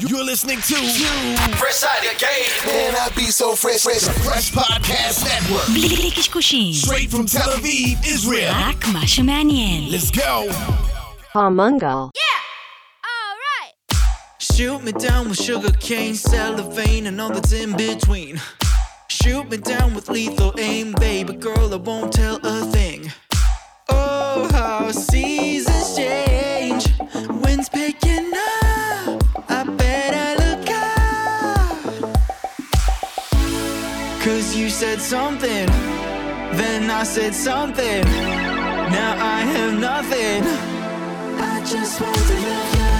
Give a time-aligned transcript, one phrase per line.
[0.00, 0.74] You're listening to
[1.54, 2.50] Fresh out the game.
[2.66, 5.70] Man, I be so fresh, fresh, fresh podcast network.
[5.70, 8.52] בלי בלי קשקושים, Straight from Tel Aviv, Israel.
[8.52, 9.90] רק מה שמעניין.
[9.90, 10.50] Let's go.
[11.32, 12.10] Pomungal.
[14.40, 18.40] Shoot me down with sugar cane, cellophane, and all that's in between.
[19.08, 23.12] Shoot me down with lethal aim, baby girl, I won't tell a thing.
[23.90, 26.32] Oh, how seasons change.
[34.24, 35.66] Cause you said something,
[36.60, 38.02] then I said something.
[38.98, 40.42] Now I have nothing.
[41.52, 42.94] I just want to love you.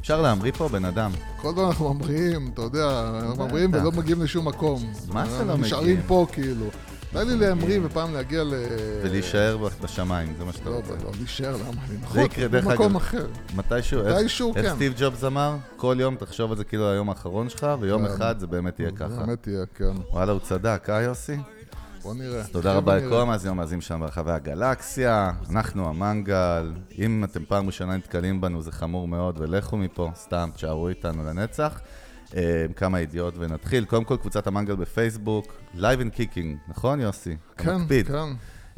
[0.00, 1.10] אפשר להמריא פה בן אדם.
[1.36, 3.74] כל הזמן אנחנו ממריאים, אתה יודע, אנחנו ממריאים.
[3.74, 4.82] ולא מגיעים לשום מקום.
[5.12, 6.02] מה זה לא אנחנו נשארים מגיעים?
[6.06, 6.66] פה כאילו.
[7.14, 8.54] די לי להמריא ופעם להגיע ל...
[9.02, 10.92] ולהישאר בשמיים, זה מה שאתה לא, רוצה.
[11.04, 11.80] לא, להישאר, למה?
[11.90, 12.96] אני זה יקרה, דרך במקום.
[12.96, 13.26] אחר.
[13.56, 14.74] מתישהו, איך- מתישהו, איך כן.
[14.74, 15.56] סטיב ג'ובס אמר?
[15.76, 18.12] כל יום תחשוב על זה כאילו היום האחרון שלך, ויום כן.
[18.14, 19.08] אחד זה באמת יהיה ככה.
[19.08, 19.92] באמת יהיה, כן.
[20.10, 21.36] וואלה, הוא צדק, אה יוסי?
[22.02, 22.44] בוא נראה.
[22.52, 22.96] תודה עכשיו רבה.
[22.96, 25.30] לכל המאזינים המאזינים שלנו ברחבי הגלקסיה.
[25.50, 26.72] אנחנו המנגל.
[26.98, 31.80] אם אתם פעם ראשונה נתקלים בנו, זה חמור מאוד, ולכו מפה, סתם, תשארו איתנו לנצח.
[32.36, 33.84] אה, כמה ידיעות ונתחיל.
[33.84, 37.36] קודם כל, קבוצת המנגל בפייסבוק, Live and Kicking, נכון יוסי?
[37.56, 38.06] כן, מקפיד.
[38.06, 38.28] כן.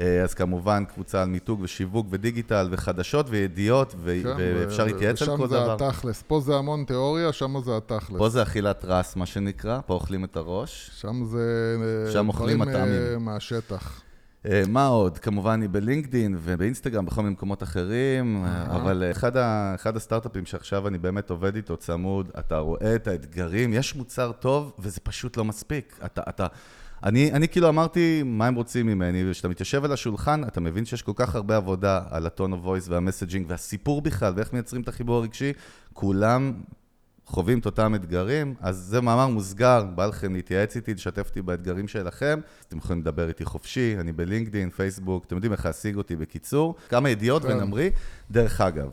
[0.00, 5.28] אה, אז כמובן, קבוצה על מיתוג ושיווק ודיגיטל וחדשות וידיעות, ו- כן, ואפשר להתייעץ על
[5.28, 5.72] כל ושם זה דבר.
[5.86, 6.22] התכלס.
[6.26, 8.18] פה זה המון תיאוריה, שם זה התכלס.
[8.18, 10.90] פה זה אכילת רס, מה שנקרא, פה אוכלים את הראש.
[11.00, 11.76] שם זה...
[12.06, 13.24] אה, שם אוכלים הטעמים.
[13.24, 14.00] מהשטח.
[14.46, 15.18] אה, מה עוד?
[15.18, 20.88] כמובן היא בלינקדין ובאינסטגרם, בכל מיני מקומות אחרים, אבל אה, אחד, ה, אחד הסטארט-אפים שעכשיו
[20.88, 25.44] אני באמת עובד איתו צמוד, אתה רואה את האתגרים, יש מוצר טוב וזה פשוט לא
[25.44, 25.98] מספיק.
[26.04, 26.46] אתה, אתה,
[27.04, 31.02] אני, אני כאילו אמרתי מה הם רוצים ממני, וכשאתה מתיישב על השולחן, אתה מבין שיש
[31.02, 35.16] כל כך הרבה עבודה על הטון of voice והמסג'ינג והסיפור בכלל, ואיך מייצרים את החיבור
[35.16, 35.52] הרגשי,
[35.92, 36.52] כולם
[37.26, 41.88] חווים את אותם אתגרים, אז זה מאמר מוסגר, בא לכם להתייעץ איתי, לשתף אותי באתגרים
[41.88, 46.74] שלכם, אתם יכולים לדבר איתי חופשי, אני בלינקדאין, פייסבוק, אתם יודעים איך להשיג אותי בקיצור.
[46.88, 47.48] כמה ידיעות כן.
[47.48, 47.90] ונמריא.
[48.30, 48.92] דרך אגב,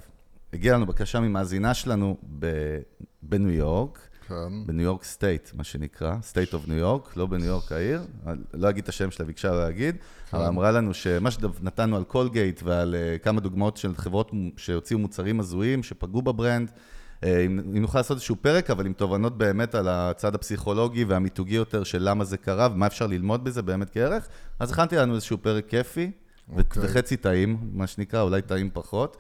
[0.54, 2.80] הגיעה לנו בקשה ממאזינה שלנו ב-
[3.22, 4.66] בניו יורק, כן.
[4.66, 8.02] בניו יורק state, מה שנקרא, State of New York, לא בניו יורק העיר,
[8.54, 9.96] לא אגיד את השם שלה, ביקשה לא להגיד,
[10.34, 15.40] אבל אמרה לנו שמה שנתנו על קולגייט ועל אה, כמה דוגמאות של חברות שהוציאו מוצרים
[15.40, 16.72] הזויים, שפגעו ב-brand,
[17.24, 21.84] אם אם נוכל לעשות איזשהו פרק, אבל עם תובנות באמת על הצד הפסיכולוגי והמיתוגי יותר
[21.84, 24.28] של למה זה קרה ומה אפשר ללמוד בזה באמת כערך,
[24.60, 26.12] אז הכנתי לנו איזשהו פרק כיפי,
[26.50, 26.86] ו- אוקיי.
[26.86, 29.18] וחצי טעים, מה שנקרא, אולי טעים פחות,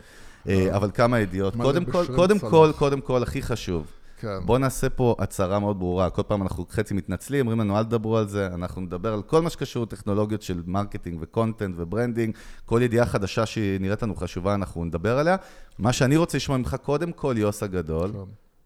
[0.47, 1.56] אה, אבל כמה ידיעות.
[1.56, 2.40] קודם כל, קודם.
[2.40, 3.88] כל, קודם כל, הכי חשוב.
[4.23, 4.45] כן.
[4.45, 6.09] בואו נעשה פה הצהרה מאוד ברורה.
[6.09, 9.41] כל פעם אנחנו חצי מתנצלים, אומרים לנו אל תדברו על זה, אנחנו נדבר על כל
[9.41, 14.16] מה שקשור לטכנולוגיות של marketing ו content ו branding, כל ידיעה חדשה שהיא נראית לנו
[14.16, 15.35] חשובה, אנחנו נדבר עליה.
[15.79, 18.19] מה שאני רוצה לשמוע ממך קודם כל, יוס הגדול, כן.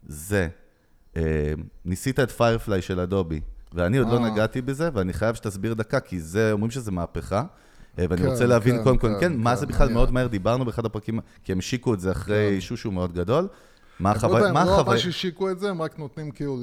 [0.07, 0.47] זה,
[1.17, 1.53] אה,
[1.85, 3.41] ניסית את Firefly של אדובי,
[3.73, 4.31] ואני עוד לא אה.
[4.31, 7.43] נגעתי בזה, ואני חייב שתסביר דקה, כי זה, אומרים שזה מהפכה.
[7.99, 10.11] אה, ואני כן, רוצה להבין כן, קודם כל, כן, כן, מה כן, זה בכלל מאוד
[10.11, 13.47] מהר, דיברנו באחד הפרקים, כי הם השיקו את זה אחרי שושו מאוד גדול.
[13.99, 14.51] מה לא החוויה?
[14.51, 14.93] מה הם לא החוויה?
[14.95, 16.57] ממש השיקו את זה, הם רק נותנים כאילו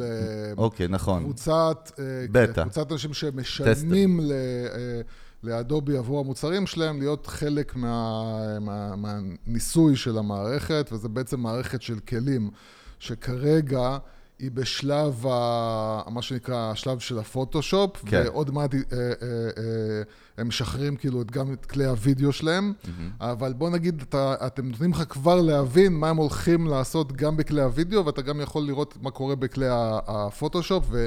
[0.57, 1.21] אוקיי, נכון.
[1.23, 1.91] לקבוצת...
[1.99, 2.63] אה, בטא.
[2.63, 5.01] קבוצת אנשים שמשלמים ל- אה,
[5.43, 11.99] לאדובי עבור המוצרים שלהם להיות חלק מה- מה- מהניסוי של המערכת, וזה בעצם מערכת של
[11.99, 12.51] כלים,
[12.99, 13.99] שכרגע
[14.39, 18.23] היא בשלב, ה- מה שנקרא, השלב של הפוטושופ, כן.
[18.27, 20.03] ועוד מעט אה, אה, אה,
[20.39, 22.73] הם משחררים כאילו את- גם את כלי הוידאו שלהם,
[23.21, 27.63] אבל בוא נגיד, אתה, אתם נותנים לך כבר להבין מה הם הולכים לעשות גם בכלי
[27.63, 31.07] הוידאו, ואתה גם יכול לראות מה קורה בכלי הפוטושופ, ו,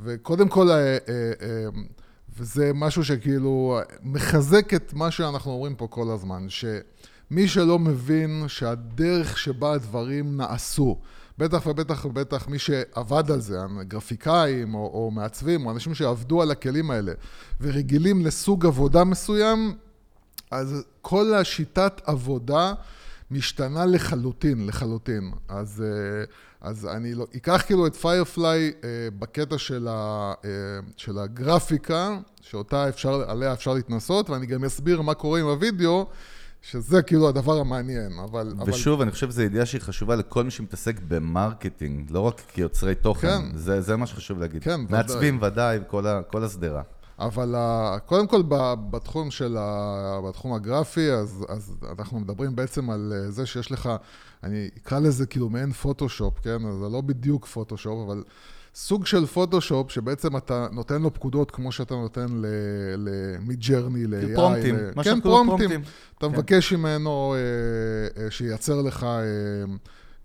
[0.00, 1.66] וקודם כל, אה, אה, אה,
[2.38, 9.38] וזה משהו שכאילו מחזק את מה שאנחנו אומרים פה כל הזמן, שמי שלא מבין שהדרך
[9.38, 10.98] שבה הדברים נעשו,
[11.38, 13.58] בטח ובטח ובטח מי שעבד על זה,
[13.88, 17.12] גרפיקאים או, או מעצבים, או אנשים שעבדו על הכלים האלה,
[17.60, 19.76] ורגילים לסוג עבודה מסוים,
[20.50, 22.72] אז כל השיטת עבודה
[23.30, 25.30] משתנה לחלוטין, לחלוטין.
[25.48, 26.24] אז, אה,
[26.60, 30.50] אז אני לא, אקח כאילו את פיירפליי אה, בקטע של, ה, אה,
[30.96, 36.06] של הגרפיקה, שאותה אפשר, עליה אפשר להתנסות, ואני גם אסביר מה קורה עם הוידאו,
[36.62, 38.54] שזה כאילו הדבר המעניין, אבל...
[38.66, 42.94] ושוב, אני חושב שזו ידיעה שהיא חשובה לכל מי שמתעסק ב marketing, לא רק כיוצרי
[42.94, 43.28] תוכן.
[43.28, 43.56] כן.
[43.58, 44.62] זה, זה מה שחשוב להגיד.
[44.64, 44.86] כן, ודאי.
[44.96, 46.82] מעצבים ודאי, כל, ה, כל השדרה.
[47.18, 48.42] אבל ה- קודם כל
[48.90, 50.20] בתחום של ה...
[50.28, 53.90] בתחום הגרפי, אז, אז אנחנו מדברים בעצם על אה, זה שיש לך,
[54.42, 56.58] אני אקרא לזה כאילו מעין פוטושופ, כן?
[56.58, 58.22] זה לא בדיוק פוטושופ, אבל
[58.78, 62.26] סוג של פוטושופ, שבעצם אתה נותן לו פקודות כמו שאתה נותן
[62.96, 64.34] ל Midjourney, ל-AI.
[64.34, 65.58] פרומפטים, ל- מה כן, פרומפטים.
[65.68, 65.80] פרומפטים.
[66.18, 66.32] אתה כן.
[66.32, 69.74] מבקש ממנו אה, אה, שייצר לך אה,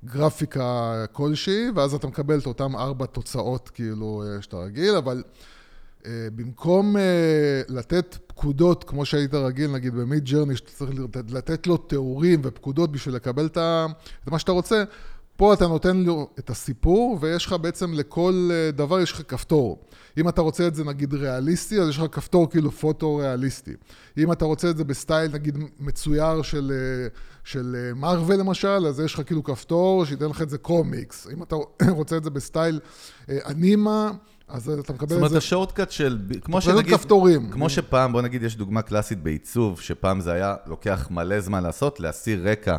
[0.06, 5.24] גרפיקה כלשהי, ואז אתה מקבל את אותם ארבע תוצאות כאילו אה, שאתה רגיל, אבל
[6.06, 7.02] אה, במקום אה,
[7.70, 10.92] לתת פקודות, כמו שהיית רגיל, נגיד במיד ג'רני, שאתה צריך
[11.30, 13.58] לתת, לו תיאורים ופקודות בשביל לקבל את
[14.28, 14.84] מה שאתה רוצה,
[15.42, 19.80] פה אתה נותן לו את הסיפור, ויש לך בעצם לכל אה, דבר יש לך כפתור.
[20.18, 23.74] אם אתה רוצה את זה נגיד ריאליסטי, אז יש לך כפתור כאילו פוטו-ריאליסטי.
[24.18, 27.08] אם אתה רוצה את זה ב style נגיד מצויר של, אה,
[27.44, 31.28] של אה, מארוול למשל, אז יש לך כאילו כפתור שייתן לך את זה קומיקס.
[31.34, 31.56] אם אתה
[32.00, 32.80] רוצה את זה ב style
[33.30, 34.12] אה, אנימה,
[34.54, 35.16] אז אתה מקבל את זה...
[35.16, 37.50] זאת אומרת, ה shortcut של, כמו שנגיד, כפתורים.
[37.52, 42.00] כמו שפעם, בוא נגיד, יש דוגמה קלאסית בעיצוב, שפעם זה היה לוקח מלא זמן לעשות,
[42.00, 42.78] להסיר רקע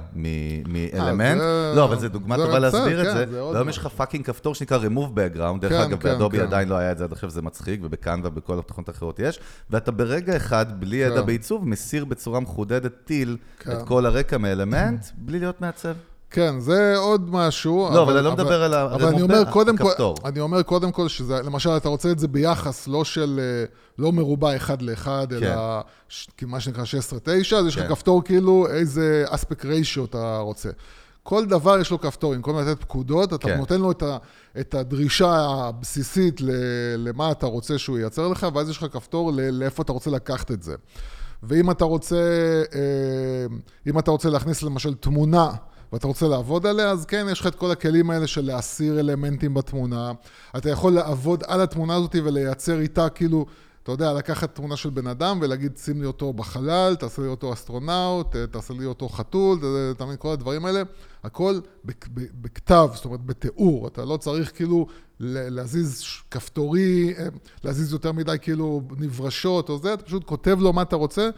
[0.67, 1.41] מאלמנט.
[1.41, 3.25] זה- לא, אבל זו דוגמה טובה להסביר את כן, זה.
[3.53, 3.87] והיום יש לך.
[3.87, 6.43] fucking כפתור שנקרא remove background, דרך כן, אגב, באדובי כן.
[6.45, 9.39] עדיין לא היה את זה עד עכשיו, זה מצחיק, ובקנווה, בכל התוכנות האחרות יש,
[9.71, 11.23] ואתה ברגע אחד, בלי ידע.
[11.23, 13.37] בעיצוב, מסיר בצורה מחודדת טיל.
[13.73, 15.95] את כל הרקע מאלמנט, בלי להיות מעצב.
[16.33, 17.89] כן, זה עוד משהו.
[17.95, 20.15] לא, אבל אני לא מדבר על ה- אבל אני אומר קודם כל, הכפתור.
[20.25, 23.65] אני אומר קודם כל שזה, למשל, אתה רוצה את זה ביחס, לא של, אה,
[23.99, 25.37] לא מרובע אחד לאחד, כן.
[25.37, 26.89] אלא ש- מה שנקרא 16-9,
[27.57, 27.89] אז יש לך כן.
[27.89, 30.69] כפתור כאילו איזה אספקט ריישיו אתה רוצה.
[31.23, 33.59] כל דבר יש לו כפתור, במקום לתת פקודות, אתה כן.
[33.59, 34.17] נותן לו את, ה,
[34.61, 36.51] את הדרישה הבסיסית ל,
[36.97, 40.51] למה אתה רוצה שהוא ייצר לך, ואז יש לך כפתור ל, לאיפה אתה רוצה לקחת
[40.51, 40.75] את זה.
[41.43, 42.17] ואם אתה רוצה,
[42.75, 43.47] אה,
[43.87, 45.51] אם אתה רוצה להכניס למשל תמונה,
[45.93, 49.55] ואתה רוצה לעבוד עליה, אז כן, יש לך את כל הכלים האלה של להסיר אלמנטים
[49.55, 50.13] בתמונה.
[50.57, 53.47] אתה יכול לעבוד על התמונה הזאת ולייצר איתה כאילו,
[53.83, 57.53] אתה יודע, לקחת תמונה של בן אדם ולהגיד, שים לי אותו בחלל, תעשה לי אותו
[57.53, 59.59] אסטרונאוט, אה, תעשה לי אותו חתול,
[59.91, 60.83] אתה- מבין, כל הדברים האלה,
[61.25, 61.61] הכל
[62.41, 63.87] בכתב, זאת אומרת, בתיאור.
[63.87, 64.87] אתה לא צריך כאילו
[65.21, 67.27] להזיז כפתורי, אה,
[67.65, 71.29] להזיז יותר מדי כאילו נברשות או זה, אתה פשוט כותב לו מה אתה רוצה.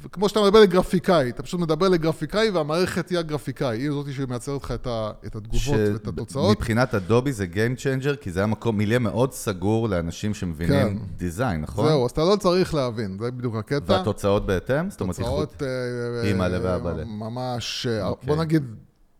[0.00, 4.70] וכמו שאתה מדבר לגרפיקאי, אתה פשוט מדבר לגרפיקאי והמערכת היא הגרפיקאי, היא זאתי שמייצרת לך
[4.70, 6.58] את, ה, את התגובות ואת התוצאות.
[6.58, 11.04] מבחינת אדובי זה Game Changer, כי זה היה מקום, מיליה מאוד סגור לאנשים שמבינים כן.
[11.16, 11.88] דיזיין, נכון?
[11.88, 13.92] זהו, אז אתה לא צריך להבין, זה בדיוק הקטע.
[13.92, 14.90] והתוצאות בהתאם?
[14.90, 15.16] זאת אומרת.
[15.16, 17.04] תוצאות אה, אימא'לה אה, ואבא'לה.
[17.04, 18.26] ממש, אה, אוקיי.
[18.26, 18.62] בוא נגיד,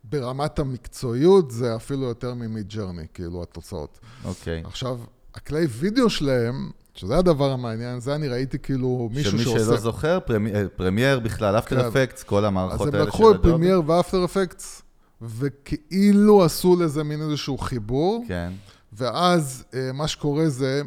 [0.04, 3.98] ברמת המקצועיות זה אפילו יותר מ Midjourney, כאילו, התוצאות.
[4.24, 4.62] אוקיי.
[4.66, 4.98] עכשיו,
[5.34, 9.64] הכלי וידאו שלהם, שזה הדבר המעניין, זה אני ראיתי כאילו מישהו שמי שעושה...
[9.64, 11.86] שלא זוכר, פרמי- אה, Premiere בכלל, After כן.
[11.86, 13.42] Effects, כל אז המערכות הם האלה לקחו את.
[13.42, 14.82] Premiere ו After Effects,
[15.22, 18.52] וכאילו עשו לזה מין איזשהו חיבור, כן.
[18.92, 20.82] ואז אה, מה שקורה זה,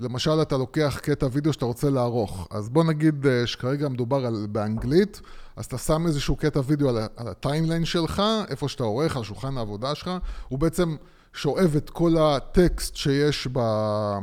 [0.00, 4.46] למשל אתה לוקח קטע וידאו שאתה רוצה לערוך, אז בוא נגיד אה, שכרגע מדובר על,
[4.48, 5.20] באנגלית,
[5.56, 9.22] אז אתה שם איזשהו קטע וידאו על, על ה timeline שלך, איפה שאתה עורך, על
[9.22, 10.10] שולחן העבודה שלך,
[10.48, 10.96] הוא בעצם
[11.32, 14.18] שואב את כל הטקסט שיש אה,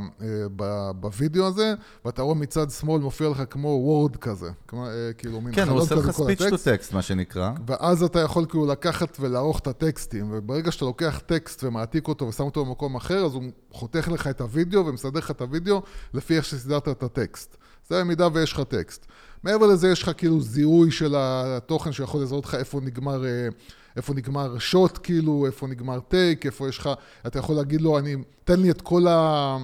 [1.00, 1.74] בווידאו הזה,
[2.06, 5.80] ואתה רואה מצד שמאל מופיע לך כמו Word כזה, כמו, אה, כאילו מין כן, הוא
[5.80, 6.58] עושה לך speech to.
[6.58, 7.52] text, מה שנקרא.
[7.68, 12.44] ואז אתה יכול כאילו לקחת ולערוך את הטקסטים, וברגע שאתה לוקח טקסט ומעתיק אותו ושם
[12.44, 15.82] אותו במקום אחר, אז הוא חותך לך את הוידאו ומסדר לך את הוידאו
[16.14, 17.58] לפי איך שסידרת את הטקסט.
[17.90, 19.06] זה במידה ויש לך טקסט.
[19.44, 23.48] מעבר לזה יש לך כאילו זיהוי של התוכן שיכול לזהות לך איפה נגמר, אה,
[23.98, 26.90] איפה נגמר שוט כאילו, איפה נגמר טייק, איפה יש לך,
[27.28, 29.58] אתה יכול להגיד לו, אני, תן לי את כל ה...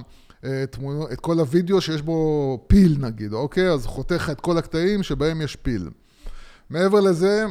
[0.44, 3.70] אה, תמונות, את כל הוידאו שיש בו פיל נגיד, אוקיי?
[3.70, 5.90] אז חותך את כל הקטעים שבהם יש פיל.
[6.70, 7.44] מעבר לזה,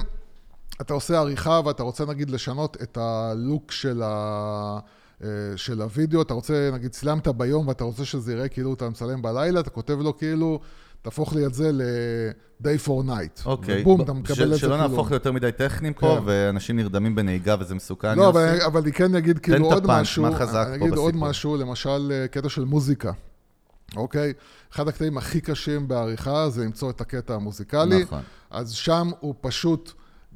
[0.81, 4.79] אתה עושה עריכה ואתה רוצה נגיד לשנות את הלוק של, ה...
[5.23, 9.21] אה, של הוידאו, אתה רוצה, נגיד צילמת ביום ואתה רוצה שזה יראה כאילו אתה מצלם
[9.21, 10.59] בלילה, אתה כותב לו כאילו,
[11.03, 13.45] תהפוך לי את זה ל-day for night.
[13.45, 13.81] אוקיי.
[13.81, 14.87] ובום, ב- אתה מקבל את זה שלא כאילו.
[14.87, 16.23] נהפוך ליותר מדי טכניים פה, כן.
[16.25, 18.17] ואנשים נרדמים בנהיגה וזה מסוכן.
[18.17, 18.29] לא.
[18.65, 21.13] אבל, אני כן אגיד כאילו את עוד הפאנץ', משהו, מה חזק אני פה אגיד עוד
[21.13, 21.29] בסיפור?
[21.29, 23.11] משהו, למשל אה, קטע של מוזיקה,
[23.95, 24.33] אוקיי?
[24.73, 28.03] אחד הקטעים הכי קשים בעריכה זה למצוא את הקטע המוזיקלי.
[28.03, 28.21] נכון.
[28.51, 29.91] אז שם הוא פשוט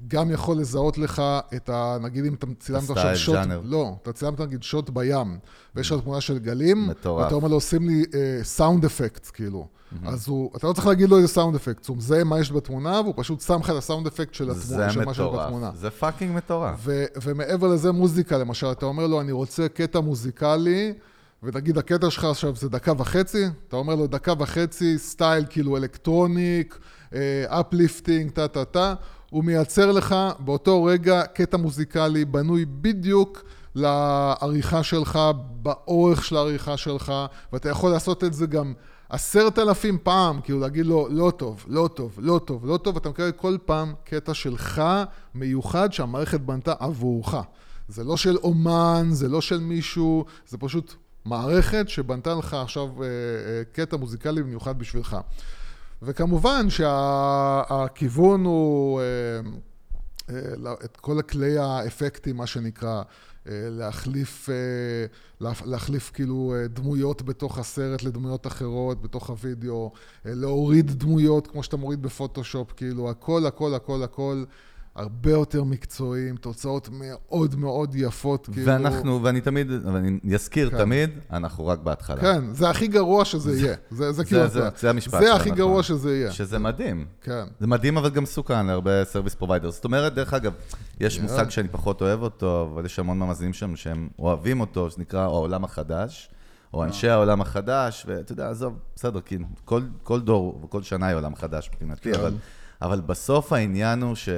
[0.08, 1.22] גם יכול לזהות לך
[1.56, 1.98] את ה...
[2.02, 3.36] נגיד אם אתה צילמת עכשיו שוט...
[3.36, 3.62] ז'אנר.
[3.64, 5.38] לא, אתה צילמת נגיד שוט בים,
[5.76, 7.24] ויש לך תמונה של גלים, מטורף.
[7.24, 8.04] ואתה אומר לו, שים לי
[8.44, 9.68] sound effect, כאילו.
[10.06, 13.02] אז הוא, אתה לא צריך להגיד לו איזה sound effect, הוא מזהה מה יש בתמונה,
[13.02, 15.46] והוא פשוט שם לך את ה sound effect של, התמונה, של מה שיש מטורף.
[15.46, 15.72] בתמונה.
[15.76, 16.76] זה fucking מטורף.
[16.80, 20.94] ו- ומעבר לזה מוזיקה, למשל, אתה אומר לו, אני רוצה קטע מוזיקלי,
[21.44, 26.80] ונגיד הקטע שלך עכשיו זה דקה וחצי, אתה אומר לו דקה וחצי, style כאילו electronic,
[27.48, 28.94] uplifting, טה טה טה,
[29.30, 33.44] הוא מייצר לך באותו רגע קטע מוזיקלי בנוי בדיוק
[33.76, 35.20] לעריכה שלך,
[35.62, 37.14] באורך של העריכה שלך,
[37.54, 38.74] ואתה יכול לעשות את זה גם
[39.10, 43.10] עשרת אלפים פעם, כאילו להגיד לו, לא טוב, לא טוב, לא טוב, לא טוב, אתה
[43.10, 44.82] מקבל כל פעם קטע שלך
[45.36, 47.36] מיוחד שהמערכת בנתה עבורך.
[47.88, 50.94] זה לא של אומן, זה לא של מישהו, זה פשוט
[51.26, 55.18] מערכת שבנתה לך עכשיו אה, אה, קטע מוזיקלי במיוחד בשבילך.
[56.02, 59.02] וכמובן שהכיוון הוא...
[59.02, 59.06] אה,
[60.30, 63.02] אה, לה- את כל הכלי האפקטים, מה שנקרא,
[63.48, 64.56] אה, להחליף, אה,
[65.42, 69.92] להח- להחליף כאילו אה, דמויות בתוך הסרט לדמויות אחרות, בתוך הוידאו,
[70.26, 74.44] אה, להוריד דמויות כמו שאתה מוריד בפוטושופ, כאילו הכל, הכל, הכל, הכל.
[74.98, 78.68] הרבה יותר מקצועיים, תוצאות מאוד מאוד יפות, כאילו...
[78.72, 80.78] ואנחנו, ואני תמיד, ואני אזכיר כן.
[80.78, 82.22] תמיד, אנחנו רק בהתחלה.
[82.22, 83.76] כן, זה הכי גרוע שזה יהיה.
[83.92, 84.48] זה, זה כאילו...
[84.48, 85.52] זה- אתה- זה המשפט זה הכי.
[85.52, 86.32] גרוע שזה יהיה.
[86.32, 87.06] שזה מדהים.
[87.22, 87.44] כן.
[87.60, 89.72] זה מדהים, אבל גם מסוכן להרבה service provider.
[89.72, 90.54] זאת אומרת, דרך אגב,
[91.00, 95.20] יש מושג שאני פחות אוהב אותו, אבל יש המון מהמאזינים שם שהם אוהבים אותו, שנקרא
[95.22, 96.30] העולם החדש,
[96.74, 101.16] או אנשי העולם החדש, ואתה יודע, עזוב, בסדר, כי כל, כל דור וכל שנה היא
[101.16, 102.34] עולם חדש מבחינתי, אבל,
[102.82, 104.30] אבל בסוף העניין הוא ש...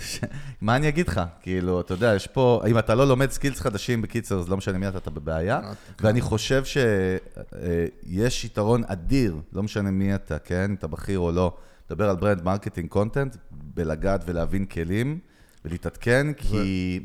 [0.60, 1.20] מה אני אגיד לך?
[1.42, 4.78] כאילו, אתה יודע, יש פה, אם אתה לא לומד skills חדשים, בקיצר, אז לא משנה
[4.78, 5.60] מי אתה, אתה בבעיה.
[6.00, 10.74] ואני חושב שיש יתרון אדיר, לא משנה מי אתה, כן?
[10.74, 11.56] אתה בכיר או לא,
[11.90, 15.18] לדבר על brand marketing content, בלגעת ולהבין כלים,
[15.64, 17.00] ולהתעדכן, כי...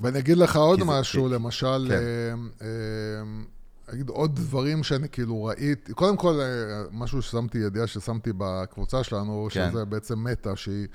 [0.00, 1.94] ואני אגיד לך עוד משהו, למשל, כן.
[1.94, 8.30] אה, אה, אגיד עוד דברים שאני כאילו ראיתי, קודם כל, אה, משהו ששמתי, ידיעה ששמתי
[8.38, 9.70] בקבוצה שלנו, כן.
[9.70, 10.86] שזה בעצם מטא, שהיא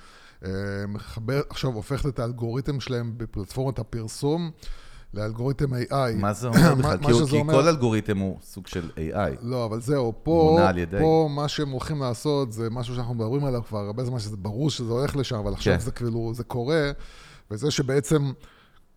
[0.45, 0.49] אה,
[0.87, 4.51] מחברת, עכשיו הופכת את האלגוריתם שלהם בפלטפורמת הפרסום
[5.13, 6.15] לאלגוריתם AI.
[6.15, 6.97] מה זה אומר בכלל?
[6.97, 9.35] כי כי אומר- כל אלגוריתם הוא סוג של AI.
[9.41, 10.59] לא, אבל זהו, פה.
[10.99, 14.69] פה מה שהם הולכים לעשות זה משהו שאנחנו מדברים עליו כבר הרבה זמן, שזה ברור
[14.69, 15.79] שזה הולך לשם, אבל עכשיו כן.
[15.79, 16.91] זה כאילו, זה קורה,
[17.51, 18.31] וזה שבעצם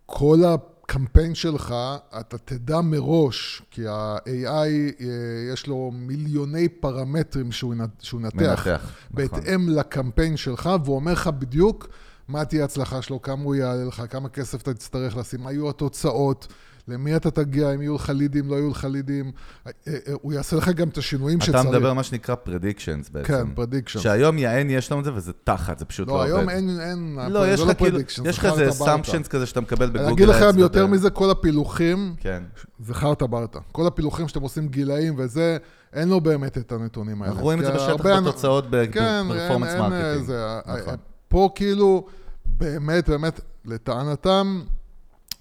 [0.05, 0.43] כל
[0.91, 1.75] הקמפיין שלך,
[2.19, 5.05] אתה תדע מראש, כי ה-AI, אה,
[5.53, 8.89] יש לו מיליוני פרמטרים שהוא שהוא ינתח, מנתח, נכון.
[9.11, 11.87] בהתאם לקמפיין שלך, והוא אומר לך בדיוק
[12.27, 15.69] מה תהיה ההצלחה שלו, כמה הוא יעלה לך, כמה כסף אתה תצטרך לשים, מה יהיו
[15.69, 16.47] התוצאות.
[16.87, 19.31] למי אתה תגיע, אם יהיו לך לידים, לא יהיו לך לידים,
[19.67, 21.61] אה, אה, הוא יעשה לך גם את השינויים שצריך.
[21.61, 23.27] אתה מדבר מה שנקרא predictions בעצם.
[23.27, 23.99] כן, predictions.
[23.99, 26.29] שהיום יעני יש לנו את זה, וזה תחת, זה פשוט לא לא, עובד.
[26.31, 29.85] היום אין, אין, לא, יש לך כאילו, predictions, יש לך איזה assumptions כזה שאתה מקבל
[29.85, 30.03] בגוגל.
[30.03, 32.43] אני אגיד לכם יותר מזה, כל הפילוחים, כן.
[32.79, 33.59] זה חרטה ברטה.
[33.71, 35.57] כל הפילוחים שאתם עושים גילאים וזה,
[35.93, 37.31] אין לו באמת את הנתונים האלה.
[37.31, 40.25] אנחנו רואים את זה בשטח בתוצאות כן, ב performance marketing.
[40.25, 40.95] זה, נכון.
[41.27, 42.05] פה כאילו,
[42.45, 44.61] באמת, באמת, לטענתם,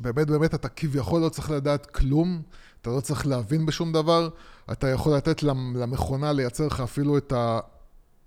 [0.00, 2.42] באמת, באמת, אתה כביכול לא צריך לדעת כלום,
[2.82, 4.28] אתה לא צריך להבין בשום דבר,
[4.72, 7.60] אתה יכול לתת למ- למכונה לייצר לך אפילו את ה...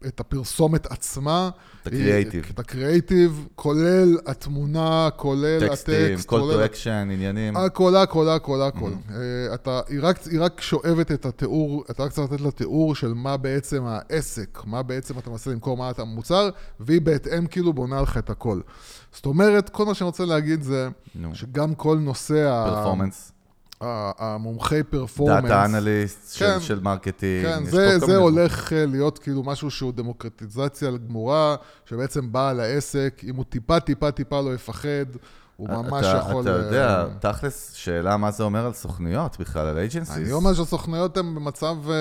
[0.07, 1.50] את הפרסומת עצמה.
[1.81, 2.45] את הקריאייטיב.
[2.53, 6.65] את הקריאייטיב, כולל התמונה, כולל טקסטים, הטקסט, call כולל...
[6.65, 7.57] to action, עניינים.
[7.57, 8.91] הכל, הכל, הכל, הכל.
[9.12, 12.95] אה, אתה, היא רק, היא רק שואבת את התיאור, אתה רק צריך לתת לה תיאור
[12.95, 17.74] של מה בעצם העסק, מה בעצם אתה מנסה למכור, מה אתה המוצר, והיא בהתאם כאילו
[17.74, 18.60] בונה לך את הכל.
[19.13, 21.36] זאת אומרת, כל מה שאני רוצה להגיד זה, נו.
[21.36, 23.31] שגם כל נושא ה- performance.
[24.17, 26.59] המומחי performance, data analyst כן.
[26.59, 27.45] של marketing.
[27.45, 33.35] כן, זה, זה הולך אה, להיות כאילו משהו שהוא דמוקרטיזציה גמורה, שבעצם בעל העסק, אם
[33.35, 35.05] הוא טיפה טיפה טיפה לא יפחד,
[35.57, 36.41] הוא ממש אתה- יכול...
[36.41, 40.13] אתה יודע, אה, תכלס, שאלה מה זה אומר על סוכנויות בכלל, על agencies.
[40.15, 41.93] אני אומר שהסוכנויות הן במצב אה,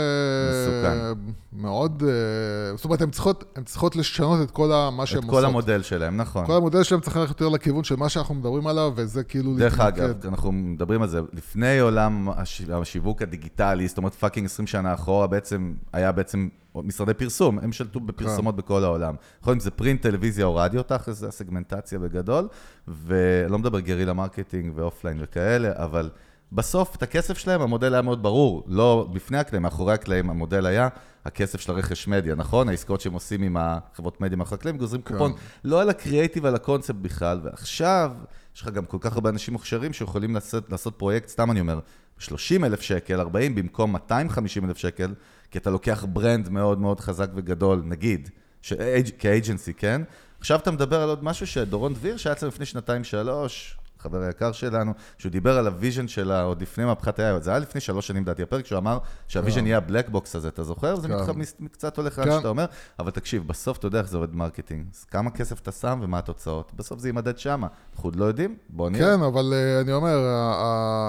[0.51, 1.21] מסוכן.
[1.53, 2.03] מאוד...
[2.07, 5.39] אה, זאת אומרת, הן צריכות, הן צריכות לשנות את כל ה- מה שהן את עושות.
[5.41, 6.47] כל המודל שלהם, נכון.
[6.47, 9.57] כל המודל שלהם צריך ללכת יותר לכיוון של מה שאנחנו מדברים עליו, וזה כאילו...
[9.57, 10.03] דרך להתמקד.
[10.03, 14.95] אגב, אנחנו מדברים על זה, לפני עולם הש- השיווק הדיגיטלי, זאת אומרת fucking 20 שנה
[14.95, 19.15] אחורה, בעצם היה בעצם משרדי פרסום, הם שלטו בפרסומות בכל העולם.
[19.41, 22.49] יכול להיות אם זה print, טלוויזיה או רדיו, תכל'ס זה הסגמנטציה בגדול,
[22.89, 26.11] ולא מדבר guerrilla marketing ו offline וכאלה, אבל
[26.53, 30.89] בסוף את הכסף שלהם, המודל היה מאוד ברור, לא לפני הקלעים, מאחורי הקלעים, המודל היה
[31.25, 32.69] הכסף של הרכש מדיה, נכון?
[32.69, 35.33] העסקאות שהם עושים עם החברות מדיה מאחורי הקלעים, גוזרים קופון,
[35.65, 38.13] לא על הקריאייטיב, על הקונספט בכלל, ועכשיו,
[38.57, 41.79] יש לך גם כל כך הרבה אנשים מוכשרים שיכולים לעשות, לעשות פרויקט, סתם אני אומר,
[42.19, 45.15] 30 אלף שקל, 40 במקום 250 אלף שקל,
[45.53, 48.31] כי אתה לוקח brand מאוד מאוד חזק וגדול, נגיד,
[48.63, 48.73] ש-
[49.19, 50.03] כ agency, כן?
[50.41, 54.93] עכשיו אתה מדבר על עוד משהו שדורון דביר, שהיה אצלנו לפני שנתיים-שלוש, החבר היקר שלנו,
[55.19, 58.43] שהוא דיבר על הוויז'ן שלה עוד לפני מהפכת ה זה היה לפני שלוש שנים, לדעתי,
[58.43, 60.97] הפרק שהוא אמר שה vision יהיה ה black box הזה, אתה זוכר?
[60.97, 61.69] זה כן.
[61.73, 62.29] קצת הולך כן.
[62.29, 62.65] לאן שאתה אומר,
[62.99, 64.87] אבל תקשיב, בסוף אתה יודע איך זה עובד marketing.
[65.11, 66.73] כמה כסף אתה שם ומה התוצאות?
[66.77, 67.67] בסוף זה יימדד שמה.
[67.95, 69.17] אנחנו עוד לא יודעים, בוא נראה.
[69.17, 70.19] כן, אבל אה, אני אומר,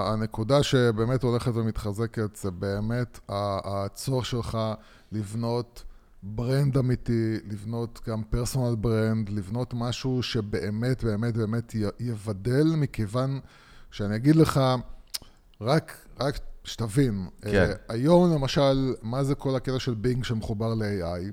[0.06, 4.58] הנקודה שבאמת הולכת ומתחזקת, זה באמת הצורך שלך
[5.12, 5.84] לבנות
[6.26, 13.40] brand אמיתי, לבנות גם personal brand, לבנות משהו שבאמת, באמת, באמת יבדל, מכיוון
[13.92, 14.60] שאני אגיד לך,
[15.62, 17.50] רק, רק שתבין, כן.
[17.50, 21.32] אה, היום למשל, מה זה כל הקטע של בינג שמחובר ל-AI?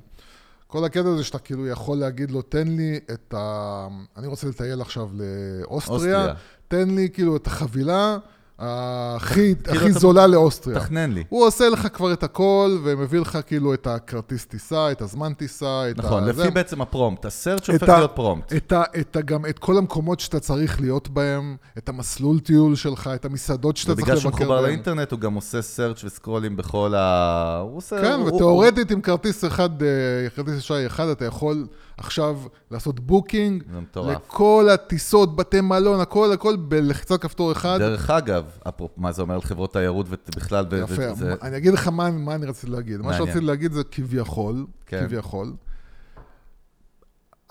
[0.66, 3.88] כל הקטע הזה שאתה כאילו יכול להגיד לו, תן לי את ה...
[4.16, 6.34] אני רוצה לטייל עכשיו לאוסטריה, אוסטריה.
[6.68, 8.18] תן לי כאילו את החבילה
[8.62, 10.80] הכי כאילו הכי זולה לאוסטריה.
[10.80, 11.24] תכנן לי.
[11.28, 15.90] הוא עושה לך כבר את הכל, ומביא לך כאילו את הכרטיס טיסה, את הזמן טיסה,
[15.90, 16.26] את נכון, ה...
[16.26, 16.50] לפי זה.
[16.50, 17.24] בעצם הפרומפט.
[17.24, 18.52] הסרט שהופך להיות פרומפט.
[18.56, 22.74] את ה, את ה, גם את כל המקומות שאתה צריך להיות בהם, את המסלול טיול
[22.76, 24.64] שלך, את המסעדות שאתה צריך ובגלל שהוא לבקר מחובר בהם.
[24.70, 27.58] לאינטרנט, הוא גם עושה search ו scrollים בכל ה...
[27.62, 28.00] הוא עושה...
[28.00, 29.88] כן, הוא- הוא- ותאורטית עם כרטיס אחד, אה,
[30.36, 31.66] כרטיס אשראי אחד, אתה יכול
[32.00, 32.40] עכשיו
[32.70, 34.16] לעשות booking מטורף.
[34.26, 37.78] לכל הטיסות, בתי מלון, הכל, הכל בלחיצת כפתור אחד.
[37.78, 41.88] דרך אגב, אפרופו, מה זה אומר על חברות תיירות ובכלל, יפה, וזה- אני אגיד לך
[41.88, 42.96] מה, מה אני רציתי להגיד.
[42.96, 43.26] מה מעניין.
[43.26, 45.06] שרציתי להגיד זה כביכול, כן.
[45.06, 45.52] כביכול,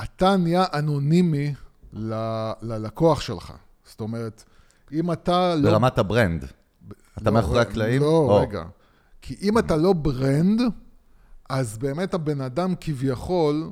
[0.03, 1.53] אתה נהיה אנונימי
[1.93, 3.53] ל- ללקוח שלך.
[3.85, 4.43] זאת אומרת,
[4.91, 5.71] אם אתה לא...
[5.71, 6.45] ברמת ה brand.
[7.17, 8.01] אתה לא, מאחורי הקלעים?
[8.01, 8.35] לא, או.
[8.41, 8.63] רגע.
[9.21, 10.61] כי אם אתה לא brand,
[11.49, 13.69] אז באמת הבן אדם כביכול,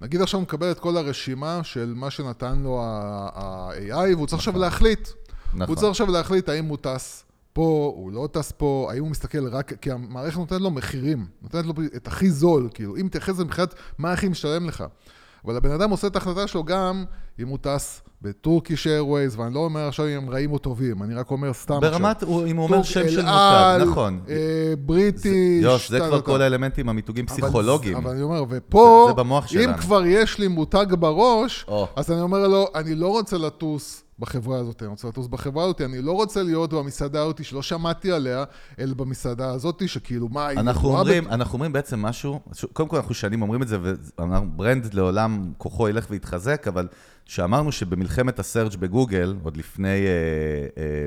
[0.00, 4.40] נגיד עכשיו הוא מקבל את כל הרשימה של מה שנתן לו ה AI, והוא צריך
[4.40, 5.08] עכשיו להחליט.
[5.54, 5.66] נכון.
[5.68, 9.48] הוא צריך עכשיו להחליט האם הוא טס פה, הוא לא טס פה, האם הוא מסתכל
[9.48, 13.44] רק, כי המערכת נותנת לו מחירים, נותנת לו את הכי זול, כאילו, אם תתייחס לזה
[13.44, 14.84] מבחינת מה הכי משתלם לך.
[15.44, 17.04] אבל הבן אדם עושה את ההחלטה שלו גם
[17.40, 21.14] אם הוא טס בטורקיש איירווייז, ואני לא אומר עכשיו אם הם רעים או טובים, אני
[21.14, 21.90] רק אומר סתם עכשיו.
[21.90, 24.20] ברמת, הוא- אם הוא אומר שם של מותג, נכון.
[24.28, 24.34] אה,
[24.78, 25.62] בריטיש.
[25.62, 26.42] יוש, זה כבר כל.
[26.42, 27.96] האלמנטים המיתוגים פסיכולוגיים.
[27.96, 29.12] אבל אני אומר, ופה,
[29.48, 29.76] זה- זה אם.
[29.76, 31.88] כבר יש לי מותג בראש, או.
[31.96, 35.80] אז אני אומר לו, אני לא רוצה לטוס בחברה הזאת, אני רוצה לטוס בחברה הזאת,
[35.80, 38.44] אני לא רוצה להיות במסעדה הזאת שלא שמעתי עליה,
[38.78, 42.40] אלא במסעדה הזאת, שכאילו, מה, היא אנחנו אומרים, ב- אנחנו אומרים בעצם משהו,
[42.72, 43.78] קודם כל אנחנו שנים אומרים את זה,
[44.20, 46.86] ו brand לעולם כוחו ילך ויתחזק, אבל
[47.26, 50.06] שאמרנו שבמלחמת ה search בגוגל, עוד לפני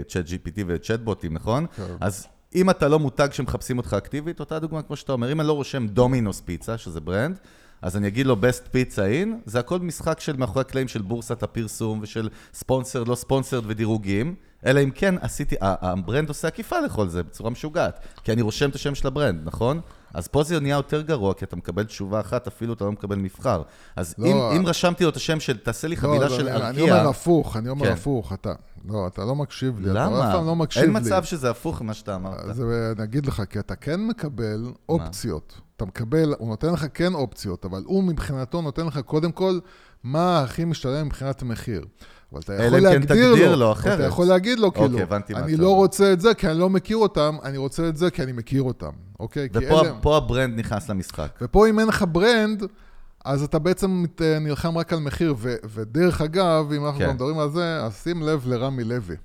[0.07, 1.65] Chat GPT וצ'אטבוטים, נכון?
[1.75, 1.83] כן.
[1.99, 5.47] אז אם אתה לא מותג שמחפשים אותך אקטיבית, אותה דוגמה כמו שאתה אומר, אם אני
[5.47, 7.39] לא רושם דומינוס פיצה, שזה brand,
[7.81, 11.43] אז אני אגיד לו best pizza in, זה הכל משחק של מאחורי הקלעים של בורסת
[11.43, 14.35] הפרסום ושל ספונסר, לא sponsored ודירוגים,
[14.65, 18.69] אלא אם כן עשיתי, ה brand עושה עקיפה לכל זה בצורה משוגעת, כי אני רושם
[18.69, 19.81] את השם של ה brand, נכון?
[20.13, 23.15] אז פה זה נהיה יותר גרוע, כי אתה מקבל תשובה אחת, אפילו אתה לא מקבל
[23.15, 23.61] מבחר.
[23.95, 26.31] אז לא, אם, ה- אם רשמתי לו את השם של, תעשה לי לא, חבילה אז
[26.31, 27.91] של אני- אני ארקיע, אומר הפוך, אני אומר כן.
[27.91, 28.53] הפוך, אתה,
[28.85, 30.31] לא, אתה לא מקשיב לי, אתה אף למה?
[30.33, 30.99] פעם לא מקשיב אין לי.
[30.99, 32.39] מצב שזה הפוך ממה שאתה אמרת.
[32.49, 35.53] אז אה, אני אגיד לך, כי אתה כן מקבל אופציות.
[35.77, 39.60] אתה מקבל, הוא נותן לך כן אופציות, אבל הוא מבחינתו נותן לך קודם כל
[40.03, 41.86] מה הכי משתלם מבחינת מחיר.
[42.33, 44.07] אבל אתה יכול כן להגדיר תגדיר לו, לו אתה אחרת.
[44.07, 45.75] יכול להגיד לו, אוקיי, כאילו, מה אני אתה לא.
[45.75, 48.61] רוצה את זה כי אני לא מכיר אותם, אני רוצה את זה כי אני מכיר
[48.63, 48.89] אותם,
[49.19, 49.49] אוקיי?
[49.49, 51.29] כי ופה אלה- ה brand נכנס למשחק.
[51.41, 52.63] ופה אם אין לך brand,
[53.25, 55.33] אז אתה בעצם מת- נלחם רק על מחיר.
[55.37, 57.09] ו- ודרך אגב, אם אנחנו כן.
[57.09, 59.15] מדברים על זה, אז שים לב לרמי לוי.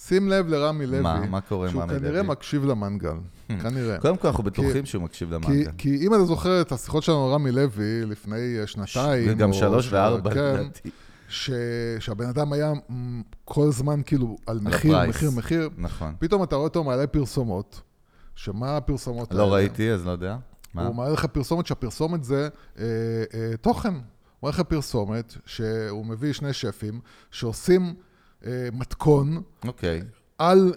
[0.00, 1.00] שים לב לרמי לוי.
[1.00, 1.20] מה?
[1.30, 2.20] מה קורה עם רמי שהוא כנראה לוי?
[2.20, 2.30] Hmm.
[2.30, 3.14] מקשיב למנגל.
[3.62, 3.98] כנראה.
[3.98, 5.70] קודם כל אנחנו בטוחים כי- שהוא מקשיב כי, למנגל.
[5.78, 9.54] כי אם אתה זוכר את השיחות שלנו עם רמי לוי לפני אה, שנתיים, וגם או
[9.54, 10.90] שלוש ש- וארבע, כן, לדעתי.
[11.28, 11.50] ש...
[11.98, 12.72] שהבן אדם היה
[13.44, 15.16] כל הזמן כאילו על מחיר, הפרייס.
[15.16, 16.14] מחיר, מחיר, נכון.
[16.18, 17.80] פתאום אתה רואה אותו מעלה פרסומות,
[18.34, 20.36] שמה הפרסומות לא ראיתי, אז לא יודע.
[20.74, 20.86] מה?
[20.86, 22.84] הוא מעלה לך פרסומת, שהפרסומת זה אה,
[23.34, 23.94] אה, תוכן.
[23.94, 24.02] הוא
[24.42, 27.94] מעלה לך פרסומת שהוא מביא שני שפים שעושים
[28.46, 30.02] אה, מתכון אוקיי.
[30.38, 30.74] על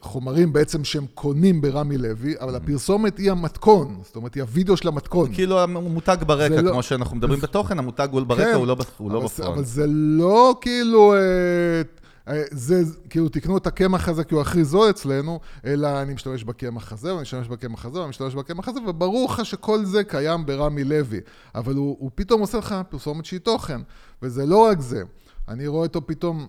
[0.00, 4.88] חומרים בעצם שהם קונים ברמי לוי, אבל הפרסומת היא המתכון, זאת אומרת, היא הווידאו של
[4.88, 5.34] המתכון.
[5.34, 8.80] כאילו המותג ברקע, לא- כמו שאנחנו מדברים בתוכן, המותג הוא ברקע, כן, הוא לא ב-
[8.98, 9.66] הוא לא אבל בפרונט.
[9.66, 11.18] זה לא כאילו, אה,
[12.28, 16.44] אה, זה, כאילו, תקנו את הקמח הזה כי הוא הכי זול אצלנו, אלא אני משתמש
[16.44, 20.46] בקמח הזה, ואני משתמש בקמח הזה, ואני משתמש בקמח הזה, וברור לך שכל זה קיים
[20.46, 21.20] ברמי לוי.
[21.54, 23.80] אבל הוא, הוא פתאום עושה לך פרסומת שהיא תוכן,
[24.22, 25.02] וזה לא רק זה.
[25.48, 26.46] אני רואה אותו פתאום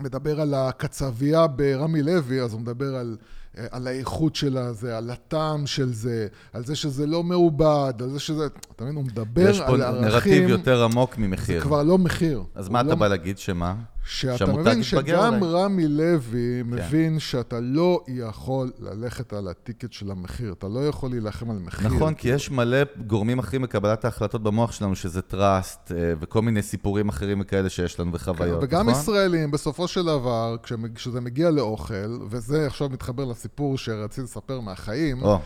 [0.00, 3.16] מדבר על הקצבייה ברמי לוי, אז הוא מדבר על,
[3.58, 8.10] אה, על האיכות של הזה, על הטעם של זה, על זה שזה לא מעובד, על
[8.10, 8.46] זה שזה...
[8.76, 8.96] אתה מבין?
[8.96, 10.32] הוא מדבר יש פה על ערכים...
[10.32, 11.60] נרטיב יותר עמוק זה ממחיר.
[11.60, 12.42] כבר לא מחיר.
[12.54, 13.74] אז מה לא- אתה בא להגיד שמה?
[14.04, 15.40] שאתה מבין שגם אולי.
[15.40, 15.46] כן.
[15.46, 21.50] רמי לוי מבין שאתה לא יכול ללכת על הטיקט של המחיר, אתה לא יכול להילחם
[21.50, 21.88] על מחיר.
[21.88, 27.08] נכון, כי יש מלא גורמים אחרים בקבלת ההחלטות במוח שלנו, שזה טראסט, וכל מיני סיפורים
[27.08, 29.02] אחרים וכאלה שיש לנו וחוויות, כן, וגם נכון?
[29.02, 30.56] ישראלים, בסופו של דבר,
[30.94, 35.38] כשזה מגיע לאוכל, וזה עכשיו מתחבר לסיפור שרציתי לספר מהחיים, או, אה,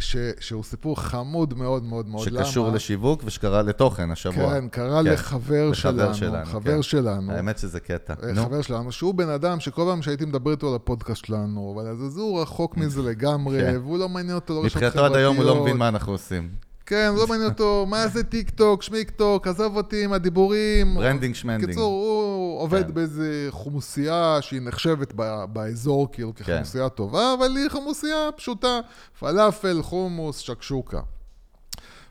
[0.00, 2.24] ש- שהוא סיפור חמוד מאוד מאוד מאוד.
[2.24, 2.76] שקשור למה?
[2.76, 4.50] לשיווק ושקרה לתוכן השבוע.
[4.54, 5.10] כן, קרה כן.
[5.12, 6.82] לחבר לחבר שלנו, שלנו, חבר כן.
[6.82, 7.32] שלנו.
[7.32, 8.14] האמת שזה קטע.
[8.22, 11.72] אה, נו, חבר שלנו, שהוא בן אדם שכל פעם שהייתי מדבר איתו על הפודקאסט שלנו,
[11.74, 13.78] אבל אז הוא רחוק מזה לגמרי, כן.
[13.82, 14.94] והוא לא מעניין אותו לא רשתות חברתיות.
[14.94, 16.48] מבחינתו עד היום הוא לא מבין מה אנחנו עושים.
[16.86, 20.94] כן, לא מעניין אותו, מה זה טיק טוק, שמיק טוק, עזוב אותי עם הדיבורים.
[20.94, 21.64] branding שמנדינג.
[21.64, 22.25] בקיצור, הוא
[22.60, 22.94] עובד כן.
[22.94, 26.44] באיזה חומוסייה שהיא נחשבת ב- באזור כאילו כן.
[26.44, 28.80] כחומוסייה טובה, אבל היא חומוסייה פשוטה,
[29.20, 31.00] פלאפל, חומוס, שקשוקה.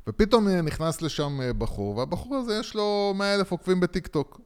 [0.08, 4.40] ופתאום אה, נכנס לשם אה, בחור, והבחור הזה יש לו 100 אלף עוקבים בטיק טוק.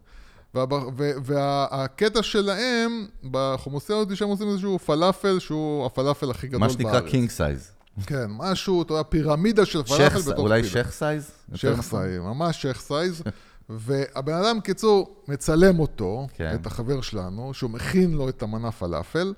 [0.53, 6.67] והב- ו- והקטע שלהם, בחומוסיה הזאת, שהם עושים איזשהו פלאפל, שהוא הפלאפל הכי גדול מה
[6.67, 6.77] בארץ.
[6.77, 7.71] שנקרא king size.
[8.05, 10.71] כן, משהו, אתה יודע, פירמידה של פלאפל בתוך אולי פיתה.
[10.73, 11.31] שייח size?
[11.55, 11.81] שייח?
[11.81, 13.21] size, ממש שייח size.
[13.69, 16.55] והבן אדם, קיצור, מצלם אותו, כן.
[16.55, 19.33] את החבר שלנו, שהוא מכין לו את המנה פלאפל,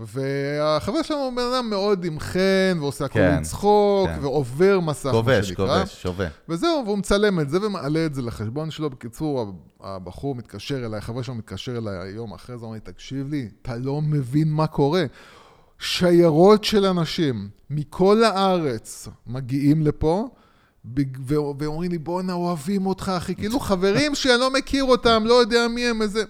[0.00, 4.18] והחבר שלנו הוא בן אדם מאוד עם חן, ועושה הכל כן, לצחוק, כן.
[4.24, 5.78] ועובר מסך, מה כובש, שנקרא.
[5.78, 6.28] כובש, שווה.
[6.48, 8.90] וזהו, והוא מצלם את זה ומעלה את זה לחשבון שלו.
[8.90, 13.48] בקיצור, הבחור מתקשר אליי, החבר שלו מתקשר אליי היום אחרי זה, אומר לי, תקשיב לי,
[13.62, 15.04] אתה לא מבין מה קורה.
[15.78, 20.28] שיירות של אנשים מכל הארץ מגיעים לפה,
[21.26, 23.34] ואומרים לי, בואנה, אוהבים אותך, אחי.
[23.34, 26.22] כאילו חברים שאני לא מכיר אותם, לא יודע מי הם, איזה...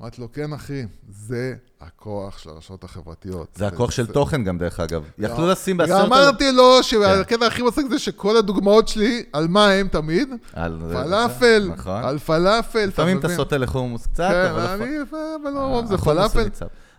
[0.00, 3.48] אמרתי לו, כן, אחי, זה הכוח של הרשתות החברתיות.
[3.54, 5.02] זה הכוח של תוכן גם, דרך אגב.
[5.18, 6.02] יכלו לשים בעשרת...
[6.02, 10.28] ואמרתי לו שהקטע הכי מצחיק זה שכל הדוגמאות שלי, על מה הם תמיד?
[10.52, 12.04] על- פלאפל, נכון.
[12.04, 13.28] על פלאפל, לפעמים אתה?
[13.28, 14.66] סוטה לחומוס קצת, כן, אבל...
[14.66, 16.48] אני, לפ- אבל לא רוב זה פלאפל,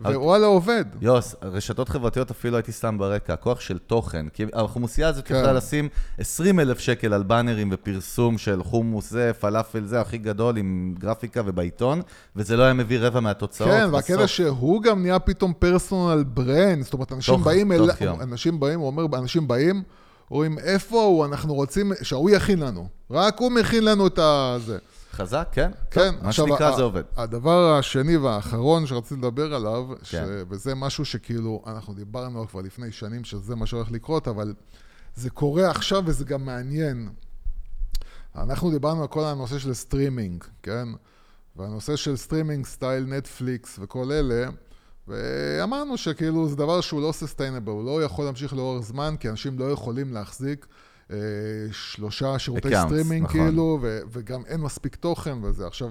[0.04, 0.84] ווואלה עובד.
[1.00, 4.26] יוס, רשתות חברתיות אפילו הייתי שם ברקע, הכוח של תוכן.
[4.32, 5.34] כי החומוסייה הזאת כן.
[5.34, 5.88] יכולה לשים
[6.18, 11.42] 20 אלף שקל על באנרים ופרסום של חומוס זה, פלאפל זה, הכי גדול עם גרפיקה
[11.46, 12.00] ובעיתון,
[12.36, 13.70] וזה לא היה מביא רבע מהתוצאות.
[13.70, 14.26] כן, והקטע.
[14.26, 18.08] שהוא גם נהיה פתאום פרסונל ברנד, זאת אומרת, אנשים תוך- באים תוך אל...
[18.08, 19.82] אנשים באים, הוא אומר, אנשים באים,
[20.30, 22.88] אומרים, איפה הוא, אנחנו רוצים שההוא יכין לנו.
[23.10, 24.56] רק הוא מכין לנו את ה...
[25.12, 25.70] חזק, כן?
[25.90, 27.02] כן, מה שנקרא זה עובד.
[27.16, 30.14] הדבר השני והאחרון שרציתי לדבר עליו, ש...
[30.14, 30.24] כן.
[30.48, 34.54] וזה משהו שכאילו, אנחנו דיברנו כבר לפני שנים שזה מה שהולך לקרות, אבל
[35.14, 37.08] זה קורה עכשיו וזה גם מעניין.
[38.36, 40.88] אנחנו דיברנו על כל הנושא של סטרימינג, כן?
[41.56, 44.48] והנושא של streaming style נטפליקס וכל אלה,
[45.08, 49.58] ואמרנו שכאילו זה דבר שהוא לא sustainable, הוא לא יכול להמשיך לאורך זמן, כי אנשים
[49.58, 50.66] לא יכולים להחזיק
[51.72, 53.40] שלושה שירותי accounts, streaming נכון.
[53.40, 55.66] כאילו, ו- וגם אין מספיק תוכן וזה.
[55.66, 55.90] עכשיו,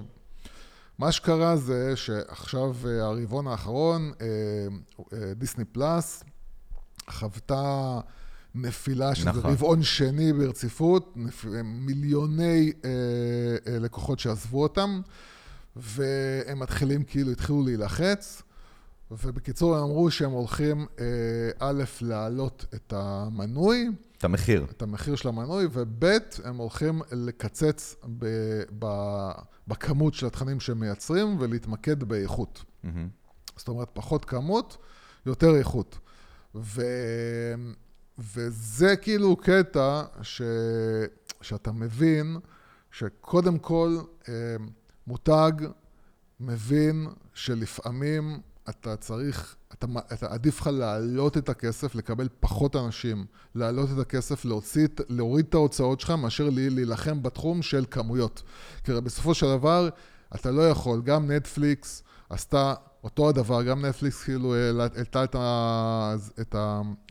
[0.99, 4.27] מה שקרה זה שעכשיו אה, הרבעון האחרון, אה,
[5.13, 6.23] אה, דיסני פלאס
[7.09, 7.99] חוותה
[8.55, 9.51] נפילה, שזה נכון.
[9.51, 11.45] רבעון שני ברציפות, נפ...
[11.63, 12.89] מיליוני אה,
[13.73, 15.01] אה, לקוחות שעזבו אותם,
[15.75, 18.41] והם מתחילים, כאילו, התחילו להילחץ,
[19.11, 21.05] ובקיצור, הם אמרו שהם הולכים, אה,
[21.59, 23.89] א', להעלות את המנוי,
[24.21, 24.65] את המחיר.
[24.71, 26.05] את המחיר של המנוי, וב',
[26.43, 28.25] הם הולכים לקצץ ב,
[28.79, 28.85] ב,
[29.67, 32.63] בכמות של התכנים שהם מייצרים ולהתמקד באיכות.
[32.83, 33.09] מהמם.
[33.57, 34.77] זאת אומרת, פחות כמות,
[35.25, 35.99] יותר איכות.
[36.55, 36.81] ו...
[38.19, 40.41] וזה כאילו קטע ש...
[41.41, 42.37] שאתה מבין
[42.91, 43.97] שקודם כל
[44.29, 44.33] אה,
[45.07, 45.51] מותג
[46.39, 53.89] מבין שלפעמים אתה צריך, אתה, אתה עדיף לך להעלות את הכסף, לקבל פחות אנשים, להעלות
[53.93, 58.43] את הכסף, להוציא, להוריד את ההוצאות שלך, מאשר להילחם בתחום של כמויות.
[58.83, 59.89] כי בסופו של דבר,
[60.35, 65.35] אתה לא יכול, גם נטפליקס עשתה אותו הדבר, גם נטפליקס כאילו העלתה את,
[66.41, 66.55] את,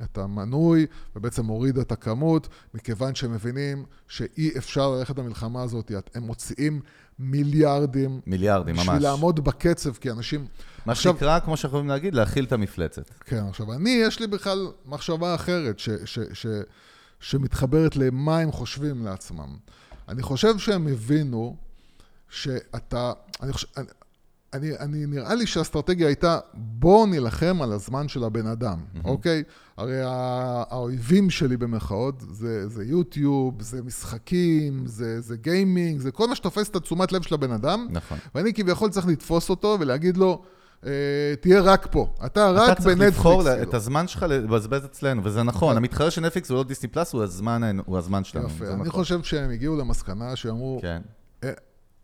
[0.02, 0.86] את המנוי
[1.16, 6.80] ובעצם הורידה את הכמות, מכיוון שהם מבינים שאי אפשר ללכת למלחמה הזאת, הם מוציאים
[7.20, 8.88] מיליארדים מיליארדים, ממש.
[8.88, 10.46] בשביל לעמוד בקצב, כי אנשים...
[10.86, 13.10] מה עכשיו- שנקרא, כמו שאנחנו יכולים להגיד, להכיל את המפלצת.
[13.24, 16.46] כן, עכשיו, אני, יש לי בכלל מחשבה אחרת, ש, ש, ש,
[17.20, 19.56] שמתחברת למה הם חושבים לעצמם.
[20.08, 21.56] אני חושב שהם הבינו
[22.28, 23.12] שאתה...
[23.42, 23.66] אני חושב...
[23.76, 23.86] אני,
[24.52, 29.04] אני, אני, נראה לי שהאסטרטגיה הייתה, בואו נילחם על הזמן של הבן אדם, mm-hmm.
[29.04, 29.42] אוקיי?
[29.80, 30.08] הרי הא-
[30.70, 36.68] האויבים שלי במרכאות זה, זה יוטיוב, זה משחקים, זה, זה גיימינג, זה כל מה שתופס
[36.68, 37.86] את התשומת לב של הבן אדם.
[37.90, 38.18] נכון.
[38.34, 40.42] ואני כביכול צריך לתפוס אותו ולהגיד לו,
[40.86, 40.90] אה,
[41.40, 42.12] תהיה רק פה.
[42.26, 43.16] אתה רק אתה צריך בנטפליקס.
[43.16, 43.62] לבחור כאילו.
[43.62, 45.72] את הזמן שלך לבזבז אצלנו, וזה נכון.
[45.72, 45.76] כן.
[45.76, 48.46] המתחרה של נטפליקס הוא לא דיסני פלאס, הוא הזמן- הוא הזמן שלנו.
[48.46, 48.66] יפה.
[48.66, 48.90] אני נכון.
[48.90, 51.02] חושב שהם הגיעו למסקנה שאמרו, כן.
[51.44, 51.50] "אה,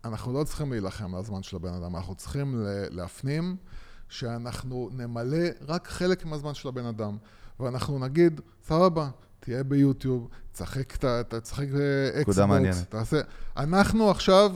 [0.05, 2.55] אנחנו לא צריכים להילחם על הזמן של הבן אדם, אנחנו צריכים
[2.91, 3.55] להפנים
[4.09, 5.37] שאנחנו נמלא
[5.67, 7.17] רק חלק מהזמן של הבן אדם.
[7.59, 12.35] ואנחנו נגיד, סבבה, תהיה ביוטיוב, תשחק, ת- ת- תשחק אה, אקסבוקס.
[12.89, 13.21] תעשה...
[13.57, 14.51] אנחנו עכשיו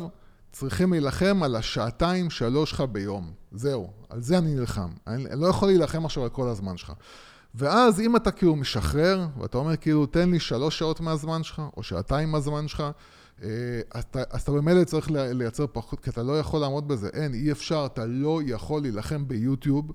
[0.51, 3.31] צריכים להילחם על השעתיים, שלוש שלך ביום.
[3.51, 4.89] זהו, על זה אני נלחם.
[5.07, 6.91] אני לא יכול להילחם עכשיו על כל הזמן שלך.
[7.55, 11.83] ואז אם אתה כאילו משחרר, ואתה אומר כאילו, תן לי שלוש שעות מהזמן שלך, או
[11.83, 12.83] שעתיים מהזמן שלך,
[13.43, 13.47] אה,
[13.91, 17.09] אז אתה, אתה במילא צריך לי- לייצר פחות, כי אתה לא יכול לעמוד בזה.
[17.13, 19.91] אין, אי אפשר, אתה לא יכול להילחם ביוטיוב,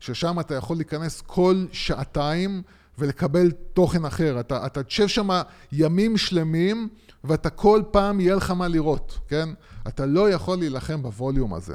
[0.00, 2.62] ששם אתה יכול להיכנס כל שעתיים
[2.98, 4.40] ולקבל תוכן אחר.
[4.40, 5.28] אתה, אתה תשב שם
[5.72, 6.88] ימים שלמים,
[7.24, 9.48] ואתה כל פעם יהיה לך מה לראות, כן?
[9.88, 11.74] אתה לא יכול להילחם בווליום הזה.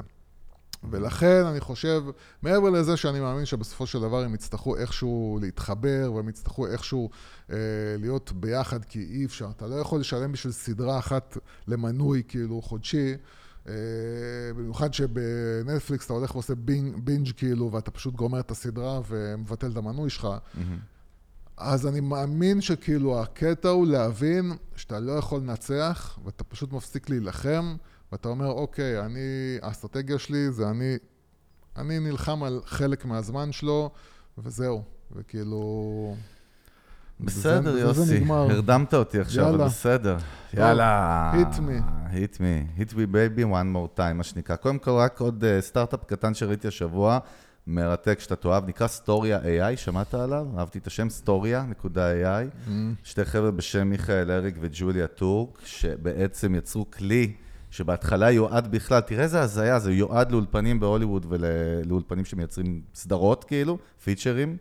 [0.92, 2.04] ולכן אני חושב,
[2.42, 7.10] מעבר לזה שאני מאמין שבסופו של דבר הם יצטרכו איכשהו להתחבר והם יצטרכו איכשהו
[7.52, 7.58] אה,
[8.00, 13.12] להיות ביחד, כי אי אפשר, אתה לא יכול לשלם בשביל סדרה אחת למנוי כאילו חודשי,
[13.12, 13.16] אה,
[14.56, 19.78] במיוחד שבנטפליקס אתה הולך ועושה בינג, בינג' כאילו, ואתה פשוט גומר את הסדרה ומבטל את
[19.78, 20.28] המנוי שלך.
[21.58, 27.76] אז אני מאמין שכאילו הקטע הוא להבין שאתה לא יכול לנצח, ואתה פשוט מפסיק להילחם,
[28.12, 30.98] ואתה אומר, אוקיי, אני, האסטרטגיה שלי זה אני,
[31.78, 33.92] אני נלחם על חלק מהזמן שלו,
[34.38, 34.84] וזהו.
[35.16, 36.16] וכאילו...
[37.20, 38.24] בסדר, יוסי.
[38.30, 39.66] הרדמת אותי עכשיו, אבל.
[39.66, 40.18] בסדר.
[40.54, 41.34] יאללה.
[41.34, 42.14] hit me.
[42.14, 44.56] hit me, hit me baby one more time, מה שנקרא.
[44.56, 47.20] קודם כל, רק עוד אה, סטארט-אפ קטן שראיתי השבוע,
[47.68, 50.48] מרתק שאתה תאהב, נקרא סטוריה AI, שמעת עליו?
[50.58, 52.70] אהבתי את השם סטוריה.ai.
[53.04, 57.34] שתי חבר'ה בשם מיכאל אריק וג'וליה טורק, שבעצם יצרו כלי
[57.72, 64.58] שבהתחלה יועד בכלל, תראה איזה הזיה, זה יועד לאולפנים בהוליווד ולאולפנים שמייצרים סדרות, כאילו, featureים.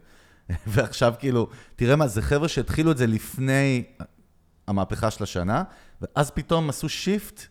[0.72, 3.82] ועכשיו כאילו, תראה מה, זה חבר'ה שהתחילו את זה לפני
[4.68, 5.62] המהפכה של השנה,
[6.02, 7.46] ואז פתאום עשו shift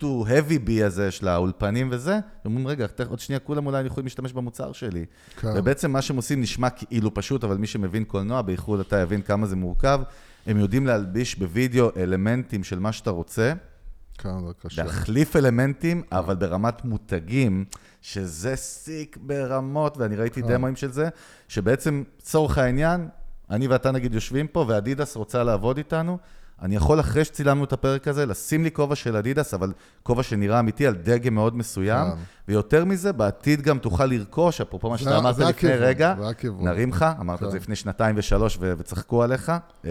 [0.00, 4.32] to heavy B הזה של האולפנים וזה, ואומרים, רגע, עוד שנייה כולם אולי יכולים להשתמש
[4.32, 5.04] במוצר שלי.
[5.36, 5.48] כן.
[5.56, 9.46] ובעצם מה שהם עושים נשמע כאילו פשוט, אבל מי שמבין קולנוע, בייחוד אתה יבין כמה
[9.46, 10.00] זה מורכב,
[10.46, 13.52] הם יודעים להלביש בווידאו אלמנטים של מה שאתה רוצה,
[14.18, 14.84] כן, זה קשה.
[14.84, 17.64] להחליף אלמנטים, אבל ברמת מותגים,
[18.02, 21.08] שזה סיק ברמות, ואני ראיתי דמוים של זה,
[21.48, 23.08] שבעצם, לצורך העניין,
[23.50, 26.18] אני ואתה נגיד יושבים פה, ואדידס רוצה לעבוד איתנו,
[26.62, 30.60] אני יכול אחרי שצילמנו את הפרק הזה, לשים לי כובע של אדידס, אבל כובע שנראה
[30.60, 32.16] אמיתי על דגם מאוד מסוים, כן.
[32.48, 36.14] ויותר מזה, בעתיד גם תוכל לרכוש, אפרופו מה שאתה אמרת לפני רגע.
[36.60, 37.62] נרים לך, אמרת את זה כן.
[37.62, 39.52] לפני שנתיים ושלוש וצחקו עליך,
[39.84, 39.90] אה,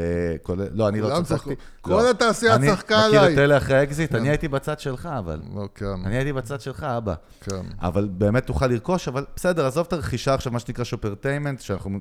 [0.71, 1.49] לא, אני לא צחקתי.
[1.49, 1.55] לא.
[1.81, 3.33] כל התעשייה אני צחקה מכיר עליי.
[3.33, 4.15] את אלה אחרי האקזיט, כן.
[4.15, 5.39] אני הייתי בצד שלך, אבל.
[5.55, 7.13] לא, כן, אני הייתי בצד שלך, אבל.
[7.41, 7.61] כן.
[7.81, 11.99] אבל באמת תוכל לרכוש, אבל בסדר, עזוב את הרכישה עכשיו, מה שנקרא shoppertainment, שאנחנו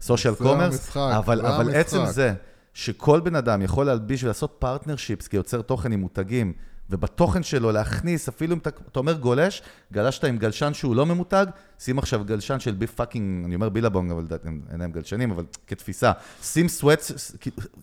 [0.00, 1.74] social זה commerce, אבל.
[1.74, 2.32] עצם זה
[2.78, 6.52] שכל בן אדם יכול להלביש ולעשות partnerships כיוצר תוכן עם מותגים,
[6.90, 11.46] ובתוכן שלו להכניס, אפילו אם אתה, אתה אומר גולש, גלשת עם גלשן שהוא לא ממותג,
[11.78, 15.44] שים עכשיו גלשן של בי fucking, אני אומר Billabong, אבל הם- אין להם גלשנים, אבל
[15.66, 17.32] כתפיסה, שים סוואטס,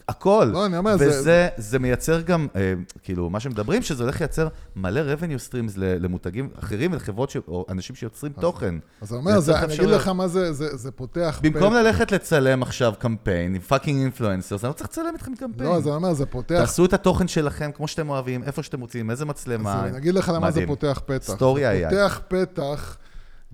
[0.09, 0.49] הכל.
[0.53, 4.19] לא, אני אומר, זה- וזה זה, זה מייצר גם, אה, כאילו, מה שמדברים, שזה הולך
[4.21, 7.37] לייצר מלא revenue streams למותגים אחרים ולחברות, ש...
[7.47, 8.75] או אנשים שיוצרים תוכן.
[9.01, 9.89] אז אני אומר, זה- אני אגיד.
[9.89, 11.39] לך מה זה, זה זה פותח...
[11.43, 11.75] במקום פתח.
[11.75, 15.69] ללכת לצלם עכשיו קמפיין עם fucking influencers, אני לא צריך לצלם איתכם קמפיין.
[15.69, 16.55] לא, אז אני אומר, זה פותח...
[16.59, 19.85] תעשו את התוכן שלכם כמו שאתם אוהבים, איפה שאתם רוצים, איזה אז מצלמה.
[19.87, 20.63] אני אגיד לך למה זה.
[20.67, 21.33] פותח פתח.
[21.33, 21.89] סטוריה זה היה.
[21.89, 22.97] פותח פתח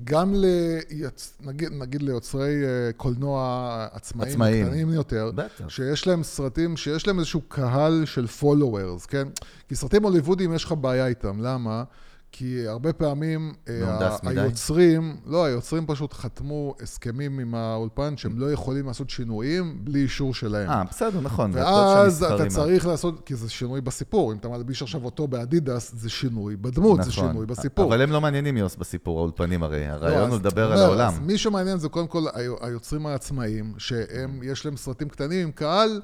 [0.04, 1.38] גם ליוצ...
[1.41, 4.65] נגיד, נגיד ליוצרי אה, קולנוע עצמאיים, עצמאיים.
[4.65, 5.69] קטנים יותר, בטח.
[5.69, 9.27] שיש להם סרטים, שיש להם איזשהו קהל של followers, כן?
[9.67, 11.84] כי סרטים הוליוודיים יש לך בעיה איתם, למה?
[12.32, 14.30] כי הרבה פעמים אה, מהונדס ה-?
[14.30, 20.34] היוצרים, לא, היוצרים פשוט חתמו הסכמים עם האולפן שהם לא יכולים לעשות שינויים בלי אישור
[20.34, 20.70] שלהם.
[20.70, 21.52] אה, בסדר, נכון.
[21.52, 22.46] זה ואז אתה.
[22.50, 27.04] צריך לעשות, כי זה שינוי בסיפור, אם אתה מלביש עכשיו אותו באדידס, זה שינוי בדמות,
[27.04, 27.28] זה נכון.
[27.30, 27.86] שינוי בסיפור.
[27.86, 29.88] אבל הם לא מעניינים יוס בסיפור, האולפנים הרי.
[29.88, 31.13] לא, הרעיון הוא לדבר על העולם.
[31.22, 36.02] מי שמעניין זה קודם כל היו- היוצרים העצמאיים, שהם, יש להם סרטים קטנים קהל,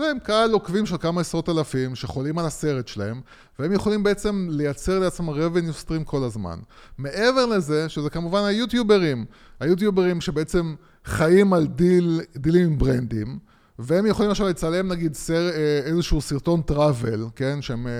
[0.00, 3.20] זה הם קהל עוקבים של כמה עשרות אלפים, שחולים על הסרט שלהם,
[3.58, 6.58] והם יכולים בעצם לייצר לעצמם revenue stream כל הזמן.
[6.98, 9.24] מעבר לזה, שזה כמובן היוטיוברים,
[9.60, 13.38] היוטיוברים שבעצם חיים על דיל, דילים עם ברנדים,
[13.78, 17.62] והם יכולים עכשיו לצלם נגיד סר, אה, איזשהו סרטון travel, כן?
[17.62, 17.92] שהם אה,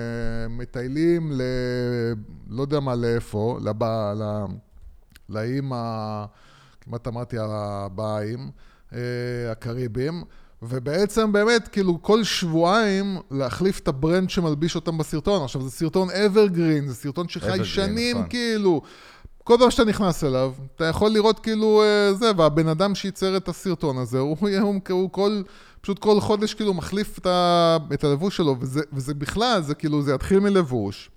[0.49, 1.41] מטיילים ל...
[2.49, 3.83] לא יודע מה, לאיפה, לב...
[3.83, 4.45] ל...
[5.29, 6.25] לאיים ה...
[6.81, 8.51] כמעט אמרתי הבאים,
[8.93, 8.99] אה,
[9.51, 10.23] הקריבים,
[10.61, 15.43] ובעצם באמת, כאילו, כל שבועיים להחליף את הברנד שמלביש אותם בסרטון.
[15.43, 18.29] עכשיו, זה סרטון evergreen, זה סרטון שחי שנים, נכון.
[18.29, 18.81] כאילו.
[19.43, 23.49] כל פעם שאתה נכנס אליו, אתה יכול לראות כאילו אה, זה, והבן אדם שייצר את
[23.49, 25.41] הסרטון הזה, הוא, הוא, הוא, הוא כל,
[25.81, 30.01] פשוט כל חודש כאילו מחליף את, ה, את הלבוש שלו, וזה, וזה בכלל, זה כאילו,
[30.01, 31.09] זה יתחיל מלבוש,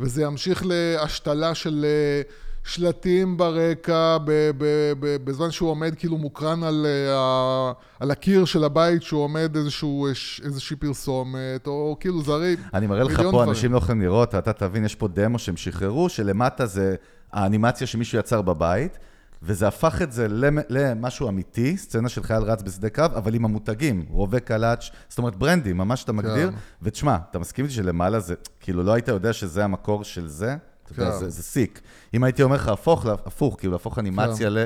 [0.00, 2.22] וזה ימשיך להשתלה של אה,
[2.64, 4.64] שלטים ברקע, ב, ב,
[5.00, 9.56] ב, בזמן שהוא עומד כאילו מוקרן על, אה, ה- על הקיר של הבית, שהוא עומד
[9.56, 10.10] איזשהו, אה,
[10.44, 12.56] איזושהי פרסומת, או כאילו הרי...
[12.74, 13.48] אני מראה לך פה, דברים.
[13.48, 16.94] אנשים לא יכולים לראות, ואתה תבין, יש פה דמו שהם שחררו, שלמטה זה
[17.32, 18.98] האנימציה שמישהו יצר בבית,
[19.42, 23.44] וזה הפך את זה למ- למשהו אמיתי, סצנה של חייל רץ בשדה קרב, אבל עם
[23.44, 26.56] המותגים, רובה קלאץ', זאת אומרת ברנדים, ממש אתה מגדיר, כן.
[26.82, 30.56] ותשמע, אתה מסכים איתי שלמעלה זה, כאילו לא היית יודע שזה המקור של זה?
[30.92, 31.18] אתה יודע, כן.
[31.18, 31.80] זה, זה sick.
[32.14, 34.52] אם הייתי אומר לך הפוך, הפוך, כאילו להפוך אנימציה כן.
[34.54, 34.64] ל...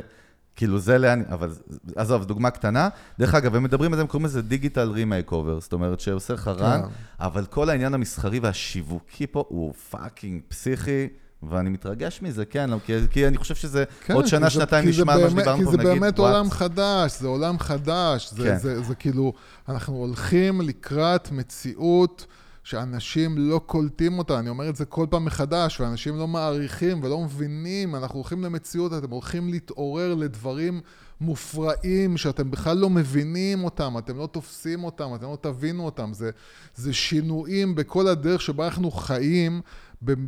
[0.56, 1.50] כאילו זה לאן, אבל
[1.96, 2.88] עזוב, דוגמה קטנה.
[3.18, 6.34] דרך אגב, הם מדברים על זה, הם קוראים לזה digital remake over, זאת אומרת שעושה
[6.34, 6.88] לך run, כן.
[7.20, 11.08] אבל כל העניין המסחרי והשיווקי פה הוא fucking פסיכי,
[11.42, 14.84] ואני מתרגש מזה, כן, כי, כי אני חושב שזה כן, עוד כי שנה, זה- שנתיים
[14.84, 16.32] כי נשמע מה שדיברנו פה, כי נגיד, זה באמת וואט.
[16.34, 18.30] עולם חדש, זה עולם חדש.
[18.30, 18.56] זה, כן.
[18.58, 19.32] זה, זה, זה כאילו,
[19.68, 22.26] אנחנו הולכים לקראת מציאות
[22.64, 27.20] שאנשים לא קולטים אותה, אני אומר את זה כל פעם מחדש, ואנשים לא מעריכים ולא
[27.20, 30.80] מבינים, אנחנו הולכים למציאות, אתם הולכים להתעורר לדברים
[31.20, 36.30] מופרעים שאתם בכלל לא מבינים אותם, אתם לא תופסים אותם, אתם לא תבינו אותם, זה,
[36.74, 39.60] זה שינויים בכל הדרך שבה אנחנו חיים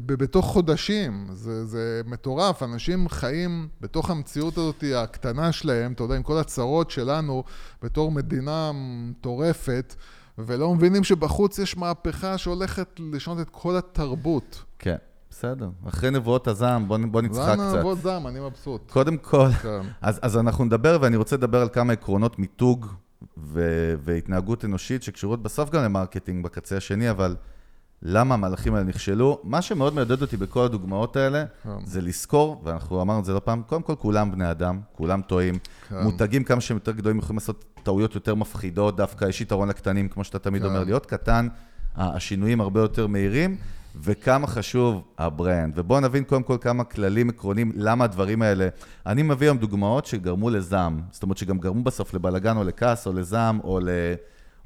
[0.07, 6.23] בתוך חודשים, זה, זה מטורף, אנשים חיים בתוך המציאות הזאת הקטנה שלהם, אתה יודע, עם
[6.23, 7.45] כל הצרות שלנו
[7.83, 9.95] בתור מדינה מטורפת.
[10.39, 14.65] ולא מבינים שבחוץ יש מהפכה שהולכת לשנות את כל התרבות.
[14.79, 14.97] כן,
[15.31, 15.69] בסדר.
[15.89, 17.75] אחרי נבואות הזעם, בוא, בוא נצחק זה קצת.
[17.77, 18.91] נעבוד זעם, אני מבסוט.
[18.91, 19.81] קודם כל, כן.
[20.01, 22.87] אז, אז אנחנו נדבר, ואני רוצה לדבר על כמה עקרונות מיתוג
[23.39, 27.37] ו- והתנהגות אנושית שקשורות בסוף גם ל marketing בקצה השני, אבל
[28.09, 29.41] למה המהלכים האלה נכשלו?
[29.45, 31.71] מה שמאוד מעודד אותי בכל הדוגמאות האלה, כן.
[31.85, 35.55] זה לזכור, ואנחנו אמרנו את זה לא פעם, קודם כל כולם בני אדם, כולם טועים.
[35.89, 36.03] כן.
[36.03, 40.25] מותגים כמה שהם יותר גדולים יכולים לעשות טעויות יותר מפחידות, דווקא יש יתרון לקטנים, כמו
[40.25, 40.69] שאתה תמיד כן.
[40.69, 41.49] אומר, להיות קטן,
[41.97, 43.57] השינויים הרבה יותר מהירים,
[43.97, 45.79] וכמה חשוב ה brand.
[45.79, 48.69] ובואו נבין קודם כל כמה כללים עקרוניים, למה הדברים האלה.
[49.07, 53.13] אני מביא היום דוגמאות שגרמו לזעם, זאת אומרת שגם גרמו בסוף לבלאגן או לכעס או
[53.13, 53.89] לזעם או ל...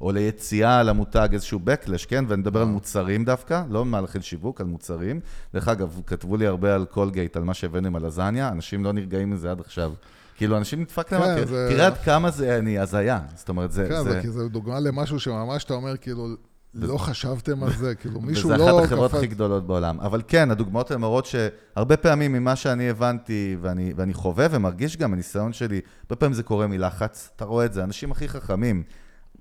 [0.01, 2.25] או ליציאה למותג, איזשהו backlash, כן?
[2.27, 5.19] ואני מדבר על מוצרים דווקא, לא מהלכי שיווק, על מוצרים.
[5.53, 9.29] דרך אגב, כתבו לי הרבה על קולגייט, על מה שהבאנו עם הלזניה, אנשים לא נרגעים
[9.29, 9.91] מזה עד עכשיו.
[10.37, 13.19] כאילו, אנשים נדפק להם, כן, זה- תראה עד כמה זה אני הזיה.
[13.35, 13.85] זאת אומרת, זה...
[13.89, 14.21] כן, זה- זה...
[14.21, 16.27] כי זו דוגמה למשהו שממש אתה אומר, כאילו,
[16.73, 19.99] לא חשבתם על זה, כאילו, מישהו לא אחת החברות הכי גדולות בעולם.
[19.99, 25.13] אבל כן, הדוגמאות האלה מראות שהרבה פעמים ממה שאני הבנתי, ואני, ואני חווה ומרגיש גם,
[25.13, 28.83] הניסיון שלי, הרבה פעמים זה קורה מלחץ, אתה רואה את זה, אנשים הכי חכמים.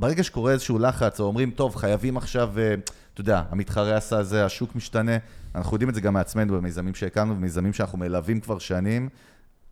[0.00, 2.74] ברגע שקורה איזשהו לחץ, או אומרים, טוב, חייבים עכשיו, אה,
[3.14, 5.16] אתה יודע, המתחרה עשה זה, השוק משתנה,
[5.54, 9.08] אנחנו יודעים את זה גם מעצמנו במיזמים שהקמנו, במיזמים שאנחנו מלווים כבר שנים.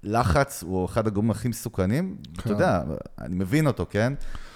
[0.02, 2.50] לחץ הוא אחד הגורמים הכי מסוכנים, אתה כן.
[2.50, 2.82] יודע,
[3.20, 4.12] אני מבין אותו, כן?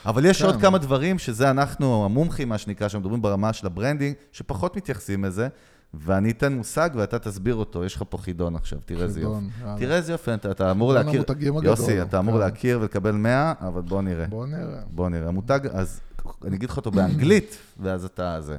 [0.07, 0.49] אבל יש כן.
[0.49, 5.25] עוד כמה דברים שזה אנחנו, המומחים, מה שנקרא, שמדברים ברמה של ה branding, שפחות מתייחסים
[5.25, 5.49] לזה,
[5.95, 7.85] ואני אתן מושג ואתה תסביר אותו.
[7.85, 9.45] יש לך פה חידון עכשיו, תראה איזה יופי.
[9.79, 11.25] תראה איזה יופי, אתה, אתה אמור להכיר...
[11.63, 12.41] יוסי, אתה אמור כן.
[12.41, 14.27] להכיר ולקבל 100, אבל בוא נראה.
[14.27, 14.81] בוא נראה.
[14.91, 15.29] בוא נראה.
[15.29, 16.01] המותג, אז
[16.45, 18.57] אני אגיד לך אותו באנגלית, ואז אתה זה.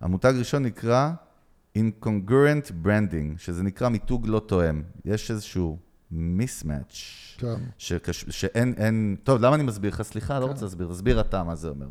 [0.00, 1.12] המותג הראשון נקרא
[1.78, 4.82] Incongruent Branding, שזה נקרא מיתוג לא תואם.
[5.04, 5.78] יש איזשהו
[6.12, 6.94] mismatch.
[7.38, 7.54] כן.
[7.78, 8.24] שקש...
[8.30, 9.16] שאין, אין...
[9.24, 10.02] טוב, למה אני מסביר לך?
[10.02, 10.88] סליחה, לא רוצה להסביר.
[10.92, 11.86] תסביר אתה מה זה אומר.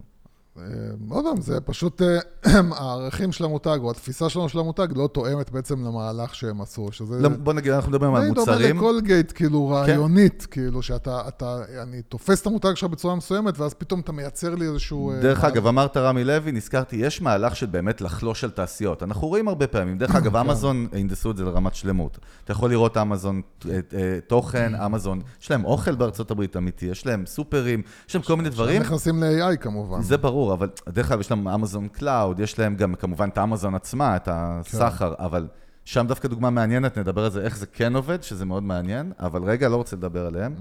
[1.09, 2.19] לא יודע, זה פשוט אה,
[2.79, 7.19] הערכים של המותג, או התפיסה שלנו של המותג, לא תואמת בעצם למהלך שהם עשו, שזה...
[7.21, 8.77] לא, בוא נגיד, אנחנו מדברים על די דומה מוצרים.
[8.77, 13.99] לקולגייט, כאילו, רעיונית, כאילו, שאתה, אתה, אני תופס את המותג שלך בצורה מסוימת, ואז פתאום
[13.99, 15.11] אתה מייצר לי איזשהו...
[15.11, 15.53] אה, דרך מהלך.
[15.53, 19.03] אגב, אמרת רמי לוי, נזכרתי, יש מהלך של באמת לחלוש על תעשיות.
[19.03, 19.97] אנחנו רואים הרבה פעמים.
[19.97, 20.17] דרך כן.
[20.17, 22.17] אגב, אמזון הנדסו את זה לרמת שלמות.
[22.43, 27.05] אתה יכול לראות אמזון אה, אה, תוכן, אמזון, יש להם אוכל בארצות הברית אמיתי, יש
[27.05, 28.81] להם סופרים, יש להם כל מיני דברים.
[28.81, 30.01] נכנסים ל-AI כמובן.
[30.01, 33.75] זה ברור, אבל דרך אגב, יש להם אמזון קלאוד, יש להם גם כמובן את אמזון
[33.75, 35.47] עצמה, את הסחר, אבל
[35.85, 39.43] שם דווקא דוגמה מעניינת, נדבר על זה, איך זה כן עובד, שזה מאוד מעניין, אבל
[39.43, 40.55] רגע, לא רוצה לדבר עליהם.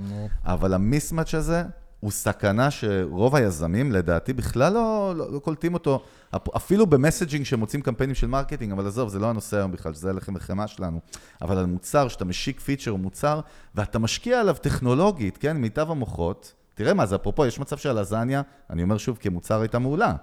[0.45, 1.63] אבל ה mismatch הזה
[2.01, 6.03] הוא סכנה שרוב היזמים, לדעתי, בכלל לא, לא, לא קולטים אותו,
[6.37, 9.73] אפ- אפילו ב messaging שהם מוצאים קמפיינים של marketing, אבל עזוב, זה לא הנושא היום
[9.73, 11.01] בכלל, שזה הלחם וחמאה שלנו.
[11.43, 13.41] אבל על מוצר, שאתה משיק פיצ'ר או מוצר,
[13.75, 18.83] ואתה משקיע עליו טכנולוגית, כן, מיטב המוחות, תראה מה זה, אפרופו, יש מצב שהלזניה, אני
[18.83, 20.15] אומר שוב, כמוצר הייתה מעולה.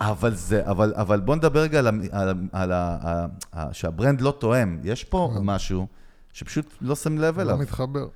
[0.00, 4.20] אבל זה, אבל, אבל בוא נדבר רגע על, על, על ה, ה, ה, שה brand
[4.20, 4.78] לא תואם.
[4.84, 5.86] יש פה משהו
[6.32, 7.56] שפשוט לא שם לב אליו.
[7.56, 8.06] לא מתחבר.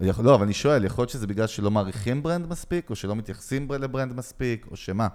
[0.00, 3.16] יכול- לא, אבל אני שואל, יכול להיות שזה בגלל שלא מעריכים brand מספיק, או שלא
[3.16, 5.08] מתייחסים בר- ל brand מספיק, או שמה?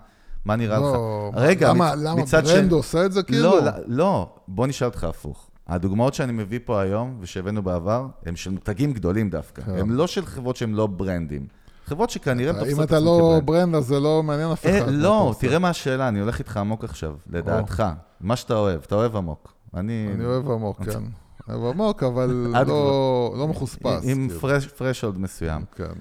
[0.45, 1.39] מה נראה לא, לך?
[1.41, 3.43] רגע, למה, מצ- למה מצד brand של- עושה את זה כאילו?
[3.43, 5.49] לא, לא, לא, בוא נשאל אותך הפוך.
[5.67, 9.61] הדוגמאות שאני מביא פה היום, ושהבאנו בעבר, הם של מותגים גדולים דווקא.
[9.61, 9.77] כן.
[9.77, 11.47] הם לא של חברות שהן לא ברנדים.
[11.85, 13.41] חברות שכנראה תופסות אם את אתה לא.
[13.45, 14.91] brand, אז זה לא מעניין אף אה, אחד.
[14.91, 15.33] לא.
[15.39, 17.83] תראה מה השאלה, אני הולך איתך עמוק עכשיו, לדעתך.
[18.21, 19.53] מה שאתה אוהב, אתה אוהב עמוק.
[19.73, 20.09] אני...
[20.13, 21.03] אני אוהב עמוק, כן.
[21.49, 22.29] אוהב עמוק, אבל
[22.67, 24.03] לא לא מחוספס.
[24.03, 24.69] עם כאילו.
[24.77, 25.61] threshold מסוים.
[25.75, 25.93] כן.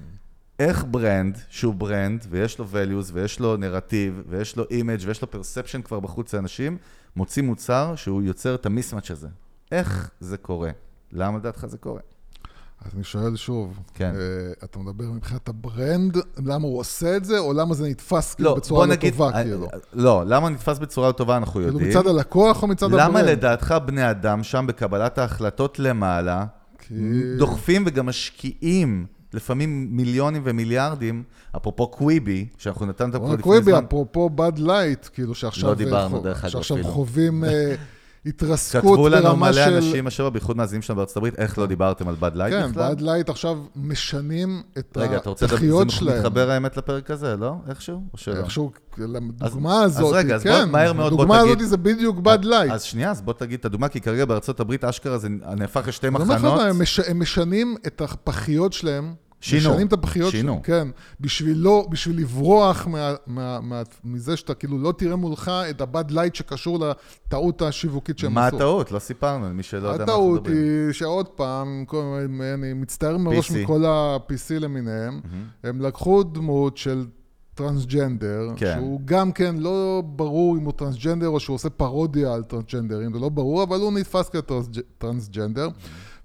[0.59, 5.31] איך brand, שהוא brand, ויש לו values, ויש לו נרטיב, ויש לו image ויש לו
[5.31, 6.77] perception כבר בחוץ לאנשים,
[7.17, 9.29] מוציא מוצר שהוא יוצר את ה mismatch הזה.
[9.73, 10.71] איך זה קורה?
[11.13, 12.01] למה לדעתך זה קורה?
[12.85, 14.13] אז אני שואל שוב, כן.
[14.17, 14.21] אה,
[14.65, 18.57] אתה מדבר מבחינת הברנד, למה הוא עושה את זה, או למה זה נתפס כאילו לא,
[18.57, 19.69] בצורה בוא לא נגיד, טובה, אה, כאילו?
[19.93, 21.91] לא, למה נתפס בצורה לא טובה אנחנו כאילו יודעים.
[21.91, 23.01] מצד הלקוח או מצד ה brand?
[23.09, 26.45] למה לדעתך בני אדם שם בקבלת ההחלטות למעלה,
[26.79, 26.95] כי-
[27.39, 31.23] דוחפים וגם משקיעים לפעמים מיליונים ומיליארדים,
[31.57, 33.85] אפרופו קוויבי, שאנחנו נתנו כבר וואלה, לפני קוויבי, זמן.
[33.85, 35.69] אפרופו בד לייט, כאילו שעכשיו...
[35.71, 36.93] לא דיברנו, חו- דרך אגב, שעכשיו אפילו.
[38.25, 39.75] חווים אה, התרסקות כתבו לנו ברמה מלא של...
[39.75, 42.95] אנשים השבוע, בייחוד מאזינים שלנו בארצות הברית, איך לא דיברתם על בד לייט כן, בכלל?
[42.95, 46.19] בד לייט עכשיו משנים את רגע, אתה רוצה לדבר, הפחיות זה שלהם.
[46.19, 47.55] מתחבר האמת לפרק הזה, לא?
[47.69, 48.03] איכשהו?
[48.13, 48.37] או שלא?
[48.37, 51.77] איכשהו, לדוגמה אז הזאת, רגע, אז בוא- כן, מהר מאוד בוא הדוגמה תגיד- הזאת זה
[51.77, 52.73] בדיוק בד לייט.
[52.73, 56.09] אז שנייה, אז בוא תגיד את הדוגמה, כי כרגע בארצות הברית אשכרה זה נהפך לשתי
[56.09, 56.61] אני אומר לך, מחנות.
[56.61, 59.15] הם, מש, הם משנים את הפחיות שלהם.
[59.45, 59.71] שינו.
[59.71, 60.53] משנים את הפחיות שינו.
[60.53, 60.89] שלהם, כן.
[61.21, 66.11] בשביל, לא, בשביל לברוח מה, מה, מה, מזה שאתה כאילו לא תראה מולך את הבד
[66.11, 68.57] לייט שקשור לטעות השיווקית שהם מה עשו.
[68.57, 68.93] הטעות?
[68.93, 70.85] לא סיפרנו, למי שלא יודע מה אנחנו הטעות מדברים.
[70.87, 71.85] היא שעוד פעם,
[72.55, 73.55] אני מצטער מראש PC.
[73.55, 75.21] מכל ה-PC למיניהם,
[75.65, 77.07] הם לקחו דמות של
[77.55, 78.75] טרנסג'נדר, כן.
[78.77, 83.19] שהוא גם כן לא ברור אם הוא טרנסג'נדר או שהוא עושה פרודיה על טרנסג'נדרים, זה
[83.19, 85.69] לא ברור, אבל הוא נתפס כטרנסג'נדר,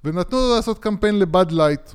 [0.04, 1.92] ונתנו לו לעשות קמפיין לבד לייט.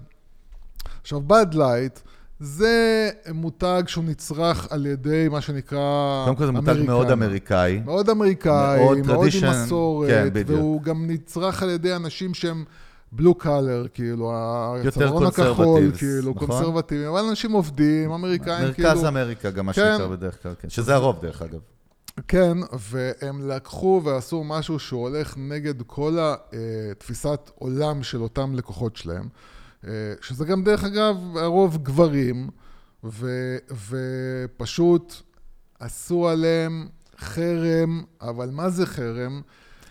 [1.04, 2.00] עכשיו, בד לייט
[2.40, 6.86] זה מותג שהוא נצרך על ידי מה שנקרא קודם כל זה מותג אמריקנים.
[6.86, 7.80] מאוד אמריקאי.
[7.84, 10.58] מאוד אמריקאי, מאוד מאוד, עם מסורת, כן, בדיוק.
[10.60, 12.64] והוא גם נצרך על ידי אנשים שהם
[13.12, 16.48] בלו קלר, כאילו, הצווארון הכחול, כאילו, נכון?
[16.48, 19.92] קונסרבטיביים, אבל אנשים עובדים, אמריקאים, מרכז כאילו, אמריקה, גם מה כן.
[19.98, 20.70] שנקרא בדרך כלל, כן.
[20.70, 21.60] שזה הרוב, דרך אגב.
[22.28, 22.58] כן,
[22.92, 29.53] והם לקחו ועשו משהו שהוא הולך נגד כל התפיסת עולם של אותם לקוחות שלהם, אה,
[30.20, 32.48] שזה גם, דרך אגב, הרוב גברים,
[33.04, 33.28] ו,
[33.88, 35.14] ופשוט
[35.80, 39.42] עשו עליהם חרם, אבל מה זה חרם?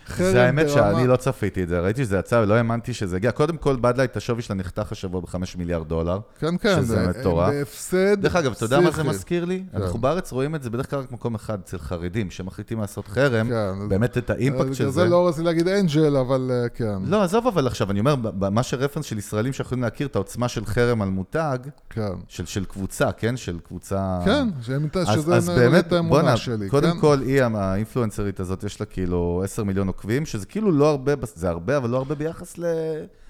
[0.06, 3.16] חרם זה האמת ברמה- שאני לא צפיתי את זה, ראיתי שזה יצא ולא האמנתי שזה
[3.16, 3.30] הגיע.
[3.30, 6.18] קודם כל, באד לייט, השווי שלה נחתך השבוע ב-5 מיליארד דולר.
[6.38, 7.50] כן, כן, שזה מטורף.
[7.50, 9.02] בהפסד דרך אגב, אתה יודע מה זה.
[9.02, 9.62] מזכיר לי?
[9.72, 9.82] כן.
[9.82, 13.48] אנחנו בארץ רואים את זה בדרך כלל רק מקום אחד, אצל חרדים, שמחליטים לעשות חרם,
[13.48, 14.90] כן, באמת את האימפקט של זה.
[14.90, 16.98] זה לא רציתי להגיד אנג'ל, אבל אה, כן.
[17.04, 18.14] לא, עזוב אבל עכשיו, אני אומר,
[18.50, 21.58] מה ש reference של ישראלים שיכולים להכיר את העוצמה של חרם על מותג,
[21.90, 22.02] כן.
[22.28, 23.36] של, של קבוצה, כן?
[23.36, 24.18] של קבוצה...
[24.24, 26.68] כן, שזה באמת, האמונה שלי.
[26.68, 26.98] קודם?
[27.00, 31.48] כל, היא, האינפלואנסרית הזאת, יש לה כאילו 10 מיליון עוקבים, שזה כאילו לא הרבה, זה
[31.48, 32.64] הרבה, אבל לא הרבה ביחס ל...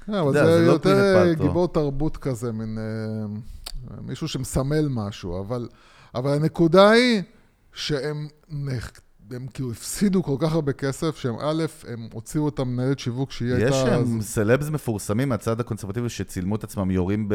[0.06, 1.32] כן, אבל זה זה לא יותר.
[1.32, 3.26] גיבור תרבות כזה, מין אה,
[4.02, 5.68] מישהו שמסמל משהו, אבל,
[6.14, 7.22] אבל הנקודה היא
[7.72, 8.28] שהם
[9.30, 13.54] הם כאילו הפסידו כל כך הרבה כסף, שהם א', הם הוציאו את המנהלת שיווק שהיא
[13.54, 13.76] הייתה...
[13.76, 17.34] יש אז- סלבס מפורסמים מהצד ה conservative שצילמו את עצמם יורים ב...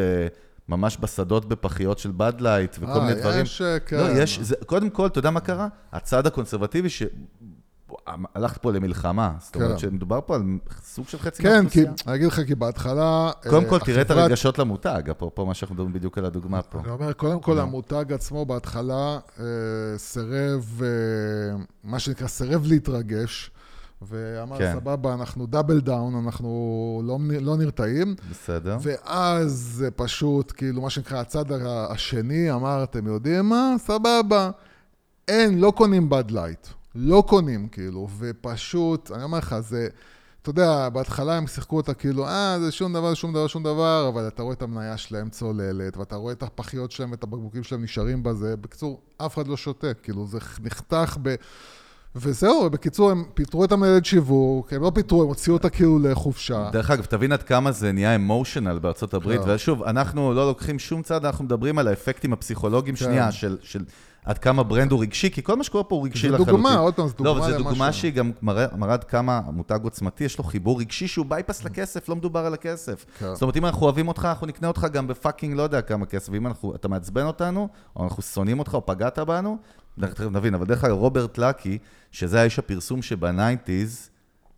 [0.69, 3.41] ממש בשדות בפחיות של באד לייט וכל אה, מיני דברים.
[3.41, 3.97] יש, אה, כן.
[3.97, 5.67] לא, יש, זה, קודם כל, אתה יודע מה קרה?
[5.91, 7.03] הצד ה conservative ש...
[8.35, 9.77] הלכת פה למלחמה, זאת אומרת כן.
[9.77, 10.43] שמדובר פה על
[10.83, 12.07] סוג של חצי כן, כי, מהאוכלוסייה.
[12.07, 13.31] אני אגיד לך, כי בהתחלה...
[13.49, 16.79] קודם אה, כל, תראה את הרגשות למותג, אפרופו מה שאנחנו מדברים בדיוק על הדוגמה פה.
[16.79, 19.45] אני אומר, קודם כל, המותג עצמו בהתחלה אה,
[19.97, 23.51] סירב, אה, מה שנקרא, סירב להתרגש,
[24.01, 24.73] ואמר, כן.
[24.79, 28.15] סבבה, אנחנו double down, אנחנו לא, לא נרתעים.
[28.31, 28.77] בסדר.
[28.81, 31.45] ואז זה פשוט, כאילו, מה שנקרא, הצד
[31.89, 33.75] השני אמר, אתם יודעים מה?
[33.77, 34.51] סבבה.
[35.27, 36.67] אין, לא קונים באד לייט.
[37.01, 39.87] לא קונים, כאילו, ופשוט, אני אומר לך, זה,
[40.41, 44.09] אתה יודע, בהתחלה הם שיחקו אותה כאילו, אה, זה שום דבר, שום דבר, שום דבר,
[44.13, 47.83] אבל אתה רואה את המניה שלהם צוללת, ואתה רואה את הפחיות שלהם ואת הבקבוקים שלהם
[47.83, 48.57] נשארים בזה.
[48.57, 51.35] בקיצור, אף אחד לא שותה, כאילו, זה נחתך ב...
[52.15, 56.69] וזהו, בקיצור, הם פיטרו את המנהלת שיווק, הם לא פיטרו, הם הוציאו אותה כאילו לחופשה.
[56.71, 59.49] דרך אגב, תבין עד כמה זה נהיה emotional בארצות הברית, כן.
[59.49, 63.05] ושוב, אנחנו לא לוקחים שום צד, אנחנו מדברים על האפקטים הפסיכולוגיים כן.
[63.05, 63.83] שנייה, של, של
[64.29, 66.53] עד כמה ברנד הוא רגשי, כי כל מה שקורה פה הוא רגשי זה לחלוטין.
[66.53, 67.71] דוגמה, עוד פעם, זו לא, דוגמה אבל זו למשהו.
[67.71, 72.09] דוגמה שהיא גם מראה עד כמה מותג עוצמתי, יש לו חיבור רגשי שהוא בייפס לכסף,
[72.09, 73.05] לא מדובר על הכסף.
[73.19, 73.33] כן.
[73.33, 76.29] זאת אומרת, אם אנחנו אוהבים אותך, אנחנו נקנה אותך גם בפאקינג לא יודע כמה כסף,
[76.33, 79.57] ואם אתה מעצבן אותנו, או אנחנו שונאים אותך, או פגעת בנו,
[79.99, 81.77] תכף נבין, אבל דרך אגב, רוברט לקי,
[82.11, 84.09] שזה האיש הפרסום שבניינטיז,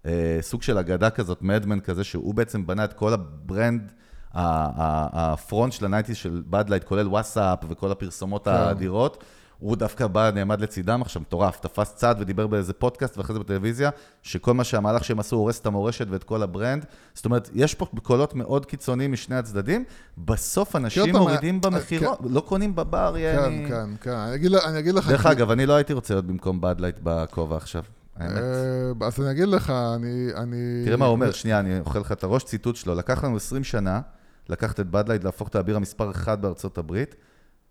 [0.06, 3.92] אה, סוג של אגדה כזאת, מדמן כזה, שהוא בעצם בנה את כל הברנד,
[4.34, 8.52] הפרונט של הניינטיז של בדלייט, כולל וואטסאפ וכל הפרסומות כן.
[8.52, 9.24] האדירות.
[9.62, 13.90] הוא דווקא בא, נעמד לצידם עכשיו, מטורף, תפס צד ודיבר באיזה פודקאסט ואחרי זה בטלוויזיה,
[14.22, 16.86] שכל מה שהמהלך שהם עשו הורס את המורשת ואת כל ה brand.
[17.14, 19.84] זאת אומרת, יש פה קולות מאוד קיצוניים משני הצדדים,
[20.18, 23.66] בסוף אנשים מורידים אה, במכירות, לא קונים בבר, כן, יעני.
[23.68, 24.12] כן, כן.
[24.12, 25.10] אני אגיד, אני אגיד לך...
[25.10, 27.84] דרך אגב, אני לא הייתי רוצה להיות במקום באד לייט בכובע עכשיו,
[28.18, 28.38] האמת.
[28.38, 30.28] אה, אז אני אגיד לך, אני...
[30.36, 30.82] אני...
[30.86, 32.96] תראה מה הוא אומר, שנייה, אני אוכל לך את הראש, ציטוט שלו.
[32.96, 34.02] לקח לנו 20 שנה
[34.50, 37.16] לקחת את באד לייט, להפוך את הבירה המספר 1 בארצות הברית,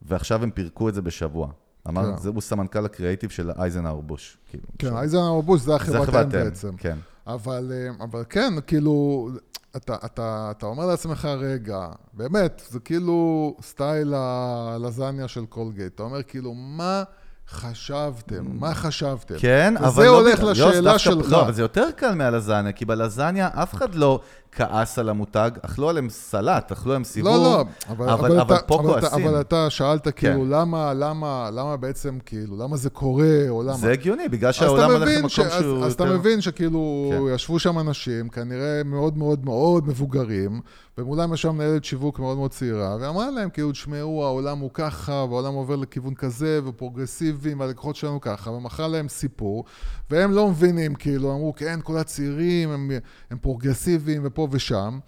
[0.02, 1.48] ועכשיו הם פירקו את זה בשבוע.
[1.88, 2.28] אמר, כן.
[2.28, 4.36] הוא סמנכ"ל הקריאייטיב של אנהייזר בוש.
[4.50, 4.96] כאילו, כן, שם.
[4.96, 6.76] אנהייזר בוש זה החברת חברת אם אם, בעצם.
[6.76, 6.96] כן.
[7.26, 9.28] אבל, אה, אבל כן, כאילו,
[9.76, 15.94] אתה, אתה, אתה אומר לעצמך, רגע, באמת, זה כאילו style הלזניה של קולגייט.
[15.94, 17.02] אתה אומר, כאילו, מה
[17.48, 18.44] חשבתם?
[18.60, 19.34] מה חשבתם?
[19.38, 20.20] כן, וזה אבל לא...
[20.20, 21.32] הולך בגלל- לשאלה דווקא- שלך.
[21.32, 24.20] לא, אבל זה יותר קל מהלזניה, כי בלזניה אף אחד לא
[24.52, 28.62] כעס על המותג, אכלו עליהם סלט, אכלו עליהם סיבוב, לא, לא, אבל, אבל, אבל אתה,
[28.66, 29.26] פה אבל, אתה, כועסים.
[29.28, 30.48] אבל אתה שאלת כאילו, כן.
[30.48, 33.72] למה, למה, למה בעצם, כאילו, למה זה קורה, או למה...
[33.72, 36.18] זה הגיוני, בגלל אתה שהעולם הולך למקום ש- אז- שהוא אז אתה יותר...
[36.18, 37.34] מבין שכאילו, כן.
[37.34, 40.60] ישבו שם אנשים, כנראה מאוד מאוד מאוד מבוגרים,
[40.98, 45.54] ומולם ישבה מנהלת שיווק מאוד מאוד צעירה, ואמרה להם, כאילו, תשמעו, העולם הוא ככה, והעולם
[45.54, 49.64] עובר לכיוון כזה, ופרוגרסיביים, והלקוחות שלנו ככה, ומכרה להם סיפור,
[50.10, 52.90] והם לא מבינים, כאילו, אמרו, כן, כל הצעירים הם,
[53.30, 54.98] הם פרוגרסיביים, ופה ושם,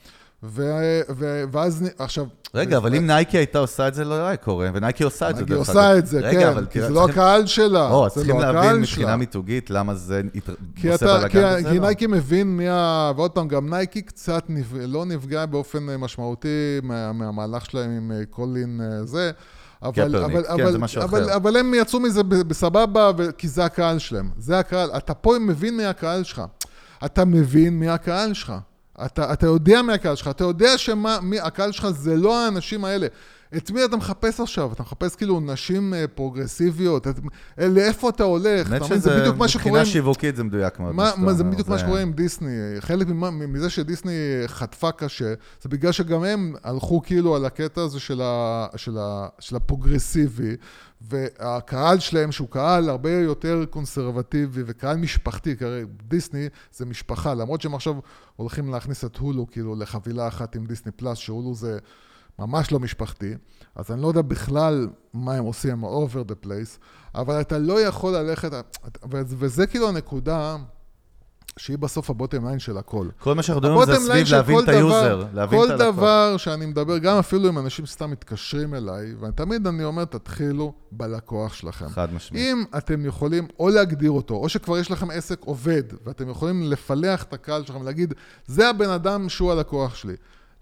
[0.43, 0.63] ו,
[1.11, 2.27] ו, ואז, עכשיו...
[2.55, 5.45] רגע, אבל אם נייקי הייתה עושה את זה, לא היה קורה, ונייקי עושה את זה,
[5.45, 5.99] דרך עושה.
[5.99, 9.17] את זה, רגע, כן, אבל כי זה לא הקהל שלה, או, צריכים לא להבין מבחינה.
[9.17, 10.23] מיתוגית למה זה
[10.77, 11.87] כי עושה כי, בלאגן וזה כי לא.
[11.87, 13.13] נייקי מבין מי ה...
[13.17, 14.45] ועוד פעם, גם נייקי קצת.
[14.75, 19.31] לא נפגע באופן אה, משמעותי מה, מהמהלך שלהם עם אה, קולין אה, זה.
[19.83, 21.37] אבל, אבל, כן, אבל, זה משהו אבל, אחר.
[21.37, 23.11] אבל הם יצאו מזה בסבבה.
[23.39, 24.31] כי זה הקהל שלהם.
[24.39, 24.91] זה הקהל.
[24.97, 26.43] אתה פה מבין מי הקהל שלך.
[27.05, 28.53] אתה מבין מי הקהל שלך.
[29.07, 30.29] אתה, אתה יודע מי הקהל שלך.
[30.29, 33.07] אתה יודע שהקהל שלך זה לא האנשים האלה.
[33.57, 34.73] את מי אתה מחפש עכשיו?
[34.73, 37.09] אתה מחפש כאילו נשים אה, פרוגרסיביות?
[37.09, 37.19] את...
[37.59, 38.73] אה, לאיפה אתה הולך?
[38.73, 38.99] האמת אתה מבין?
[38.99, 39.93] זה שזה, בדיוק מה שקורה מבחינה.
[39.93, 40.95] שיווקית זה מדויק מאוד.
[40.95, 42.51] מה, מה זה בדיוק מה שקורה עם דיסני.
[42.81, 44.13] חלק ממה, מזה שדיסני
[44.47, 49.29] חטפה קשה, זה בגלל שגם הם הלכו כאילו על הקטע הזה של, ה, של, ה,
[49.39, 50.57] של הפרוגרסיבי,
[51.11, 57.61] והקהל שלהם, שהוא קהל הרבה יותר קונסרבטיבי וקהל משפחתי, כי הרי דיסני זה משפחה, למרות
[57.61, 57.95] שהם עכשיו
[58.37, 61.79] הולכים להכניס את הולו כאילו לחבילה אחת עם דיסני פלאס, שהולו זה
[62.39, 63.35] ממש לא משפחתי,
[63.75, 66.79] אז אני לא יודע בכלל מה הם עושים עם ה-over the place,
[67.15, 68.51] אבל אתה לא יכול ללכת,
[69.11, 70.57] וזה כאילו הנקודה
[71.57, 73.09] שהיא בסוף ה bottom line של הכל.
[73.19, 75.95] כל מה שאנחנו מדברים זה סביב להבין כל את ה user, להבין כל את הלקוח.
[75.95, 81.55] דבר שאני מדבר, גם אפילו אם אנשים סתם מתקשרים אליי, ותמיד אני אומר, תתחילו בלקוח
[81.55, 81.89] שלכם.
[81.89, 82.45] חד משמעית.
[82.47, 87.23] אם אתם יכולים או להגדיר אותו, או שכבר יש לכם עסק עובד, ואתם יכולים לפלח
[87.23, 88.15] את הקהל שלכם ולהגיד,
[88.47, 90.15] זה הבן אדם שהוא הלקוח שלי.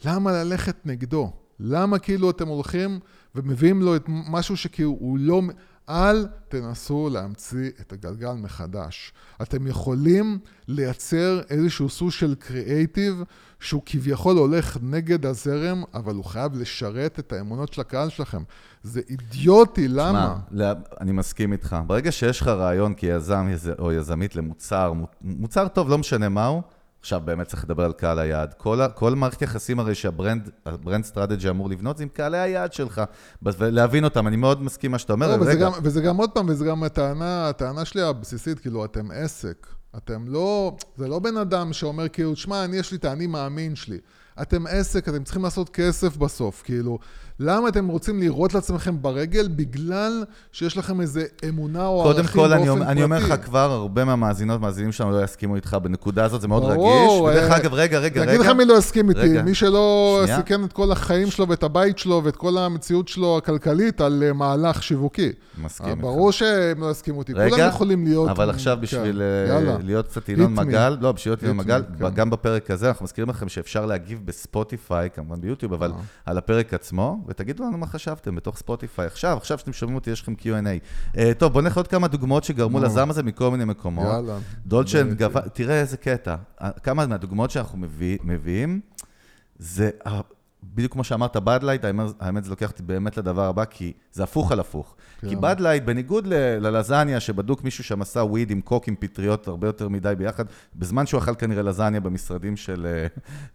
[0.04, 1.32] למה ללכת נגדו?
[1.60, 2.98] למה כאילו אתם הולכים
[3.34, 5.42] ומביאים לו את משהו שכאילו הוא לא...
[5.90, 9.12] אל תנסו להמציא את הגלגל מחדש.
[9.42, 10.38] אתם יכולים
[10.68, 13.22] לייצר איזשהו סוג של קריאייטיב
[13.60, 18.42] שהוא כביכול הולך נגד הזרם, אבל הוא חייב לשרת את האמונות של הקהל שלכם.
[18.82, 20.36] זה אידיוטי, למה?
[20.50, 20.66] לא,
[21.00, 21.76] אני מסכים איתך.
[21.86, 26.62] ברגע שיש לך רעיון כיזם יז- או יזמית למוצר, מו- מוצר טוב, לא משנה מהו,
[27.00, 28.54] עכשיו באמת צריך לדבר על קהל היעד.
[28.54, 32.38] כל, כל מערכת יחסים הרי שה brand ה brand strategy אמור לבנות, זה עם קהלי
[32.38, 33.02] היעד שלך,
[33.42, 34.26] ולהבין אותם.
[34.26, 35.36] אני מאוד מסכים מה שאתה אומר.
[35.36, 39.10] לא, וזה, גם, וזה גם עוד פעם, וזה גם הטענה, הטענה שלי הבסיסית, כאילו, אתם
[39.10, 39.66] עסק.
[39.96, 43.76] אתם לא, זה לא בן אדם שאומר כאילו, שמע, אני יש לי את האני מאמין
[43.76, 43.98] שלי.
[44.42, 46.98] אתם עסק, אתם צריכים לעשות כסף בסוף, כאילו.
[47.42, 49.48] למה אתם רוצים לירות לעצמכם ברגל?
[49.48, 52.70] בגלל שיש לכם איזה אמונה או קודם ערכים כל, באופן אני, פרטי.
[52.70, 56.48] אומר- אני אומר לך כבר, הרבה מהמאזינות, מאזינים שלנו לא יסכימו איתך בנקודה הזאת, זה
[56.48, 57.20] מאוד רגיש.
[57.20, 58.54] ודרך אה, אגב, רגע, רגע, אני אגיד לך רגע.
[58.54, 59.42] מי לא יסכים איתי, רגע.
[59.42, 60.22] מי שלא.
[60.36, 64.32] סיכן את כל החיים שלו ואת הבית שלו ואת כל המציאות שלו הכלכלית על אה,
[64.32, 65.32] מהלך שיווקי.
[65.62, 66.02] מסכים אה, איתך.
[66.02, 68.28] ברור שהם לא יסכימו איתי, רגע, כולם יכולים להיות...
[68.28, 69.22] אבל עכשיו כן, בשביל.
[69.84, 70.54] להיות קצת ינון.
[70.54, 72.08] מגל, לא, בשביל להיות ינון מגל, כן.
[72.14, 75.92] גם בפרק הזה, אנחנו מזכירים לכם שאפשר להגיב בספוטיפיי, כמובן ביוטיוב, אבל.
[76.26, 79.06] על הפרק עצמו, ותגידו לנו מה חשבתם בתוך ספוטיפיי.
[79.06, 80.68] עכשיו, עכשיו שאתם שומעים אותי, יש לכם Q&A.
[81.18, 82.84] אה, טוב, בואו נלך עוד כמה דוגמאות שגרמו נו.
[82.86, 84.06] לזעם הזה מכל מיני מקומות.
[84.14, 84.38] יאללה.
[84.66, 86.36] דולצ'ן גבה, תראה איזה קטע.
[86.60, 88.80] אה, כמה מהדוגמאות שאנחנו מביא, מביאים,
[89.58, 90.20] זה ה-
[90.74, 91.84] בדיוק כמו שאמרת, בד לייט,
[92.20, 94.96] האמת זה לוקח אותי באמת לדבר הבא, כי זה הפוך על הפוך.
[95.20, 95.40] כי כן.
[95.40, 96.34] בד לייט, בניגוד ל-
[96.66, 100.44] ללזניה, שבדוק מישהו שם עשה weed עם קוק עם פטריות הרבה יותר מדי ביחד,
[100.76, 103.06] בזמן שהוא אכל כנראה לזניה במשרדים של, אה,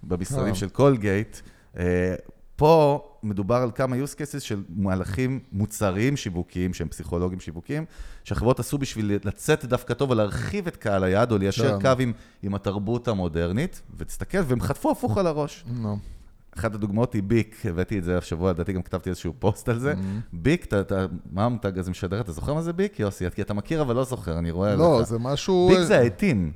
[0.03, 0.55] במשרדים אה.
[0.55, 1.38] של קולגייט,
[1.78, 2.15] אה,
[2.56, 7.86] פה מדובר על כמה use cases של מהלכים מוצריים שיווקיים, שהם פסיכולוגים שיווקיים,
[8.24, 11.95] שהחברות עשו בשביל לצאת דווקא טוב ולהרחיב את קהל היעד, או ליישר כן.
[11.95, 15.66] קו עם, עם התרבות המודרנית, ותסתכל, והם חטפו הפוך על הראש.
[15.68, 15.97] נו.
[16.58, 19.93] אחת הדוגמאות היא ביק, הבאתי את זה השבוע, לדעתי גם כתבתי איזשהו פוסט על זה.
[19.93, 20.22] Mm-hmm.
[20.34, 22.22] ביק, אתה, אתה, מה המותג הזה משדר?
[22.22, 23.26] אתה זוכר מה זה ביק, יוסי?
[23.36, 25.08] כי אתה מכיר אבל לא זוכר, אני רואה לא, לך.
[25.08, 25.70] זה משהו...
[25.72, 26.51] ביק זה העטים.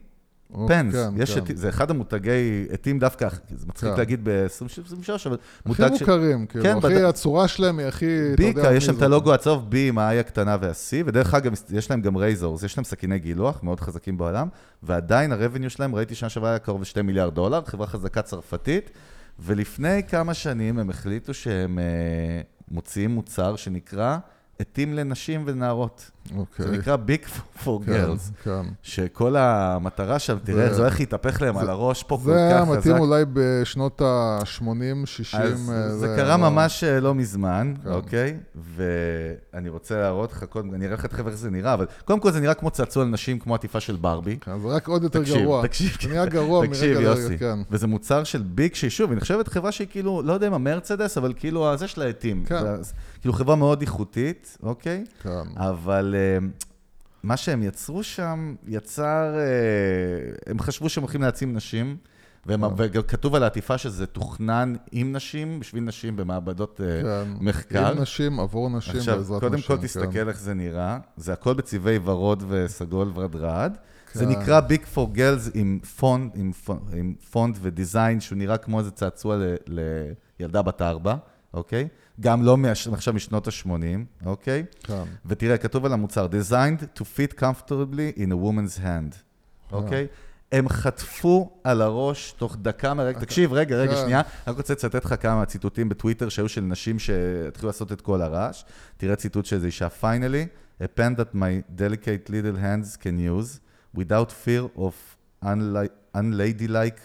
[0.53, 1.41] או, פנס, כן, יש כן.
[1.41, 3.97] עטים, זה אחד המותגי עטים דווקא, זה מצחיק כן.
[3.97, 6.01] להגיד ב-23, אבל הכי מותג ש...
[6.01, 8.35] מוכרים, כאילו, כן, הכי, בד- הצורה שלהם היא הכי...
[8.37, 9.01] ביקה, יש שם את.
[9.01, 12.83] הלוגו הצהוב B עם ה-I הקטנה וה-C, ודרך אגב, יש להם גם רייזורס, יש להם
[12.83, 14.47] סכיני גילוח מאוד חזקים בעולם,
[14.83, 18.91] ועדיין הרבניו שלהם, ראיתי שנה שעברה היה קרוב ל-2 מיליארד דולר, חברה חזקה צרפתית,
[19.39, 21.83] ולפני כמה שנים הם החליטו שהם אה,
[22.71, 24.17] מוציאים מוצר שנקרא
[24.59, 26.11] עטים לנשים ונערות.
[26.37, 26.65] אוקיי.
[26.65, 27.25] זה נקרא Big
[27.63, 28.43] for כן, Girls.
[28.43, 28.61] כן.
[28.83, 32.59] שכל המטרה שם, תראה איך זה הולך להתהפך להם על הראש פה כל זה היה
[32.61, 32.77] כך חזק.
[32.77, 34.65] מתאים אולי בשנות ה-80,
[35.05, 35.39] 60.
[35.41, 37.89] אז אה, זה קרה לא- ממש אה, לא מזמן, כן.
[37.91, 38.37] אוקיי?
[38.75, 42.31] ואני רוצה להראות לך, קודם, אני אראה לך תכף איך זה נראה, אבל קודם כל
[42.31, 44.37] זה נראה כמו צעצוע לנשים, כמו עטיפה של ברבי.
[44.41, 45.67] כן, זה רק עוד יותר תקשיב, גרוע.
[45.67, 47.59] תקשיב, זה נהיה גרוע תקשיב, מרגע לרגע, כן.
[47.71, 51.17] וזה מוצר של ביג, שהיא שוב, היא נחשבת חברה שהיא כאילו, לא יודע אם המרצדס,
[51.17, 52.43] אבל כאילו, זה של העטים.
[52.45, 52.81] כן.
[52.83, 55.03] זה- כאילו חברה מאוד איכותית, אוקיי?
[55.23, 55.29] כן.
[55.57, 56.15] אבל
[57.23, 59.35] מה שהם יצרו שם, יצר...
[59.37, 59.41] אה,
[60.51, 61.97] הם חשבו שהם הולכים להעצים נשים,
[62.45, 62.73] והם- כן.
[62.77, 67.31] וגם כתוב על העטיפה שזה תוכנן עם נשים, בשביל נשים במעבדות אה, כן.
[67.39, 67.87] מחקר.
[67.91, 69.67] עם נשים, עבור נשים, עכשיו, בעזרת קודם נשים.
[69.67, 69.81] כל כן.
[69.87, 73.77] תסתכל איך זה נראה, זה הכל בצבעי ורוד וסגול ורדרד.
[74.13, 74.31] זה כן.
[74.31, 78.91] נקרא ביג פור גלס עם פונט, עם, פונט, עם פונט ודיזיין, שהוא נראה כמו איזה
[78.91, 79.55] צעצוע ל,
[80.39, 81.15] לילדה בת ארבע,
[81.53, 81.87] אוקיי?
[82.19, 82.57] גם לא
[82.93, 84.65] עכשיו משנות ה-80, אוקיי?
[84.83, 85.03] כן.
[85.25, 89.15] ותראה, כתוב על המוצר, designed to fit comfortably in a woman's hand,
[89.71, 90.07] אוקיי?
[90.51, 94.01] הם חטפו על הראש תוך דקה מהרגע, תקשיב, רגע, רגע, כן.
[94.01, 98.21] שנייה, אני רוצה לצטט לך כמה ציטוטים בטוויטר שהיו של נשים שהתחילו לעשות את כל
[98.21, 98.63] הרעש.
[98.97, 100.47] תראה ציטוט של איזה אישה, finally,
[100.83, 103.59] a pen that my delicate little hands can use,
[103.97, 104.93] without fear of
[106.15, 107.01] unladylike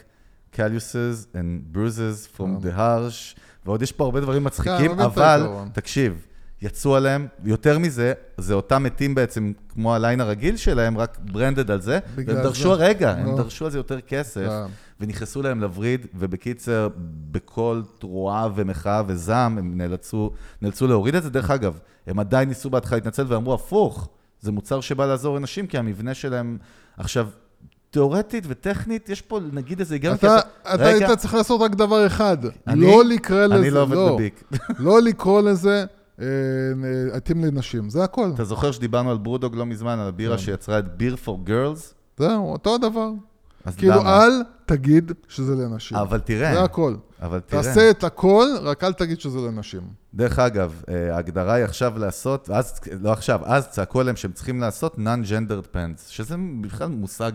[0.56, 3.34] calluses and bruises from the harsh,
[3.66, 5.48] ועוד יש פה הרבה דברים מצחיקים, את אבל.
[5.72, 6.26] תקשיב,
[6.62, 11.80] יצאו עליהם, יותר מזה, זה אותם מתים בעצם כמו הליין הרגיל שלהם, רק ברנדד על
[11.80, 12.72] זה, והם דרשו.
[12.72, 13.36] רגע, הם לא.
[13.36, 14.72] דרשו על זה יותר כסף, כן.
[15.00, 16.88] ונכנסו להם לווריד, ובקיצר,
[17.30, 20.30] בכל תרועה ומחאה וזעם, הם נאלצו,
[20.62, 21.30] נאלצו להוריד את זה.
[21.30, 24.08] דרך אגב, הם עדיין ניסו בהתחלה להתנצל ואמרו, הפוך,
[24.40, 26.58] זה מוצר שבא לעזור לנשים, כי המבנה שלהם...
[26.96, 27.28] עכשיו,
[27.94, 31.60] תיאורטית וטכנית, יש פה נגיד איזה היגיון, כי אתה, אתה- אתה רגע, היית צריך לעשות
[31.60, 32.36] רק דבר אחד,
[32.66, 34.44] אני- לא לקרוא לזה, אני לא עובד בביק.
[34.78, 35.84] לא לקרוא לזה
[36.20, 38.30] אה, אה, עטים לנשים, זה הכל.
[38.34, 40.42] אתה זוכר שדיברנו על ברודוג לא מזמן, על הבירה כן.
[40.42, 41.94] שיצרה את ביר פור גרלס?
[42.18, 43.10] זהו, אותו הדבר.
[43.64, 44.24] אז כאילו, למה?
[44.24, 44.30] אל
[44.66, 45.96] תגיד שזה לנשים.
[45.96, 46.94] אבל תראה, זה הכל.
[47.22, 47.62] אבל תראה.
[47.62, 49.80] תעשה את הכל, רק אל תגיד שזה לנשים.
[50.14, 54.60] דרך אגב, אה, ההגדרה היא עכשיו לעשות, ואז, לא עכשיו, אז צעקו עליהם שהם צריכים
[54.60, 57.32] לעשות non-gendered pants, שזה בכלל מושג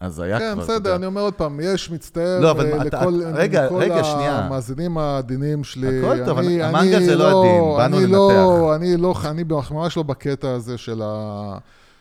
[0.00, 0.38] הזיה כבר.
[0.38, 0.78] כן, אתה יודע.
[0.78, 4.04] בסדר, אני אומר עוד פעם, יש מצטער לא, אבל אה, אתה- לכל רגע, לכל רגע,
[4.04, 4.38] שנייה.
[4.38, 5.98] המאזינים העדינים שלי.
[5.98, 8.76] הכל טוב, אני- המנגה אני זה לא עדין, באנו אני לא, לנתח.
[8.76, 11.58] אני לא, אני ממש לא בקטע הזה של ה...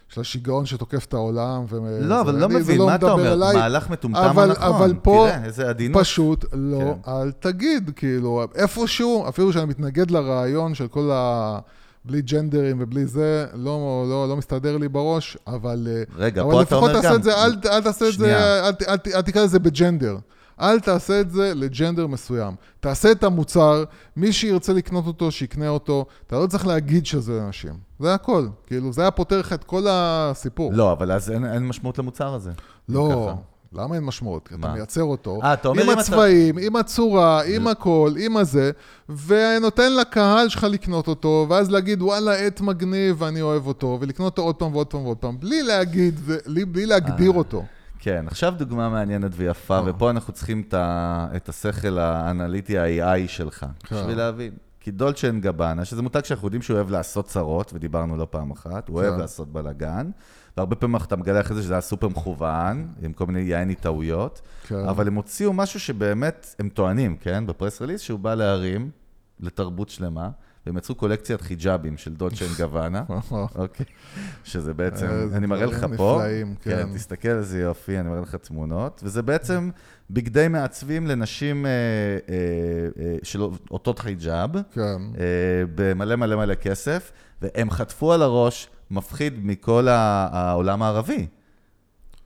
[0.09, 1.65] של השיגעון שתוקף את העולם.
[1.69, 3.33] ו- לא, אבל לא אני- מבין, מה אתה אומר?
[3.33, 3.55] אליי.
[3.55, 4.67] מהלך מטומטם אבל- או נכון?
[4.75, 6.01] אבל פה תראה, איזה עדינות.
[6.01, 7.11] פשוט לא, כן.
[7.11, 11.59] אל תגיד, כאילו, איפשהו, אפילו שאני מתנגד לרעיון של כל ה...
[12.05, 15.87] בלי ג'נדרים ובלי זה, לא, לא, לא מסתדר לי בראש, אבל...
[15.91, 18.13] אה, רגע, אבל פה אתה אומר לפחות תעשה גם- את זה, אל, אל תעשה את
[18.17, 18.37] זה.
[18.67, 20.17] אל, אל, אל תקרא לזה בג'נדר.
[20.61, 22.55] אל תעשה את זה לג'נדר מסוים.
[22.79, 23.83] תעשה את המוצר,
[24.17, 26.05] מי שירצה לקנות אותו, שיקנה אותו.
[26.27, 27.73] אתה לא צריך להגיד שזה לנשים.
[27.99, 28.47] זה הכל.
[28.67, 30.73] כאילו, זה היה פותר לך את כל הסיפור.
[30.73, 32.51] לא, אבל אז אין אין משמעות למוצר הזה.
[32.89, 33.33] לא.
[33.75, 34.47] למה אין משמעות?
[34.47, 34.73] כי אתה?
[34.73, 38.71] מייצר אותו, אה, אתה עם אם אתה- הצבעים, עם הצורה, עם הכל, עם הזה,
[39.27, 44.41] ונותן לקהל שלך לקנות אותו, ואז להגיד, וואלה, עט מגניב ואני אוהב אותו, ולקנות אותו
[44.41, 46.19] עוד פעם ועוד פעם ועוד פעם, בלי להגיד,
[46.67, 47.37] בלי- להגדיר אה.
[47.37, 47.63] אותו.
[47.99, 49.79] כן, עכשיו דוגמה מעניינת ויפה.
[49.85, 50.63] ופה אנחנו צריכים
[51.35, 53.95] את, השכל האנליטי ה-AI שלך, כן.
[53.95, 54.51] בשביל להבין.
[54.79, 58.51] כי דולצ'ה אנד גבנה, שזה מותג שאנחנו יודעים שהוא אוהב לעשות צרות, ודיברנו לא פעם
[58.51, 59.19] אחת, הוא אוהב כן.
[59.19, 60.09] לעשות בלאגן,
[60.57, 64.41] והרבה פעמים אתה מגלה אחרי זה שזה היה סופר מכוון, עם כל מיני יעני טעויות,
[64.67, 64.75] כן.
[64.75, 68.89] אבל הם הוציאו משהו שבאמת, הם טוענים, כן, ב-press release, שהוא בא להרים
[69.39, 70.29] לתרבות שלמה,
[70.65, 73.03] והם יצרו קולקציית חיג'אבים של דולצ'ה אנד גבנה,
[73.55, 73.85] אוקיי,
[74.43, 76.93] שזה בעצם, איזה אני מראה לך פה, נפלאים, כן, כן.
[76.95, 79.69] תסתכל איזה יופי, אני מראה לך תמונות, וזה בעצם
[80.09, 82.35] בגדי מעצבים לנשים אה, אה,
[82.99, 83.41] אה, של
[83.71, 84.81] אותות חיג'אב, כן.
[84.81, 91.27] אה, במלא מלא מלא כסף, והם חטפו על הראש מפחיד מכל העולם הערבי.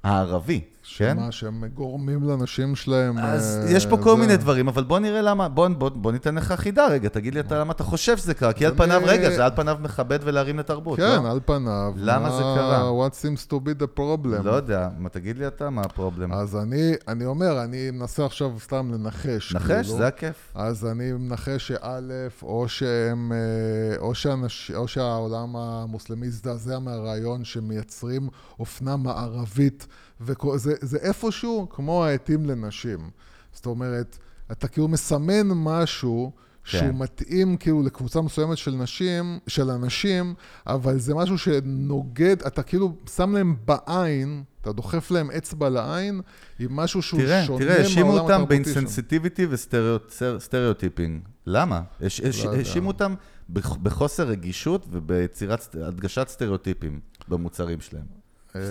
[0.04, 0.62] הערבי,
[0.98, 1.16] כן?
[1.20, 3.18] שמה שהם גורמים לנשים שלהם...
[3.18, 6.12] אז אה, יש פה כל זה- מיני דברים, אבל בוא נראה למה, בוא, בוא, בוא
[6.12, 8.78] ניתן לך חידה רגע, תגיד לי אתה למה אתה חושב שזה קרה, כי על אני-
[8.78, 11.32] פניו, רגע, זה על פניו מכבד ולהרים לתרבות, כן, לא?
[11.32, 11.94] על פניו.
[11.96, 12.92] למה זה מה- קרה?
[13.08, 14.42] What seems to be the problem?
[14.44, 16.34] לא יודע, מה תגיד לי אתה, מה הפרובלם?
[16.34, 19.56] אז אני, אני אומר, אני מנסה עכשיו סתם לנחש.
[19.56, 19.98] נחש, כאילו.
[19.98, 20.52] זה הכיף.
[20.56, 22.00] אז אני מנחש שא',
[22.44, 28.28] או שהם, אה, או, שאנש, או שהעולם המוסלמי הזדעזע מהרעיון שמייצרים
[28.60, 29.88] אופנה מערבית,
[30.22, 30.44] וזה
[30.82, 33.10] זה איפשהו כמו העטים לנשים.
[33.54, 34.18] זאת אומרת,
[34.52, 36.32] אתה כאילו מסמן משהו
[36.64, 36.96] שהוא כן.
[36.96, 40.34] מתאים כאילו לקבוצה מסוימת של נשים, של אנשים,
[40.68, 46.22] אבל זה משהו שנוגד, אתה כאילו שם להם בעין, אתה דוחף להם אצבע לעין,
[46.60, 48.74] עם משהו שהוא תראה, שונה תראה, האשימו מהעולם אותם התרבותי שם.
[48.74, 51.22] ב-insensitivity ו-stereotyping.
[51.46, 51.82] למה?
[52.02, 52.60] הש- הש- לא יודע.
[52.60, 53.14] האשימו אותם
[53.50, 58.19] בח- בחוסר רגישות וביצירת סט- הדגשת סטריאוטיפים במוצרים שלהם.
[58.56, 58.62] אה,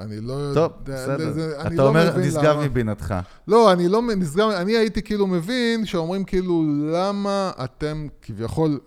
[0.00, 1.32] אני לא טוב, יודע, בסדר.
[1.32, 2.56] זה- אני אתה לא אומר, נשגב.
[2.64, 3.14] מבינתך.
[3.48, 8.78] לא, אני לא נשגב, אני הייתי כאילו מבין שאומרים כאילו, למה אתם כביכול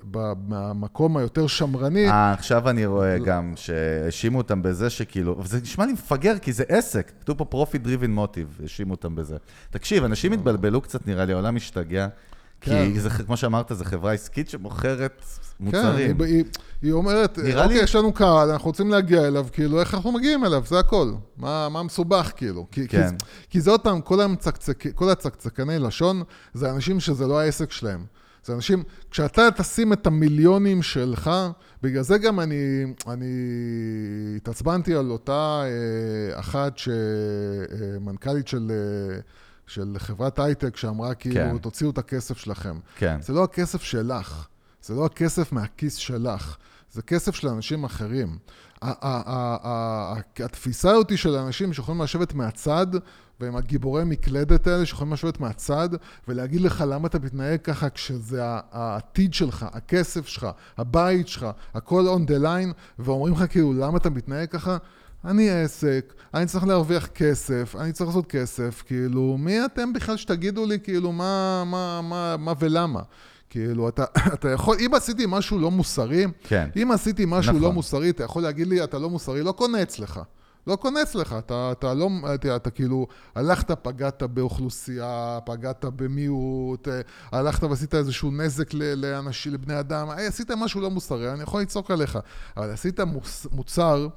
[0.48, 5.94] במקום היותר שמרני, אה, עכשיו אני רואה גם שהאשימו אותם בזה שכאילו, זה נשמע לי
[5.94, 7.12] מפגר, כי זה עסק.
[7.22, 9.38] כתוב פה profit driven motive, האשימו אותם בזה.
[9.70, 12.08] תקשיב, אנשים התבלבלו קצת, נראה לי, העולם השתגע.
[12.62, 12.92] כן.
[12.94, 16.22] כי זה, כמו שאמרת, זו חברה עסקית שמוכרת כן, מוצרים.
[16.22, 16.44] היא, היא,
[16.82, 20.46] היא אומרת, אוקיי, לי- יש לנו קהל, אנחנו רוצים להגיע אליו, כאילו, איך אנחנו מגיעים
[20.46, 21.12] אליו, זה הכל.
[21.38, 22.68] מה, מה מסובך, כאילו?
[22.72, 23.10] כי, כן.
[23.20, 27.72] כי, כי זה עוד פעם, כל, המצקצק, כל הצקצקני לשון, זה אנשים שזה לא העסק
[27.72, 28.06] שלהם.
[28.46, 31.32] זה אנשים, כשאתה תשים את המיליונים שלך,
[31.84, 33.26] בגלל זה גם אני, אני
[34.38, 39.20] התעצבנתי על אותה אה, אחת שמנכ"לית של, אה,
[39.68, 41.58] של חברת הייטק, שאמרה כאילו, כן.
[41.58, 42.80] תוציאו את הכסף שלכם.
[42.98, 43.18] כן.
[43.22, 44.48] זה לא הכסף שלך,
[44.84, 46.58] זה לא הכסף מהכיס שלך,
[46.92, 48.38] זה כסף של אנשים אחרים.
[50.40, 52.88] התפיסה אותי של אנשים שיכולים לשבת מהצד,
[53.40, 55.90] והם הגיבורי מקלדת האלה שיכולים לשבת מהצד,
[56.28, 62.30] ולהגיד לך למה אתה מתנהג ככה כשזה העתיד שלך, הכסף שלך, הבית שלך, הכל on
[62.30, 64.78] the line, ואומרים לך כאילו למה אתה מתנהג ככה?
[65.26, 70.66] אני עסק, אני צריך להרוויח כסף, אני צריך לעשות כסף, כאילו, מי אתם בכלל שתגידו
[70.66, 73.02] לי, כאילו, מה, מה, מה, מה ולמה?
[73.50, 76.70] כאילו, אתה, אתה יכול, אם עשיתי משהו לא מוסרי, כן.
[76.82, 77.64] אם עשיתי משהו נכון.
[77.64, 80.20] לא מוסרי, אתה יכול להגיד לי, אתה לא מוסרי, לא קונה אצלך.
[80.68, 87.02] לא קונה אצלך, אתה, אתה לא, אתה, אתה כאילו, הלכת, פגעת באוכלוסייה, פגעת במיעוט, אה,
[87.32, 91.92] הלכת ועשית איזשהו נזק לאנשים, לבני אדם, אה, עשית משהו לא מוסרי, אני יכול לצעוק
[91.92, 92.20] עליך,
[92.58, 94.08] אבל עשית מוס, מוצר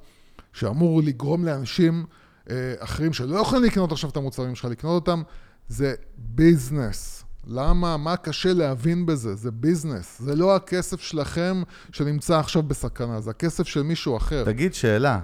[0.53, 2.05] שאמור לגרום לאנשים
[2.51, 5.23] אה, אחרים שלא יכולים לקנות עכשיו את המוצרים שלך, לקנות אותם,
[5.69, 7.22] זה ביזנס.
[7.47, 7.97] למה?
[7.97, 9.35] מה קשה להבין בזה?
[9.35, 10.21] זה ביזנס.
[10.21, 11.63] זה לא הכסף שלכם
[11.93, 14.45] שנמצא עכשיו בסכנה, זה הכסף של מישהו אחר.
[14.45, 15.21] תגיד שאלה,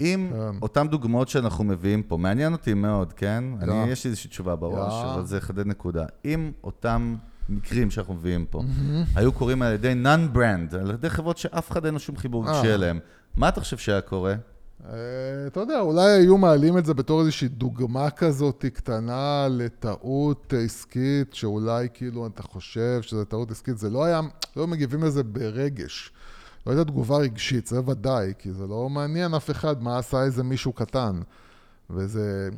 [0.00, 0.58] אם כן.
[0.62, 3.44] אותן דוגמאות שאנחנו מביאים פה, מעניין אותי מאוד, כן?
[3.60, 3.64] יא.
[3.64, 5.14] אני, יש לי איזושהי תשובה בראש, יא.
[5.14, 6.04] אבל זה יחדד נקודה.
[6.24, 7.16] אם אותם
[7.48, 8.62] מקרים שאנחנו מביאים פה,
[9.14, 12.58] היו קורים על ידי non-brand, על ידי חברות שאף אחד אין לו שום חיבור אה.
[12.58, 12.98] רגשי אליהם,
[13.36, 14.34] מה אתה חושב שהיה קורה?
[14.88, 21.34] אה, אתה יודע, אולי היו מעלים את זה בתור איזושהי דוגמה כזאת קטנה לטעות עסקית,
[21.34, 24.20] שאולי כאילו אתה חושב שזה טעות עסקית, זה לא היה,
[24.56, 26.12] לא מגיבים לזה ברגש.
[26.66, 30.42] לא הייתה תגובה רגשית, זה ודאי, כי זה לא מעניין אף אחד מה עשה איזה
[30.42, 31.20] מישהו קטן.
[31.90, 32.50] וזה...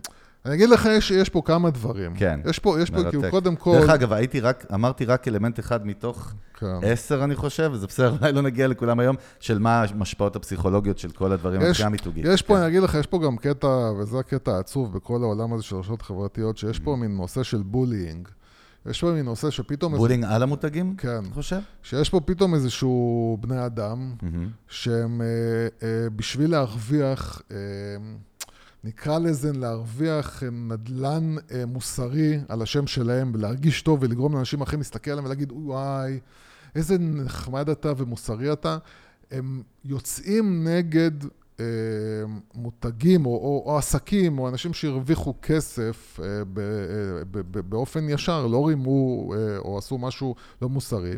[0.47, 2.15] אני אגיד לך, יש, יש פה כמה דברים.
[2.17, 3.31] כן, יש פה, יש פה כאילו, מרתק.
[3.31, 3.79] קודם כל...
[3.81, 6.67] דרך אגב, הייתי רק, אמרתי רק אלמנט אחד מתוך כן.
[6.83, 11.11] עשר, אני חושב, וזה בסדר, אולי לא נגיע לכולם היום, של מה המשפעות הפסיכולוגיות של
[11.11, 12.25] כל הדברים, יש, מבחינה מיתוגית.
[12.29, 12.61] יש פה, כן.
[12.61, 13.67] אני אגיד לך, יש פה גם קטע,
[13.99, 16.85] וזה הקטע העצוב בכל העולם הזה של רשתות חברתיות, שיש Mm.
[16.85, 18.29] פה מין נושא של בולינג.
[18.87, 19.93] יש פה מין נושא שפתאום...
[19.93, 20.95] איזה- בולינג על המותגים?
[20.99, 21.21] כן.
[21.27, 21.59] אתה חושב?
[21.83, 24.13] שיש פה פתאום איזשהו בני אדם,
[24.69, 25.27] שהם אה,
[25.89, 27.57] אה, בשביל להרוויח, אה,
[28.85, 34.81] נקרא לזה להרוויח אה, נדלן אה, מוסרי על השם שלהם, ולהרגיש טוב ולגרום לאנשים אחרים
[34.81, 36.21] להסתכל עליהם ולהגיד, וואי,
[36.75, 38.79] איזה נחמד אתה ומוסרי אתה.
[39.31, 41.11] הם יוצאים נגד
[41.61, 41.65] אה,
[42.55, 48.09] מותגים או, או, או עסקים או אנשים שהרוויחו כסף אה, ב, אה, ב, ב, באופן
[48.09, 51.15] ישר, לא רימו אה, או עשו משהו לא מוסרי,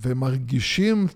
[0.00, 1.06] ומרגישים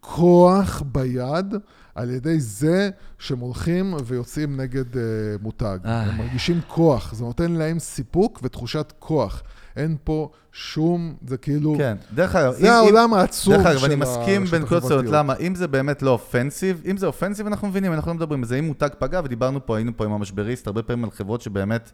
[0.00, 1.54] כוח ביד
[1.96, 5.02] על ידי זה שהם הולכים ויוצאים נגד אה,
[5.42, 5.78] מותג.
[5.84, 5.92] איי.
[5.92, 9.42] הם מרגישים כוח, זה נותן להם סיפוק ותחושת כוח.
[9.76, 11.74] אין פה שום, זה כאילו...
[11.78, 15.14] כן, דרך אגב, זה העולם העצוב דרך אגב, של אני מסכים הרשתות בנקודות מסוימות, החברתיות.
[15.14, 15.34] למה?
[15.40, 18.56] אם זה באמת לא אופנסיב, אם זה אופנסיב, אנחנו מבינים, אנחנו לא מדברים על זה.
[18.56, 21.90] אם מותג פגע, ודיברנו פה, היינו פה עם המשבריסט, הרבה פעמים על חברות שבאמת, אה,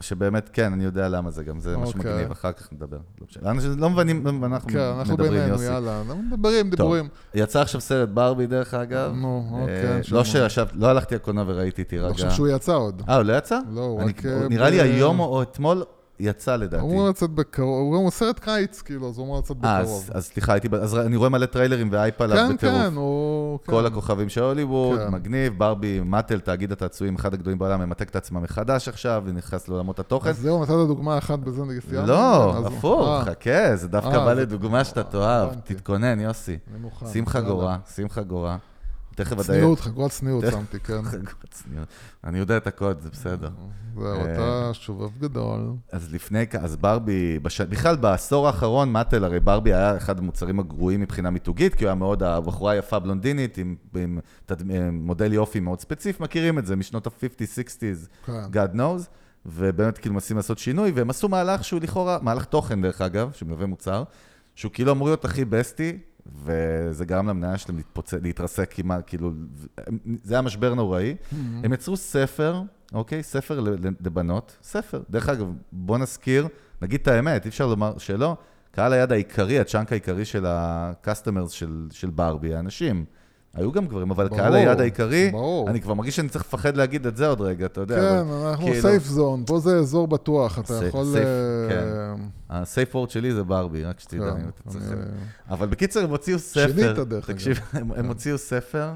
[0.00, 1.92] שבאמת, כן, אני יודע למה זה גם, זה מה אוקיי.
[2.02, 2.96] שמגניב, אחר כך נדבר.
[3.42, 3.50] לא.
[3.50, 5.64] אנשים לא מבינים, אנחנו כן, אנחנו מדברים, בינינו, יוסי.
[5.64, 6.00] יאללה.
[6.00, 7.08] אנחנו מדברים, טוב, דיבורים.
[7.34, 9.12] יצא עכשיו סרט ברבי, דרך אגב.
[9.14, 10.24] נו, אה, אוקיי, לא.
[10.24, 12.12] שישב, לא הלכתי לקולנוע וראיתי, אני תירגע.
[12.12, 13.02] חושב שהוא יצא עוד.
[13.08, 13.58] אה, הוא לא יצא?
[13.70, 15.84] לא, הוא אני- רק, אה, נראה לי ב- היום או אתמול
[16.22, 16.82] יצא לדעתי.
[16.82, 20.10] הוא אמור לצאת בקרוב, הוא סרט קיץ, כאילו, אז הוא אמור לצאת אה, בקרוב.
[20.14, 22.76] אז סליחה, הייתי, אז אני רואה מלא טריילרים ואייפ עליו כן, בטירוף.
[22.82, 23.58] כן, הוא...
[23.66, 23.86] כל כן.
[23.86, 25.08] הכוכבים של הוליווד, כן.
[25.08, 29.98] מגניב, ברבי, מאטל, תאגיד התעצועים, אחד הגדולים בעולם, ממתק את עצמם מחדש עכשיו, ונכנס לעולמות
[29.98, 30.30] התוכן.
[30.30, 32.06] אז זהו, נתת דוגמה אחת בזה, נגיד, סיימנו?
[32.06, 35.48] לא, אז- הפוך, אה, חכה, זה דווקא אה, בא לדוגמה שאתה תאהב.
[35.64, 36.58] תתכונן, יוסי.
[36.70, 37.06] אני מוכן.
[37.06, 37.76] שים יאללה.
[39.14, 39.46] תכף אדייק.
[39.46, 41.02] צניעות, חגורת צניעות שמתי, כן.
[41.02, 41.88] חגורת צניעות.
[42.24, 43.50] אני יודע את הקוד, זה בסדר.
[43.94, 45.60] זהו, אה, אתה שובב גדול.
[45.92, 47.60] אז לפני, אז ברבי, בש...
[47.60, 51.94] בכלל בעשור האחרון, מאטל, הרי ברבי היה אחד המוצרים הגרועים מבחינה מיתוגית, כי הוא היה
[51.94, 54.62] מאוד, הבחורה יפה בלונדינית, עם, עם תד...
[54.92, 58.44] מודל יופי מאוד ספציפי, מכירים את זה משנות ה-50, 60's, כן.
[58.52, 59.02] God knows,
[59.46, 63.66] ובאמת כאילו מנסים לעשות שינוי, והם עשו מהלך שהוא לכאורה, מהלך תוכן דרך אגב, שמלווה
[63.66, 64.04] מוצר,
[64.54, 68.14] שהוא כאילו אמור להיות הכי בסטי, וזה גרם למניה שלהם להתפוצ...
[68.14, 69.32] להתרסק כמעט, כאילו,
[70.22, 71.14] זה היה משבר נוראי.
[71.64, 72.62] הם יצרו ספר,
[72.92, 73.22] אוקיי?
[73.22, 73.60] ספר
[74.00, 75.02] לבנות, ספר.
[75.10, 76.48] דרך אגב, בוא נזכיר,
[76.82, 78.36] נגיד את האמת, אי אפשר לומר שלא,
[78.70, 83.04] קהל היד העיקרי, הצ'אנק העיקרי של ה-customers של, של ברבי, האנשים.
[83.54, 85.70] היו גם גברים, אבל ברור, קהל היד העיקרי, ברור.
[85.70, 87.96] אני כבר מרגיש שאני צריך לפחד להגיד את זה עוד רגע, אתה יודע.
[88.00, 91.04] כן, אבל אנחנו כאילו- סייף זון, פה זה אזור בטוח, אתה סייף- יכול...
[91.12, 92.22] סייף, אה, כן.
[92.50, 94.84] הסייף וורד שלי זה ברבי, רק שתדע, כן, אתה צריך...
[94.92, 95.00] אני-
[95.50, 96.66] אבל בקיצר, הם הוציאו ספר.
[96.72, 97.36] שינית, דרך אגב.
[97.38, 98.90] תקשיב, הם הם הוציאו ספר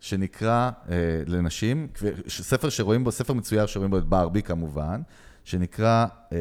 [0.00, 0.94] שנקרא אה,
[1.26, 1.86] לנשים,
[2.28, 5.00] ספר שרואים בו, ספר מצויר שרואים בו את ברבי כמובן,
[5.44, 6.38] שנקרא, אה,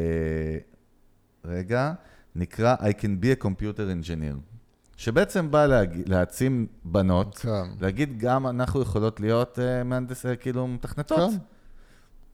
[1.46, 1.94] רגע,
[2.36, 4.53] נקרא I can be a computer engineer,
[4.98, 6.02] שבעצם בא להג...
[6.06, 7.64] להעצים בנות, כן.
[7.82, 11.32] להגיד גם אנחנו יכולות להיות אה, מהנדס, אה, כאילו מתכנתות.
[11.32, 11.38] כן.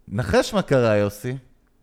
[0.07, 1.37] נחש מה קרה, יוסי.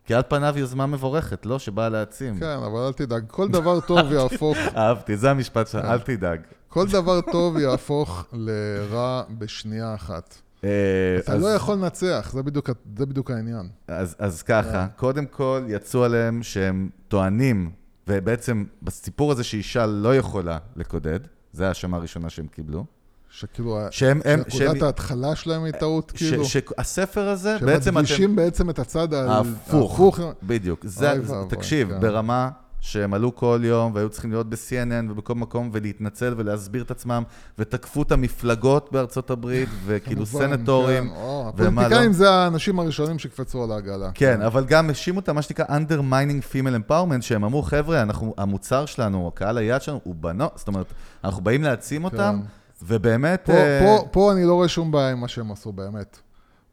[0.05, 1.59] כי על פניו יוזמה מבורכת, לא?
[1.59, 2.39] שבאה להעצים.
[2.41, 5.73] כן, אבל אל תדאג, כל דבר טוב יהפוך, אהבתי, זה המשפט כן.
[5.73, 6.41] שלך, אל תדאג.
[6.69, 10.35] כל דבר טוב יהפוך לרע בשנייה אחת.
[10.65, 10.71] אה,
[11.19, 13.69] אתה אז- לא יכול לנצח, זה בדיוק, זה בדיוק העניין.
[13.89, 17.71] אז, אז ככה, קודם כל יצאו עליהם שהם טוענים,
[18.09, 21.21] ובעצם בסיפור הזה שאישה לא יכולה לקודד,
[21.53, 22.85] זו ההאשמה הראשונה שהם קיבלו,
[23.31, 28.07] שכאילו, שהם, הם, שנקודת ההתחלה שלהם היא טעות, כאילו, שהספר הזה, בעצם אתם...
[28.07, 30.81] שמדגישים בעצם את הצד ה- ההפוך, בדיוק.
[30.87, 31.13] זה,
[31.49, 32.01] תקשיב, כן.
[32.01, 32.51] ברמה
[32.87, 37.23] שהם עלו כל יום והיו צריכים להיות ב-CNN ובכל מקום ולהתנצל ולהסביר את עצמם,
[37.59, 41.87] ותקפו את המפלגות בארצות הברית, וכאילו סנטורים, כן, או, ומה לא.
[41.87, 44.11] הפוליטיקאים זה האנשים הראשונים שקפצו על העגלה.
[44.15, 48.87] כן, אבל גם האשימו אותם, מה שנקרא undermining female empowerment, שהם אמרו, חבר'ה, אנחנו, המוצר
[48.87, 50.93] שלנו, הקהל היעד שלנו, הוא בנות, זאת אומרת,
[51.25, 52.41] אנחנו באים להעצים אותם,
[52.83, 53.43] ובאמת...
[53.45, 56.19] פה, אה, פה, פה אני לא רואה שום בעיה עם מה שהם עשו, באמת.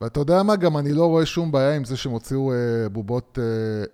[0.03, 2.57] ואתה יודע מה, גם אני לא רואה שום בעיה עם זה שהם הוציאו אה,
[2.89, 3.43] בובות אה,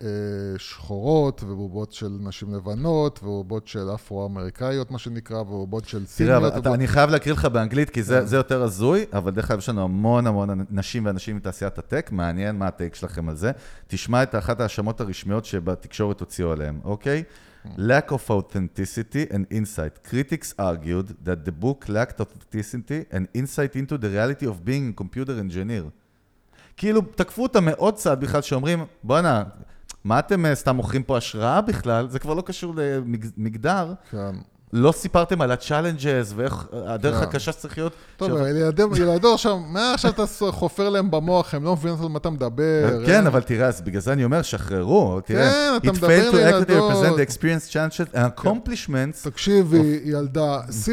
[0.07, 0.09] אה,
[0.57, 6.37] שחורות, ובובות של נשים לבנות, ובובות של אפרו-אמריקאיות, מה שנקרא, ובובות של תראה.
[6.37, 8.01] אבל אתה, ובובות- אני חייב להקריא לך באנגלית, כי כן.
[8.01, 12.09] זה, זה יותר הזוי, אבל דרך אגב, יש לנו המון המון נשים ואנשים מתעשיית הטק,
[12.11, 13.51] מעניין מה הטייק שלכם על זה.
[13.87, 17.23] תשמע את אחת ההאשמות הרשמיות שבתקשורת הוציאו עליהם, אוקיי?
[17.77, 19.93] Lack of authenticity and insight.
[20.09, 24.95] Critics argued that the book lacked authenticity and insight into the reality of being a
[25.01, 25.83] computer engineer.
[26.79, 29.43] כאילו, תקפו אותם מאוד צעד בכלל, שאומרים, בואנה,
[30.03, 32.07] מה אתם אה, סתם מוכרים פה השראה בכלל?
[32.09, 33.93] זה כבר לא קשור למגדר.
[34.11, 34.35] כן.
[34.73, 37.23] לא סיפרתם על ה-challenges ואיך הדרך כן.
[37.23, 37.93] הקשה שצריך להיות.
[38.17, 42.07] טוב, שעובר- ילדים, ילדות עכשיו, מה עכשיו אתה חופר להם במוח, הם לא מבינים על
[42.07, 43.05] מה אתה מדבר.
[43.05, 45.51] כן, הם- אבל תראה, אז בגלל זה אני אומר, שחררו, תראה.
[45.51, 46.91] כן, אתה It מדבר failed to לילדות.
[46.91, 49.23] represent the experience challenges and accomplishments.
[49.29, 50.89] תקשיבי, ילדה, C++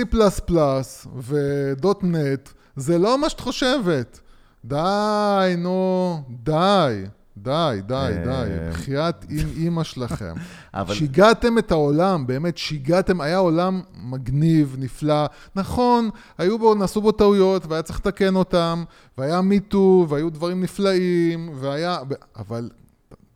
[1.17, 4.21] ו.NET, זה לא מה שאת חושבת.
[4.67, 7.05] די, נו, די.
[7.39, 10.35] די, די, אה, די, בחייאת עם אימא שלכם.
[10.75, 15.27] אבל- שיגעתם את העולם, באמת שיגעתם, היה עולם מגניב, נפלא.
[15.57, 18.85] נכון, היו בו, נעשו בו טעויות, והיה צריך לתקן אותם,
[19.19, 21.99] והיה מיטו, והיו דברים נפלאים, והיה...
[22.37, 22.71] אבל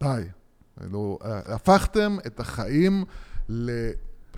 [0.03, 0.22] די.
[0.81, 3.05] כאילו, הפכתם את החיים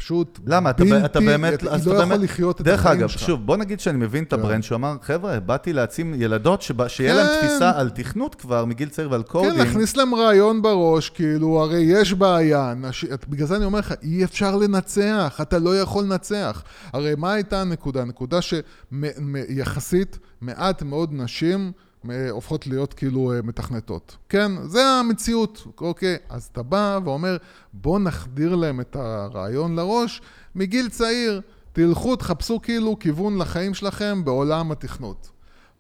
[0.03, 0.71] לפשוט למה?
[0.71, 1.05] אתה, בלתי...
[1.05, 1.55] אתה באמת...
[1.55, 3.23] אתה אז לא אתה יכול באמת- לחיות את דרך החיים אגב, שלך.
[3.23, 4.41] שוב, בוא נגיד שאני מבין את כן.
[4.41, 7.47] ה-brand, שהוא אמר, חבר'ה, באתי להעצים ילדות שבא, שיהיה להם כן.
[7.49, 9.57] תפיסה על תכנות כבר מגיל צעיר ועל כן, coding.
[9.59, 13.05] להכניס להם רעיון בראש, כאילו, הרי יש בעיה, נש...
[13.05, 16.63] את- בגלל זה אני אומר לך, אי אפשר לנצח, אתה לא יכול לנצח.
[16.93, 18.03] הרי מה הייתה הנקודה?
[18.03, 21.73] הנקודה שיחסית מעט מאוד נשים
[22.31, 24.17] הופכות להיות כאילו אה, מתכנתות.
[24.29, 26.17] כן, זה המציאות, אוקיי.
[26.29, 27.37] אז אתה בא ואומר,
[27.73, 30.23] בוא נחדיר להם את הרעיון לראש
[30.55, 31.41] מגיל צעיר.
[31.73, 35.32] תלכו, תחפשו כאילו כיוון לחיים שלכם בעולם התכנות.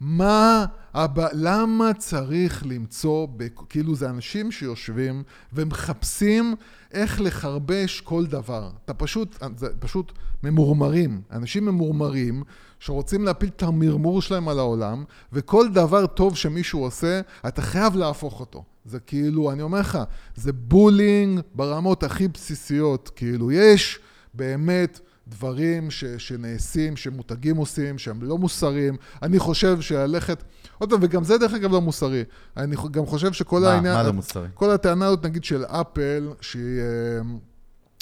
[0.05, 5.22] מה, הבא, למה צריך למצוא, בכ- כאילו זה אנשים שיושבים
[5.53, 6.55] ומחפשים
[6.92, 8.70] איך לחרבש כל דבר.
[8.84, 9.38] אתה פשוט,
[9.78, 11.20] פשוט ממורמרים.
[11.30, 12.42] אנשים ממורמרים
[12.80, 18.40] שרוצים להפיל את המרמור שלהם על העולם, וכל דבר טוב שמישהו עושה, אתה חייב להפוך
[18.40, 18.64] אותו.
[18.84, 19.98] זה כאילו, אני אומר לך,
[20.36, 23.11] זה בולינג ברמות הכי בסיסיות.
[23.16, 23.98] כאילו, יש
[24.34, 25.00] באמת...
[25.28, 28.96] דברים ש, שנעשים, שמותגים עושים, שהם לא מוסריים.
[29.22, 30.42] אני חושב שללכת...
[30.78, 32.24] עוד פעם, וגם זה דרך אגב לא מוסרי.
[32.56, 33.94] אני גם חושב שכל מה- העניין...
[33.94, 34.48] מה לא מוסרי?
[34.54, 36.80] כל הטענה הזאת, נגיד, של אפל, שהיא...
[36.80, 37.20] אה,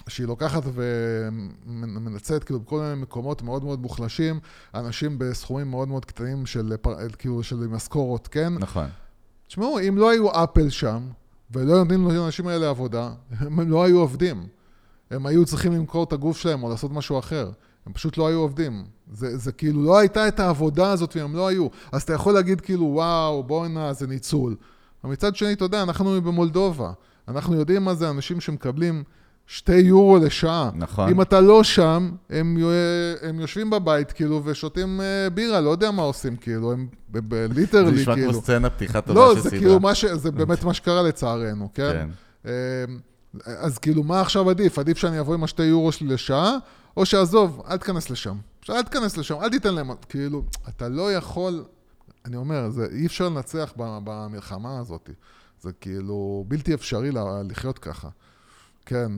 [0.08, 0.62] שהיא לוקחת
[1.66, 4.40] ומנצלת כאילו בכל מיני מקומות מאוד מאוד מוחלשים,
[4.74, 6.72] אנשים בסכומים מאוד מאוד קטנים של,
[7.18, 8.52] כאילו, של משכורות, כן?
[8.58, 8.86] נכון.
[9.46, 11.00] תשמעו, אם לא היו אפל שם,
[11.50, 14.46] ולא נותנים לאנשים האלה עבודה, הם לא היו עובדים.
[15.10, 17.50] הם היו צריכים למכור את הגוף שלהם או לעשות משהו אחר.
[17.86, 18.84] הם פשוט לא היו עובדים.
[19.12, 21.66] זה, זה כאילו, לא הייתה את העבודה הזאת והם לא היו.
[21.92, 24.56] אז אתה יכול להגיד כאילו, וואו, בואנה, זה ניצול.
[25.04, 26.92] אבל מצד שני, אתה יודע, אנחנו במולדובה.
[27.28, 29.02] אנחנו יודעים מה זה אנשים שמקבלים
[29.46, 30.70] שתי יורו לשעה.
[30.74, 31.08] נכון.
[31.10, 32.56] אם אתה לא שם, הם,
[33.22, 37.46] הם יושבים בבית, כאילו, ושותים אה, בירה, לא יודע מה עושים, כאילו, הם ב- ב-
[37.48, 38.32] זה ליטרלי, נשמע כאילו.
[38.32, 39.60] כמו סצנה פתיחה טובה לא, של זה סדרה.
[39.60, 40.04] כאילו מה ש...
[40.04, 42.06] זה באמת מה שקרה לצערנו, כן?
[42.44, 42.48] כן.
[43.46, 44.78] אז כאילו, מה עכשיו עדיף?
[44.78, 46.56] עדיף שאני אבוא עם השתי יורו שלי לשעה,
[46.96, 48.36] או שעזוב, אל תיכנס לשם.
[48.70, 49.90] אל תיכנס לשם, אל תיתן להם...
[50.08, 51.64] כאילו, אתה לא יכול...
[52.24, 55.10] אני אומר, זה, אי אפשר לנצח במלחמה הזאת.
[55.60, 57.10] זה כאילו בלתי אפשרי
[57.50, 58.08] לחיות ככה.
[58.86, 59.12] כן.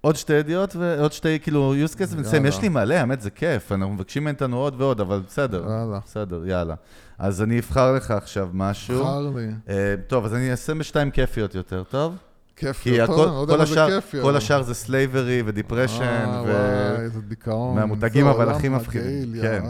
[0.00, 2.46] עוד שתי ידיעות ועוד שתי, כאילו, use case ונסיים.
[2.46, 3.72] יש לי מלא, האמת, זה כיף.
[3.72, 5.64] אנחנו מבקשים מאיתנו עוד ועוד, אבל בסדר.
[5.70, 5.98] יאללה.
[6.06, 6.74] בסדר, יאללה.
[7.18, 9.00] אז אני אבחר לך עכשיו משהו.
[9.00, 9.48] בחר לי.
[9.68, 12.16] אה, טוב, אז אני אעשה בשתיים כיפיות יותר, טוב?
[12.56, 14.22] כיף כי הכל, לא יודע כל מה זה השאר, כיף.
[14.22, 16.50] כל השאר זה slavery ו-depression, אה, ו...
[16.94, 17.74] וואי, איזה דיכאון.
[17.76, 19.42] מהמותגים אבל הכי מפחידים.
[19.42, 19.62] כן.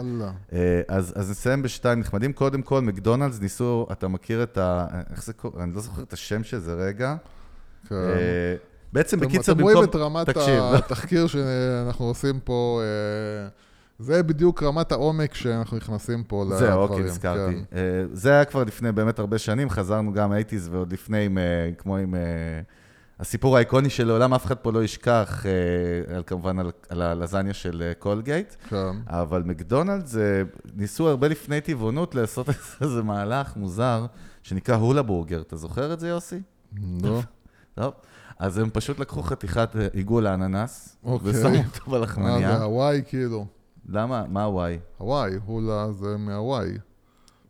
[0.53, 2.33] אה, אז, אז נסיים בשתיים נחמדים.
[2.33, 4.85] קודם כל, מקדונלדס ניסו, אתה מכיר את ה...
[5.11, 5.63] איך זה קורה?
[5.63, 7.15] אני לא זוכר את השם של זה רגע.
[7.89, 7.95] כן.
[7.95, 8.55] אה,
[8.93, 9.75] בעצם, אתם- בקיצר, אתם במקום...
[9.75, 10.29] רואים את רמת
[10.73, 13.47] התחקיר שאנחנו עושים פה, אה,
[13.99, 16.59] זה בדיוק רמת העומק שאנחנו נכנסים פה לדברים.
[16.59, 17.55] זהו, אוקיי, נזכרתי.
[17.55, 17.77] כן.
[17.77, 21.69] אה, זה היה כבר לפני באמת הרבה שנים, חזרנו גם 80's ועוד לפני, עם, אה,
[21.77, 22.19] כמו עם אה,
[23.19, 25.45] הסיפור האיקוני שלעולם אף אחד פה לא ישכח,
[26.15, 28.95] על, כמובן על, על הלזניה של קולגייט, כן.
[29.07, 30.15] אבל מקדונלדס
[30.75, 32.49] ניסו הרבה לפני טבעונות לעשות
[32.81, 34.05] איזה מהלך מוזר,
[34.43, 35.41] שנקרא הולה בורגר.
[35.41, 36.41] אתה זוכר את זה, יוסי?
[37.03, 37.21] לא.
[37.75, 37.93] טוב.
[38.39, 41.31] אז הם פשוט לקחו חתיכת עיגול האננס, אוקיי.
[41.31, 42.57] ושמו אותו אה, זה בלחמניה.
[42.63, 43.45] הוואי כאילו.
[43.89, 44.23] למה?
[44.29, 44.79] מה הוואי?
[44.97, 46.69] הוואי, הולה זה מהוואי.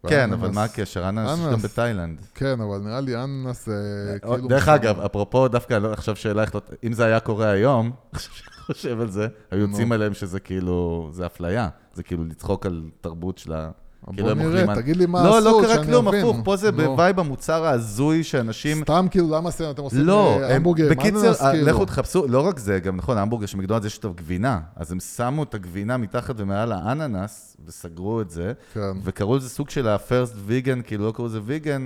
[0.08, 1.10] כן, אבל מה הקשר?
[1.10, 1.60] אננס יש גם.
[1.60, 2.22] בתאילנד.
[2.36, 4.48] כן, אבל נראה לי אננס זה כאילו...
[4.48, 6.62] דרך אגב, אפרופו, דווקא לא- עכשיו שאלה לא...
[6.84, 7.92] אם זה היה קורה היום,
[8.66, 9.92] חושב על זה, היו יוצאים.
[9.92, 11.70] עליהם שזה כאילו, זה אפליה.
[11.94, 13.70] זה כאילו לצחוק על תרבות של ה...
[14.14, 16.20] כאילו בוא הם נראה, אוכלים- תגיד לי מה לא, עשו, לא קרה שאני כלום, אבין.
[16.22, 16.78] הפוך, פה זה נו.
[16.78, 18.82] בווייב המוצר ההזוי שאנשים...
[18.84, 19.50] סתם כאילו, למה?
[19.72, 21.68] אתם עושים לא, אה, המבורגר עם בקיצר, אה, כאילו.
[21.68, 25.00] לכו תחפשו, לא רק זה, גם נכון, המבורגר של מקדונלדס יש את הגבינה, אז הם
[25.00, 28.82] שמו את הגבינה מתחת ומעל האננס, וסגרו את זה, כן.
[29.04, 31.84] וקראו לזה סוג של ה-first vegan, כאילו לא קראו לזה vegan, אני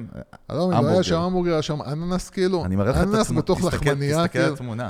[0.57, 0.89] לא מבין, לא המבורגר.
[0.93, 2.65] היה שם המבורגר, היה שם אננס כאילו?
[2.65, 4.53] אני אננס בתוך לחמניה, תסתכל על כאילו.
[4.53, 4.89] התמונה.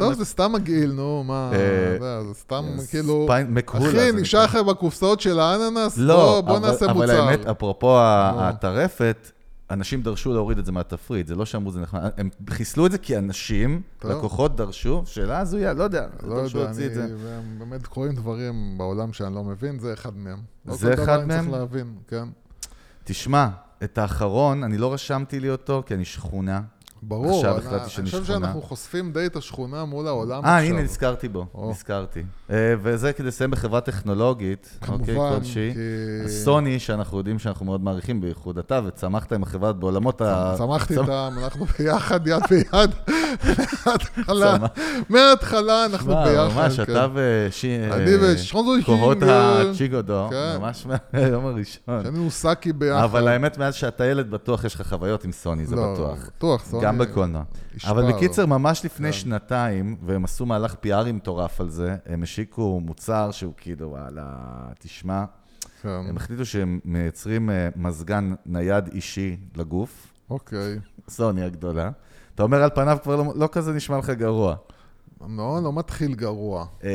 [0.00, 3.28] טוב, זה סתם מגעיל, נו, מה, אה, זה סתם אה, כאילו...
[3.66, 4.44] אחי, נשאר.
[4.44, 5.98] לך בקופסאות של האננס?
[5.98, 7.22] לא, בוא- אבל- נעשה אבל מוצר.
[7.28, 7.98] האמת, אפרופו.
[8.00, 9.30] הטרפת,
[9.70, 12.98] אנשים דרשו להוריד את זה מהתפריט, זה לא שאמרו זה נחמד, הם חיסלו את זה
[12.98, 14.10] כי אנשים, טוב.
[14.10, 16.94] לקוחות דרשו, שאלה הזויה, לא יודע, לא דרשו להוציא את.
[16.94, 17.06] זה.
[17.24, 20.38] והם באמת קורים דברים בעולם שאני לא מבין, זה אחד מהם.
[20.66, 21.40] לא זה כל אחד דבר אני מהם?
[21.44, 22.24] צריך להבין, כן.
[23.04, 23.48] תשמע,
[23.84, 26.60] את האחרון, אני לא רשמתי לי אותו, כי אני שכונה.
[27.02, 28.38] ברור, עכשיו החלטתי שאני אני חושב שכונה.
[28.46, 30.72] שאנחנו חושפים די את השכונה מול העולם אה, עכשיו.
[30.74, 31.46] הנה, נזכרתי בו.
[31.70, 32.22] נזכרתי.
[32.50, 35.74] אה, וזה כדי לסיים בחברה טכנולוגית, אוקיי, כלשהי.
[36.26, 40.54] סוני, שאנחנו יודעים שאנחנו מאוד מעריכים, בייחוד אתה, וצמחת עם החברה בעולמות ה...
[40.58, 42.90] צמחתי צמח- איתם, אנחנו ביחד, יד ביד.
[43.86, 44.56] מההתחלה.
[45.08, 46.48] מההתחלה אנחנו ביחד.
[46.56, 46.82] ממש, כן.
[46.92, 47.78] אתה ושי...
[47.92, 49.70] אני ושרונזו כוחות שינגל.
[49.70, 50.56] הצ'יגודו, כן.
[50.60, 52.02] ממש מהיום הראשון.
[52.02, 53.02] שאני וסאקי ביחד.
[53.04, 56.18] אבל האמת, מאז שאתה ילד, בטוח יש לך חוויות עם סוני, זה לא, בטוח.
[56.38, 56.82] בטוח, סוני.
[56.92, 57.42] גם בקולנוע.
[57.74, 58.12] ישמע אבל.
[58.12, 59.18] בקיצר, ממש לפני כן.
[59.18, 64.24] שנתיים, והם עשו מהלך פיארי מטורף על זה, הם השיקו מוצר שהוא כאילו, וואלה,
[64.78, 65.24] תשמע,
[65.82, 70.78] כן, הם החליטו שהם מייצרים אה, מזגן נייד אישי לגוף, אוקיי.
[71.08, 71.90] סוני הגדולה.
[72.34, 74.56] אתה אומר על פניו כבר לא, לא כזה נשמע לך גרוע.
[75.36, 76.66] לא, לא מתחיל גרוע.
[76.84, 76.90] אה,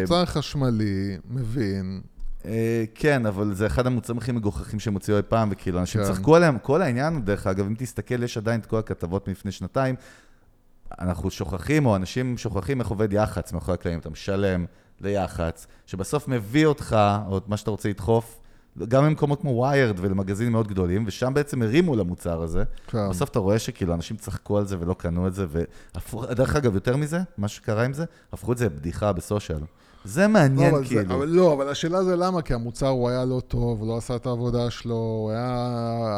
[0.00, 2.00] מוצר חשמלי, מבין.
[2.44, 6.06] אה, כן, אבל זה אחד המוצרים הכי מגוחכים שהם הוציאו אי פעם, וכאילו, אנשים כן.
[6.06, 6.58] צחקו עליהם.
[6.58, 9.94] כל העניין, דרך אגב, אם תסתכל, יש עדיין את כל הכתבות מלפני שנתיים,
[11.00, 13.98] אנחנו שוכחים, או אנשים שוכחים איך עובד יח"צ מאחורי הקלעים.
[13.98, 14.64] אתה משלם
[15.00, 18.40] ליח"צ, שבסוף מביא אותך, או את מה שאתה רוצה לדחוף,
[18.88, 22.64] גם למקומות כמו ויירד ולמגזינים מאוד גדולים, ושם בעצם הרימו למוצר הזה.
[22.86, 23.08] כן.
[23.10, 26.96] בסוף אתה רואה שכאילו אנשים צחקו על זה ולא קנו את זה, ודרך אגב, יותר
[26.96, 29.60] מזה, מה שקרה עם זה, הפכו את זה לבדיחה בסושיאל.
[30.04, 31.14] זה לא, מעניין, זה- כאילו.
[31.14, 34.16] אבל לא, אבל השאלה זה למה, כי המוצר הוא היה לא טוב, הוא לא עשה
[34.16, 35.68] את העבודה שלו, הוא היה,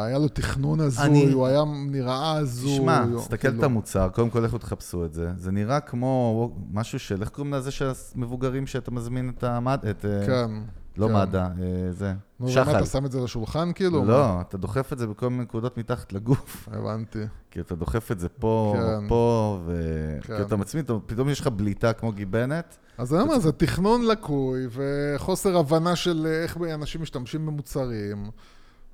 [0.07, 2.71] היה לו תכנון הזוי, אני- הוא היה נראה הזוי.
[2.73, 5.31] תשמע, תסתכל כאילו- את המוצר, קודם כל לכו תחפשו את זה.
[5.37, 9.79] זה נראה כמו משהו של, איך קוראים לזה של המבוגרים שאתה מזמין את המד...
[9.89, 10.05] את...
[10.05, 10.51] אה, כן.
[10.97, 11.13] לא כן.
[11.13, 12.13] מד"א, אה, זה.
[12.39, 12.77] נו, שחל.
[12.77, 14.05] אתה שם את זה לשולחן כאילו?
[14.05, 16.67] לא, אתה דוחף את זה בכל מיני נקודות מתחת לגוף.
[16.71, 17.19] הבנתי.
[17.51, 19.07] כי אתה דוחף את זה פה, כן.
[19.07, 19.81] פה, ו...
[20.21, 20.37] כן.
[20.37, 22.77] כי אתה מצמיד, פתאום יש לך בליטה כמו גיבנת.
[22.97, 28.29] אז אני אומר, זה תכנון לקוי וחוסר הבנה של איך אנשים משתמשים במוצרים.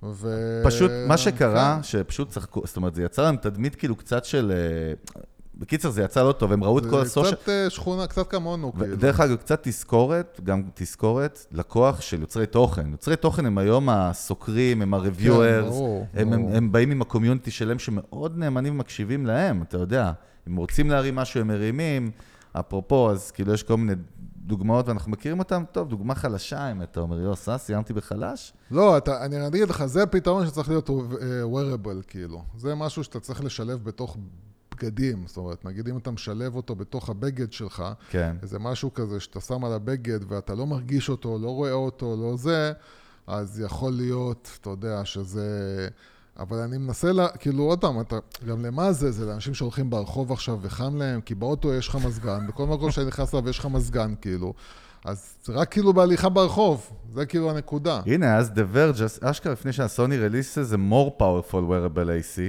[0.03, 0.61] ו...
[0.65, 1.83] פשוט, מה שקרה, כן.
[1.83, 4.51] שפשוט צחקו, זאת אומרת, זה יצר להם תדמית כאילו קצת של...
[5.55, 7.35] בקיצר, זה יצא לא טוב, הם ראו את כל זה הסושיאל...
[7.35, 8.95] קצת אה, שכונה, קצת כמונו, כאילו.
[8.95, 12.91] דרך אגב, קצת תזכורת, גם תזכורת, לקוח של יוצרי תוכן.
[12.91, 16.47] יוצרי תוכן הם היום הסוקרים, הם ה-reviewers, כן, הם, הם.
[16.53, 20.11] הם באים עם הקומיוניטי שלהם שמאוד נאמנים ומקשיבים להם, אתה יודע.
[20.47, 22.11] אם רוצים להרים משהו, הם מרימים.
[22.59, 23.93] אפרופו, אז כאילו יש כל מיני
[24.45, 25.63] דוגמאות ואנחנו מכירים אותן.
[25.71, 28.53] טוב, דוגמה חלשה, אם אתה אומר, יוס, אה, סיימתי בחלש?
[28.71, 30.95] לא, אתה, אני אגיד לך, זה פתרון שצריך להיות אה,
[31.43, 32.41] wearable, כאילו.
[32.57, 34.17] זה משהו שאתה צריך לשלב בתוך
[34.75, 35.23] בגדים.
[35.27, 38.35] זאת אומרת, נגיד אם אתה משלב אותו בתוך הבגד שלך, כן.
[38.41, 42.37] איזה משהו כזה שאתה שם על הבגד ואתה לא מרגיש אותו, לא רואה אותו, לא
[42.37, 42.73] זה,
[43.27, 45.87] אז יכול להיות, אתה יודע, שזה...
[46.39, 49.11] אבל אני מנסה, לה, כאילו, עוד פעם, אתה, גם למה זה?
[49.11, 53.05] זה לאנשים שהולכים ברחוב עכשיו וחם להם, כי באוטו יש לך מזגן, בכל מקום שאני
[53.05, 54.53] נכנס אליו יש לך מזגן, כאילו.
[55.05, 58.01] אז זה רק כאילו בהליכה ברחוב, זה כאילו הנקודה.
[58.05, 62.39] הנה, אז The Verge, אשכרה לפני שהסוני רליסה זה more powerful wearable AC.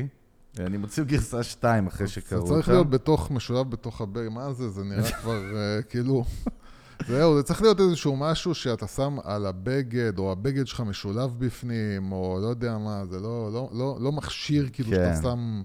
[0.58, 2.54] אני מוציא גרסה 2 אחרי שקראו אותה.
[2.54, 4.70] זה צריך להיות בתוך, משולב בתוך הבג, מה זה?
[4.70, 6.24] זה נראה כבר אה, כאילו...
[7.08, 12.12] זהו, זה צריך להיות איזשהו משהו שאתה שם על הבגד, או הבגד שלך משולב בפנים,
[12.12, 14.96] או לא יודע מה, זה לא, לא, לא, לא מכשיר כאילו כן.
[14.96, 15.62] שאתה שם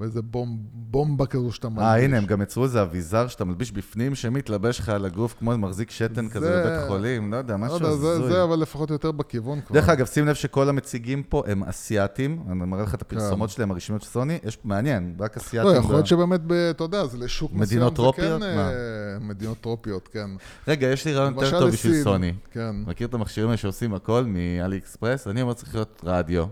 [0.00, 1.84] באיזה בומב, בומבה כזו שאתה מלביש.
[1.84, 5.58] אה, הנה, הם גם יצרו איזה אביזר שאתה מלביש בפנים, שמתלבש לך על הגוף כמו
[5.58, 8.28] מחזיק שתן כזה זה- בבית חולים, לא יודע, לא משהו יודע, זה, הזוי.
[8.32, 9.74] זה אבל לפחות יותר בכיוון כבר.
[9.74, 13.54] דרך אגב, שים לב שכל המציגים פה הם אסיאתים, אני מראה לך את הפרסומות כן.
[13.56, 15.70] שלהם, הרשמיות של סוני, יש, מעניין, רק לא, אסיאתים.
[15.76, 17.80] יכול ב- להיות שבאמת, ב- אתה יודע, זה לשוק מסוים.
[17.88, 18.42] זה טרופיות?
[18.42, 18.70] כן, מה?
[18.70, 18.74] אה,
[19.20, 20.30] מדינות טרופיות, כן.
[20.68, 22.32] רגע, יש לי רעיון יותר טוב בשביל סוני.
[22.50, 25.26] כן, מכיר את המכשירים האלה שעושים הכל מאלי אקספרס?
[25.26, 26.44] אני אומר צריך להיות רדיו,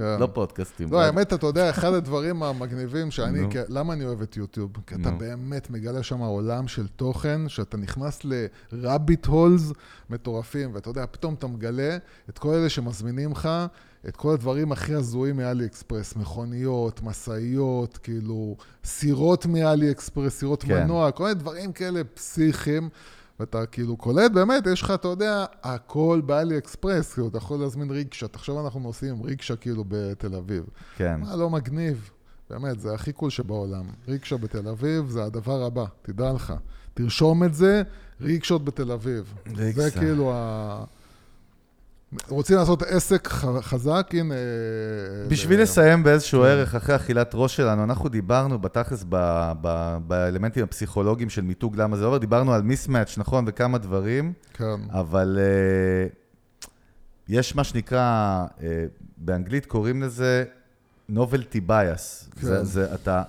[0.00, 0.20] כן.
[0.20, 0.92] לא פודקאסטים.
[0.92, 3.48] לא, האמת, אתה יודע, אחד הדברים המגניבים שאני, נו.
[3.50, 4.70] כ- למה אני אוהב את יוטיוב?
[4.86, 5.10] כי אתה.
[5.10, 8.20] באמת מגלה שם עולם של תוכן, שאתה נכנס
[8.72, 9.72] ל-rabbit holes
[10.10, 11.96] מטורפים, ואתה יודע, פתאום אתה מגלה
[12.30, 13.48] את כל אלה שמזמינים לך,
[14.08, 20.82] את כל הדברים הכי הזויים מאלי אקספרס, מכוניות, משאיות, כאילו, סירות מאלי אקספרס, סירות כן.
[20.84, 22.88] מנוע, כל מיני דברים כאלה פסיכיים.
[23.40, 27.90] ואתה כאילו קולט, באמת, יש לך, אתה יודע, הכל באלי אקספרס, כאילו, אתה יכול להזמין
[27.90, 30.64] ריקשה, תחשוב, אנחנו נוסעים ריקשה כאילו בתל אביב.
[30.96, 31.20] כן.
[31.20, 32.10] מה לא מגניב?
[32.50, 33.84] באמת, זה הכי קול שבעולם.
[34.08, 36.54] ריקשה בתל אביב זה הדבר הבא, תדע לך.
[36.94, 37.82] תרשום את זה,
[38.20, 39.34] ריקשות בתל אביב.
[39.56, 39.82] ריקסה.
[39.82, 40.84] זה כאילו ה...
[42.28, 43.28] רוצים לעשות עסק
[43.60, 44.34] חזק, הנה...
[45.28, 49.04] בשביל זה- לסיים באיזשהו ערך אחרי אכילת ראש שלנו, אנחנו דיברנו בתכלס
[50.06, 54.64] באלמנטים הפסיכולוגיים של מיתוג, למה זה עובר, דיברנו על מיסמאץ', נכון, וכמה דברים, כן.
[54.90, 56.06] אבל אה,
[57.28, 57.98] יש מה שנקרא,
[58.62, 58.84] אה,
[59.16, 60.44] באנגלית קוראים לזה
[61.12, 62.30] novelty bias.
[62.40, 62.46] כן.
[62.46, 63.22] זה, זה אתה,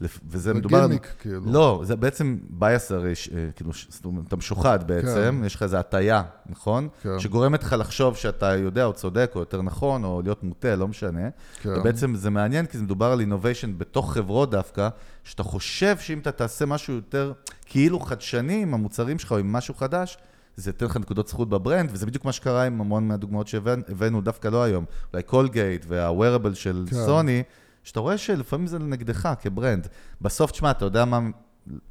[0.00, 0.78] וזה זה מדובר...
[0.78, 1.40] על- גימיק, כאילו.
[1.46, 5.76] לא, זה בעצם bias הרי, אה, כאילו, זאת אומרת, אתה משוחד בעצם, יש לך איזו
[5.76, 6.88] הטיה, נכון?
[7.02, 7.18] כן.
[7.18, 11.28] שגורמת לך לחשוב שאתה יודע או צודק או יותר נכון, או להיות מוטה, לא משנה.
[11.62, 11.74] כן.
[11.80, 14.88] ובעצם זה מעניין, כי זה מדובר על innovation בתוך חברות דווקא,
[15.24, 17.32] שאתה חושב שאם אתה תעשה משהו יותר
[17.66, 20.18] כאילו חדשני עם המוצרים שלך או עם משהו חדש,
[20.56, 24.48] זה ייתן לך נקודות זכות ב-brand, וזה בדיוק מה שקרה עם המון מהדוגמאות שהבאנו דווקא
[24.48, 24.84] לא היום.
[25.12, 26.96] אולי קולגייט וה-wearable של כן.
[26.96, 27.42] סוני,
[27.86, 29.88] שאתה רואה שלפעמים זה נגדך כ-brand.
[30.20, 31.20] בסוף, תשמע, אתה יודע מה,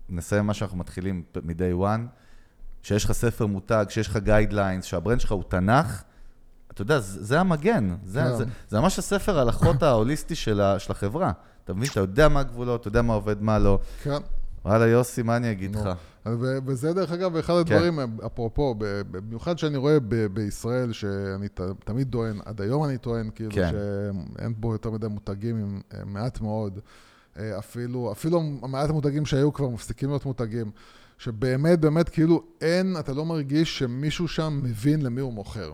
[0.09, 2.01] נסיים מה שאנחנו מתחילים מ-day one,
[2.83, 6.03] שיש לך ספר מותג, שיש לך guidelines, שה-brand שלך הוא תנ"ך,
[6.71, 8.35] אתה יודע, זה, זה המגן, זה, כן.
[8.35, 11.31] זה, זה ממש הספר ההלכות ההוליסטי של, ה, של החברה.
[11.63, 11.89] אתה מבין?
[11.91, 13.79] אתה יודע מה הגבולות, אתה יודע מה עובד, מה לא.
[14.03, 14.17] כן.
[14.65, 15.89] וואלה, יוסי, מה אני אגיד לך?
[16.65, 17.59] וזה דרך אגב אחד כן.
[17.59, 18.75] הדברים, אפרופו,
[19.11, 19.97] במיוחד שאני רואה
[20.33, 21.47] בישראל, שאני
[21.83, 23.71] תמיד טוען, עד היום אני טוען, כאילו כן.
[23.71, 26.79] שאין בו יותר מדי מותגים, עם אה, מעט מאוד,
[27.39, 30.71] אה, אפילו, אפילו מעט המותגים שהיו כבר מפסיקים להיות מותגים,
[31.17, 35.73] שבאמת, באמת, כאילו אין, אתה לא מרגיש שמישהו שם מבין למי הוא מוכר.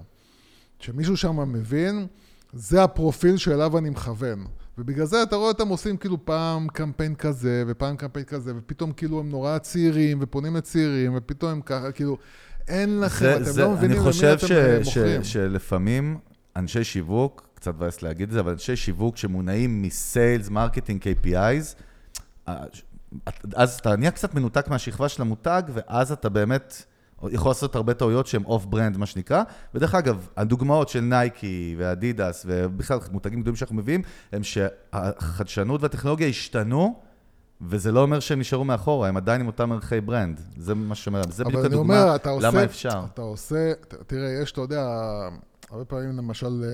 [0.79, 2.07] שמישהו שם מבין,
[2.53, 4.45] זה הפרופיל שאליו אני מכוון.
[4.77, 9.19] ובגלל זה אתה רואה אותם עושים כאילו פעם קמפיין כזה, ופעם קמפיין כזה, ופתאום כאילו
[9.19, 12.17] הם נורא צעירים, ופונים לצעירים, ופתאום הם ככה, כאילו,
[12.67, 15.23] אין לכם, זה, אתם זה, לא מבינים למי חושב אתם ש, אה, ש, מוכרים.
[15.23, 16.17] שלפעמים
[16.55, 21.75] אנשי שיווק, קצת מבאס להגיד את זה, אבל אנשי שיווק שמונעים מ sales, marketing, KPIs,
[22.47, 22.63] אה,
[23.55, 26.83] אז אתה נהיה קצת מנותק מהשכבה של המותג, ואז אתה באמת
[27.29, 29.43] יכול לעשות הרבה טעויות שהן off brand, מה שנקרא.
[29.75, 34.01] ודרך אגב, הדוגמאות של נייקי ואדידס, ובכלל מותגים גדולים שאנחנו מביאים,
[34.31, 36.99] הם שהחדשנות והטכנולוגיה השתנו,
[37.61, 40.41] וזה לא אומר שהם נשארו מאחורה, הם עדיין עם אותם ערכי ברנד.
[40.57, 42.47] זה מה שאומר, זה בדיוק הדוגמה אומר, אתה עושה...
[42.47, 43.01] למה אפשר.
[43.13, 43.71] אתה עושה...
[44.07, 44.81] תראה, יש, אתה יודע,
[45.71, 46.69] הרבה פעמים למשל אה,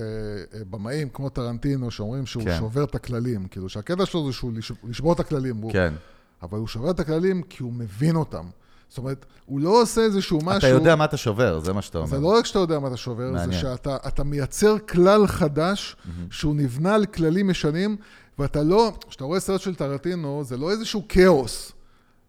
[0.58, 2.56] אה, במאים כמו טרנטינו, שאומרים שהוא כן.
[2.58, 3.46] שובר את הכללים.
[3.48, 5.56] כאילו, שהקטע שלו זה שהוא לש- לשבור את הכללים.
[5.56, 5.94] הוא- כן.
[6.42, 8.44] אבל הוא שובר את הכללים כי הוא מבין אותם.
[8.88, 10.58] זאת אומרת, הוא לא עושה איזשהו משהו...
[10.58, 12.10] אתה יודע מה אתה שובר, זה מה שאתה אומר.
[12.10, 13.52] זה לא רק שאתה יודע מה אתה שובר, מעניין.
[13.52, 15.96] זה שאתה אתה מייצר כלל חדש,
[16.30, 17.96] שהוא נבנה על כללים ישנים,
[18.38, 21.72] ואתה לא, כשאתה רואה סרט של טרנטינו, זה לא איזשהו כאוס.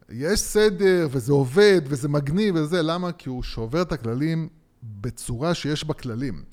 [0.10, 3.12] יש סדר, וזה עובד, וזה מגניב וזה, למה?
[3.12, 4.48] כי הוא שובר את הכללים
[4.84, 6.44] בצורה שיש בה כללים.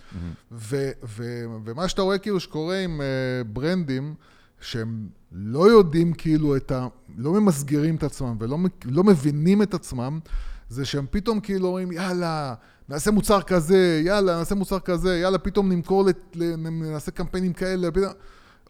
[0.53, 4.15] ו- ו- ומה שאתה רואה כאילו שקורה עם uh, ברנדים,
[4.61, 6.87] שהם לא יודעים כאילו את ה...
[7.17, 10.21] לא ממסגרים את עצמם ולא לא מבינים את עצמם,
[10.69, 12.55] זה שהם פתאום כאילו אומרים, יאללה,
[12.89, 16.37] נעשה מוצר כזה, יאללה, נעשה מוצר כזה, יאללה, פתאום נמכור, לת...
[16.71, 18.13] נעשה קמפיינים כאלה, פתאום...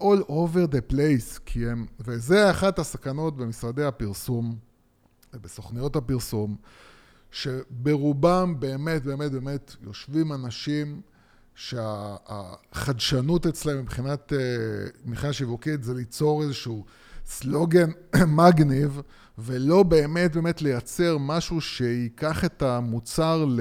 [0.00, 1.86] all over the place, כי הם...
[2.00, 4.56] וזה אחת הסכנות במשרדי הפרסום,
[5.42, 6.56] בסוכניות הפרסום,
[7.30, 11.00] שברובם באמת, באמת, באמת יושבים אנשים
[11.56, 14.38] שהחדשנות אצלם מבחינת, אה,
[15.04, 16.84] מבחינה שיווקית זה ליצור איזשהו
[17.26, 17.90] סלוגן
[18.38, 19.00] מגניב,
[19.38, 23.60] ולא באמת באמת לייצר משהו שייקח את המוצר ל...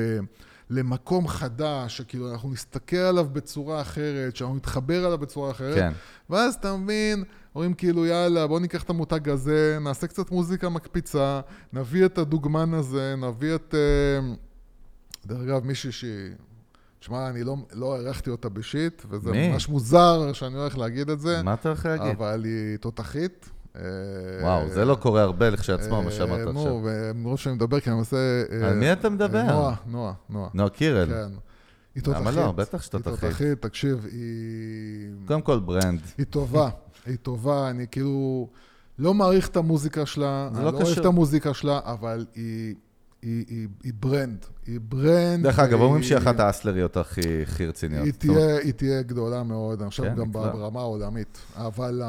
[0.70, 5.76] למקום חדש, שכאילו אנחנו נסתכל עליו בצורה אחרת, שאנחנו נתחבר עליו בצורה אחרת.
[5.76, 5.92] כן.
[6.30, 7.24] ואז אתה מבין,
[7.56, 11.42] אומרים כאילו, יאללה, בוא ניקח את המותג הזה, נעשה קצת מוזיקה מקפיצה,
[11.74, 13.76] נביא את הדוגמן הזה, נביא את...
[13.76, 14.34] אה,
[15.26, 16.32] דרך אגב, מישהי שהיא...
[17.06, 19.52] תשמע, אני לא, לא הערכתי אותה בשיט, וזה מי?
[19.52, 21.44] ממש מוזר שאני הולך להגיד את זה.
[21.44, 22.15] מה אתה הולך להגיד?
[22.18, 23.49] אבל היא תותחית.
[24.41, 26.53] וואו, זה לא קורה הרבה לכשעצמו, מה שאמרת עכשיו.
[26.53, 28.44] נו, ומרוב שאני מדבר, כי אני עושה...
[28.64, 29.44] על מי אתה מדבר?
[29.44, 30.49] נועה, נועה, נועה.
[30.53, 31.10] נועה קירל.
[31.10, 31.34] כן.
[31.95, 32.22] היא תותחית.
[32.22, 32.52] למה לא?
[32.52, 33.23] בטח שאתה תותחית.
[33.23, 35.11] היא תותחית, תקשיב, היא...
[35.27, 35.99] קודם כל brand.
[36.18, 36.69] היא טובה,
[37.06, 38.49] היא טובה, אני כאילו
[38.99, 42.26] לא מעריך את המוזיקה שלה, אני לא אוהב את המוזיקה שלה, אבל
[43.22, 45.44] היא brand, היא brand.
[45.44, 48.06] דרך אגב, אומרים שהיא אחת הישראליות הכי, הכי רציניות.
[48.06, 52.02] היא תהיה, היא תהיה גדולה מאוד, אני חושב כן, גם ברמה העולמית, אבל...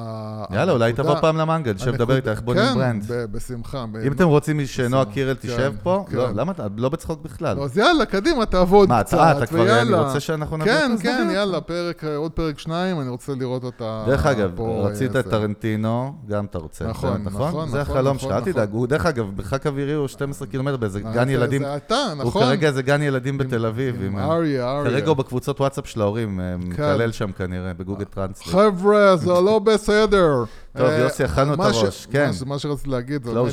[0.50, 3.04] יאללה, אולי תבוא פעם למנגל, תשב לדבר איתה איך בונים כן, brand.
[3.04, 3.84] כן, בשמחה.
[4.06, 7.60] אם אתם רוצים שנועה קירל תשב כן, פה, לא, למה אתה, לא בצחוק בכלל.
[7.60, 9.32] אז יאללה, קדימה, תעבוד קצת, ויאללה.
[9.32, 13.08] מה, אתה כבר, אני רוצה שאנחנו נבוא כן, כן, יאללה, פרק, עוד פרק שניים, אני
[13.08, 16.86] רוצה לראות אותה דרך אגב, רצית את טרנטינו, גם אתה רוצה.
[16.86, 17.68] נכון, נכון, נכון.
[17.68, 18.70] זה החלום שלך, אל תדאג.
[18.88, 21.62] דרך אגב, מרחק אווירי הוא 12 קילומטר באיזה גן ילדים.
[21.76, 22.45] אתה, נכון.
[22.46, 24.02] הוא כרגע איזה גן ילדים בתל אביב.
[24.02, 24.90] עם אריה, אריה.
[24.90, 28.46] כרגע הוא בקבוצות וואטסאפ של ההורים, מקלל שם כנראה, ב Google Translate.
[28.46, 30.44] חבר'ה, זה לא בסדר.
[30.76, 32.30] טוב, יוסי, אכלנו את הראש, כן.
[32.46, 33.52] מה שרציתי להגיד, זה באמת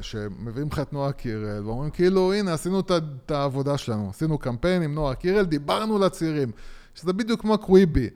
[0.00, 4.94] שמביאים לך את נועה קירל, ואומרים כאילו, הנה, עשינו את העבודה שלנו, עשינו קמפיין עם
[4.94, 6.50] נועה קירל, דיברנו לצעירים,
[6.94, 8.08] שזה בדיוק כמו קוויבי.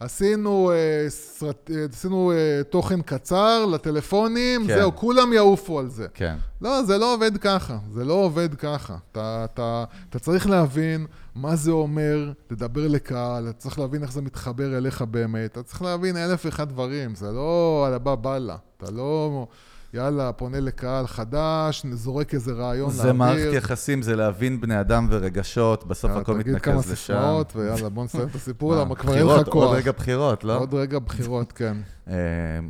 [0.00, 4.74] עשינו, אה, סרט, אה, עשינו אה, תוכן קצר לטלפונים, כן.
[4.74, 6.06] זהו, כולם יעופו על זה.
[6.14, 6.36] כן.
[6.60, 8.96] לא, זה לא עובד ככה, זה לא עובד ככה.
[9.12, 14.22] אתה, אתה, אתה צריך להבין מה זה אומר לדבר לקהל, אתה צריך להבין איך זה
[14.22, 18.38] מתחבר אליך באמת, אתה צריך להבין אלף ואחד דברים, זה לא על הבא בא
[18.76, 19.46] אתה לא...
[19.94, 23.12] יאללה, פונה לקהל חדש, זורק איזה רעיון זה לאוויר.
[23.12, 26.52] זה מערכת יחסים, זה להבין בני אדם ורגשות, בסוף הכל מתנקז לשם.
[26.52, 29.64] תגיד כמה ספרות, ויאללה, בוא נסיים את הסיפור, למה כבר אין לך כוח.
[29.64, 30.58] עוד רגע בחירות, לא?
[30.58, 31.76] עוד רגע בחירות, כן.
[32.08, 32.14] אה,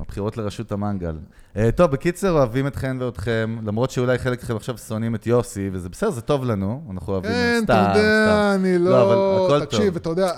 [0.01, 1.19] הבחירות לראשות המנגל.
[1.57, 5.89] אה, טוב, בקיצר, אוהבים אתכם ואתכם, למרות שאולי חלק מכם עכשיו שונאים את יוסי, וזה
[5.89, 7.75] בסדר, זה טוב לנו, אנחנו אוהבים, סתם, סתם.
[7.75, 8.91] כן, אתה יודע, אני לא...
[8.91, 9.65] לא, אבל הכל טוב.
[9.65, 10.33] תקשיב, אתה יודע,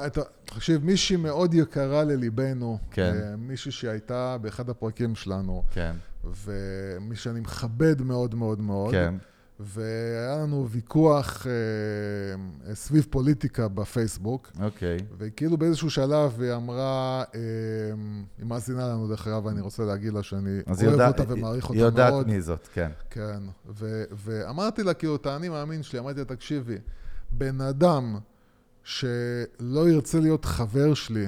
[0.44, 3.12] תקשיב, מישהי מאוד יקרה לליבנו, כן.
[3.14, 5.92] אה, מישהי שהייתה באחד הפרקים שלנו, כן.
[6.44, 8.90] ומי שאני מכבד מאוד מאוד מאוד.
[8.90, 9.14] כן.
[9.60, 14.52] והיה לנו ויכוח אה, סביב פוליטיקה בפייסבוק.
[14.62, 14.96] אוקיי.
[15.18, 17.40] וכאילו באיזשהו שלב היא אמרה, אה,
[18.38, 21.78] היא מאזינה לנו דרך אגב, ואני רוצה להגיד לה שאני אוהב יודע, אותה ומעריך אותה
[21.78, 21.98] מאוד.
[21.98, 22.90] היא יודעת מי זאת, כן.
[23.10, 26.76] כן, ו, ואמרתי לה, כאילו, את האני מאמין שלי, אמרתי לה, תקשיבי,
[27.30, 28.18] בן אדם
[28.84, 31.26] שלא ירצה להיות חבר שלי,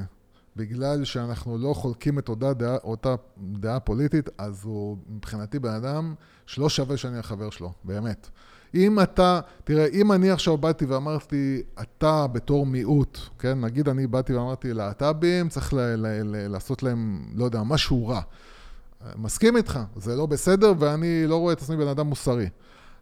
[0.59, 6.15] בגלל שאנחנו לא חולקים את אותה דעה, אותה דעה פוליטית, אז הוא מבחינתי בן אדם
[6.47, 8.29] שלא שווה שאני אהיה חבר שלו, באמת.
[8.75, 14.35] אם אתה, תראה, אם אני עכשיו באתי ואמרתי, אתה בתור מיעוט, כן, נגיד אני באתי
[14.35, 18.21] ואמרתי, להט"בים, צריך ל- ל- ל- לעשות להם, לא יודע, משהו רע.
[19.17, 22.49] מסכים איתך, זה לא בסדר, ואני לא רואה את עצמי בן אדם מוסרי.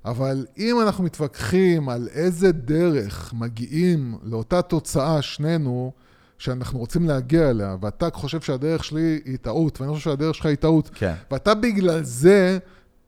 [0.05, 5.93] אבל אם אנחנו מתווכחים על איזה דרך מגיעים לאותה תוצאה שנינו,
[6.39, 10.57] שאנחנו רוצים להגיע אליה, ואתה חושב שהדרך שלי היא טעות, ואני חושב שהדרך שלך היא
[10.57, 11.15] טעות, כן.
[11.31, 12.59] ואתה בגלל זה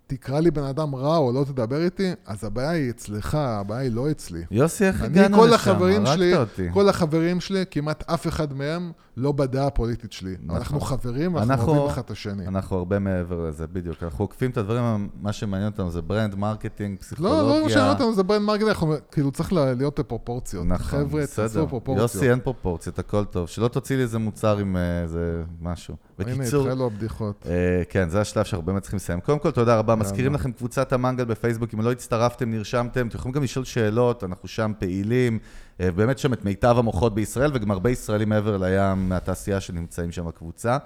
[0.09, 3.93] תקרא לי בן אדם רע או לא תדבר איתי, אז הבעיה היא אצלך, הבעיה היא
[3.93, 4.45] לא אצלי.
[4.51, 5.83] יוסי, איך הגענו לשם?
[5.83, 6.69] הרגת אותי.
[6.73, 10.37] כל החברים שלי, כמעט אף אחד מהם לא בדעה הפוליטית שלי.
[10.43, 10.57] נכון.
[10.57, 12.47] אנחנו חברים ואנחנו אוהבים אחד את השני.
[12.47, 14.03] אנחנו הרבה מעבר לזה, בדיוק.
[14.03, 17.43] אנחנו עוקפים את הדברים, מה שמעניין אותנו זה brand, marketing, פסיכולוגיה.
[17.43, 20.67] לא, לא מה שמעניין אותנו זה brand marketing, אנחנו כאילו צריך להיות בפרופורציות.
[20.67, 21.65] נכון, חבר'ה, בסדר.
[21.87, 23.49] יוסי, אין פרופורציות, הכל טוב.
[23.49, 25.95] שלא תוציא לי איזה מוצר עם אה, איזה משהו.
[26.19, 26.63] בקיצור...
[26.63, 27.47] הנה, התחלו הבדיחות.
[27.49, 29.21] אה, כן, זה השלב שאנחנו באמת צריכים לסיים.
[29.21, 29.98] קודם כל, תודה רבה.
[29.99, 34.49] מזכירים לכם קבוצת המנגל בפייסבוק, אם לא הצטרפתם, נרשמתם, אתם יכולים גם לשאול שאלות, אנחנו
[34.49, 35.39] שם פעילים.
[35.81, 40.27] אה, באמת שם את מיטב המוחות בישראל, וגם הרבה ישראלים מעבר לים מהתעשייה שנמצאים שם
[40.27, 40.79] בקבוצה.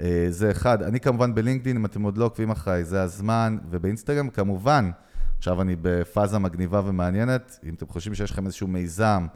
[0.00, 0.82] אה, זה אחד.
[0.82, 4.90] אני כמובן בלינקדאין, אם אתם עוד לא עוקבים אחריי, זה הזמן, ובאינסטגרם כמובן.
[5.38, 7.58] עכשיו אני בפאזה מגניבה ומעניינת.
[7.64, 9.26] אם אתם חושבים שיש לכם איזשהו מיזם,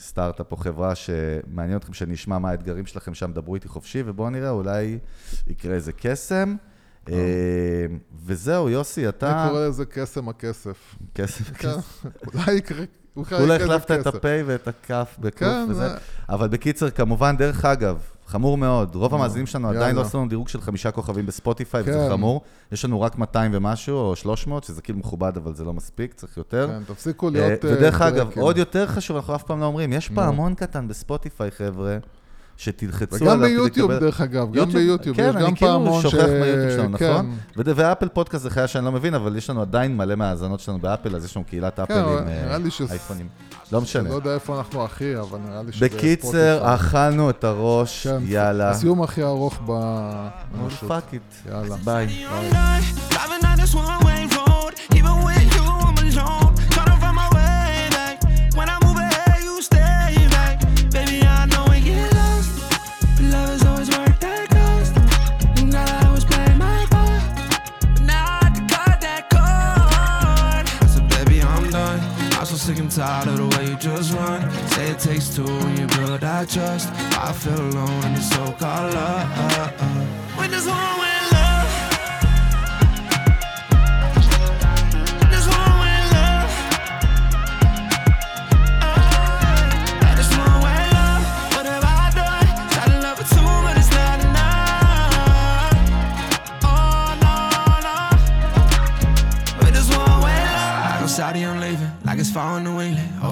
[0.00, 4.30] סטארט-אפ או חברה שמעניין אתכם שאני אשמע מה האתגרים שלכם שם, דברו איתי חופשי, ובואו
[4.30, 4.98] נראה, אולי
[5.46, 6.56] יקרה איזה קסם.
[7.08, 7.14] אה,
[8.24, 9.42] וזהו, יוסי, אתה...
[9.42, 10.96] אני קורא לזה קסם הכסף.
[11.14, 12.04] כסף, כן, כסף.
[12.34, 12.84] אולי יקרה...
[13.16, 14.14] אולי כולה החלפת את כסף.
[14.14, 15.88] הפ' ואת הכף בקוף כן, וזה.
[15.88, 15.96] זה-
[16.28, 18.94] אבל בקיצר, כמובן, דרך אגב, חמור מאוד.
[18.94, 19.96] רוב המאזינים שלנו עדיין.
[19.96, 22.08] לא עשו לנו דירוג של חמישה כוכבים בספוטיפיי, וזה כן.
[22.10, 22.42] חמור.
[22.72, 26.36] יש לנו רק 200 ומשהו, או 300, שזה כאילו מכובד, אבל זה לא מספיק, צריך
[26.36, 26.68] יותר.
[26.68, 27.64] כן, תפסיקו אה, להיות...
[27.64, 28.42] אה, ודרך אגב, טרקים.
[28.42, 30.08] עוד יותר חשוב, אנחנו אף פעם לא אומרים, יש.
[30.08, 31.98] פעמון קטן בספוטיפיי, חבר'ה,
[32.64, 35.54] שתלחצו וגם עליו כדי ביוטיוב, לקבל- דרך אגב, גם יוטיוב, ביוטיוב, כן, יש אני גם
[35.54, 37.12] כאילו פעמון שוכח מהיוטיוב שלנו, כן.
[37.12, 37.36] נכון?
[37.56, 40.78] וד- ואפל פודקאסט זה חיה שאני לא מבין, אבל יש לנו עדיין מלא מהאזנות שלנו
[40.78, 43.28] באפל, אז יש לנו קהילת אפל אבל עם נראה אה, לי ש- אייפונים.
[43.72, 44.08] לא משנה.
[44.08, 45.84] לא יודע איפה אנחנו הכי, אבל נראה לי שזה...
[45.88, 46.74] בקיצר.
[46.74, 48.70] אכלנו את הראש, כן, יאללה.
[48.70, 49.72] הסיום הכי ארוך ב...
[50.88, 51.22] פאק איט.
[51.50, 51.76] יאללה.
[51.84, 52.24] ביי.
[73.00, 74.40] Tired of the way you just run.
[74.72, 76.86] Say it takes two when you build that trust.
[77.16, 80.36] I feel alone in the so-called love.
[80.36, 81.19] When there's one way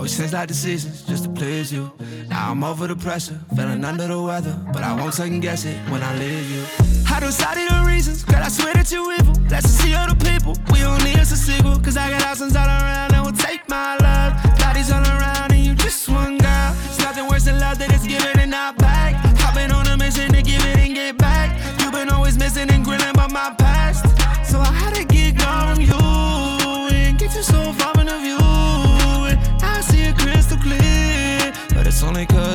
[0.09, 1.93] Always change like decisions just to please you.
[2.31, 4.59] Now I'm over the pressure, feeling under the weather.
[4.73, 6.65] But I won't second guess it when I leave you.
[7.13, 8.43] I don't study the reasons, girl.
[8.43, 9.35] I swear that you evil.
[9.51, 10.57] Let's see other people.
[10.73, 11.79] We don't need us a sequel.
[11.81, 14.33] Cause I got options all around that will take my love.
[14.59, 16.75] Bodies all around and you just one girl.
[16.87, 18.38] It's nothing worse than love that is given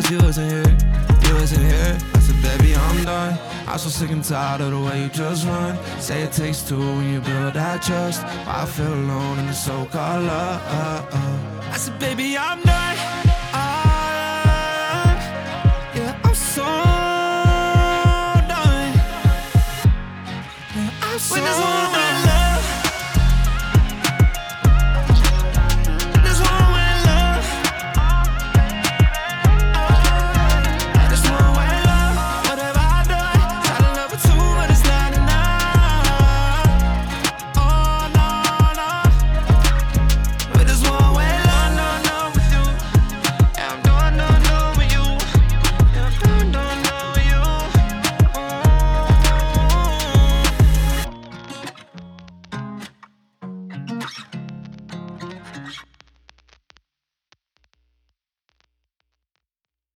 [0.04, 0.78] cause you wasn't here.
[1.28, 1.98] You wasn't here.
[2.14, 3.40] I said, baby, I'm done.
[3.68, 5.78] I'm so sick and tired of the way you just run.
[6.00, 8.24] Say it takes two when you build that trust.
[8.24, 10.62] I feel alone in the so called love.
[11.72, 12.98] I said, baby, I'm done.
[13.54, 15.16] I,
[15.96, 16.64] yeah, I'm so
[18.48, 18.94] done.
[20.76, 21.93] Yeah, I'm so.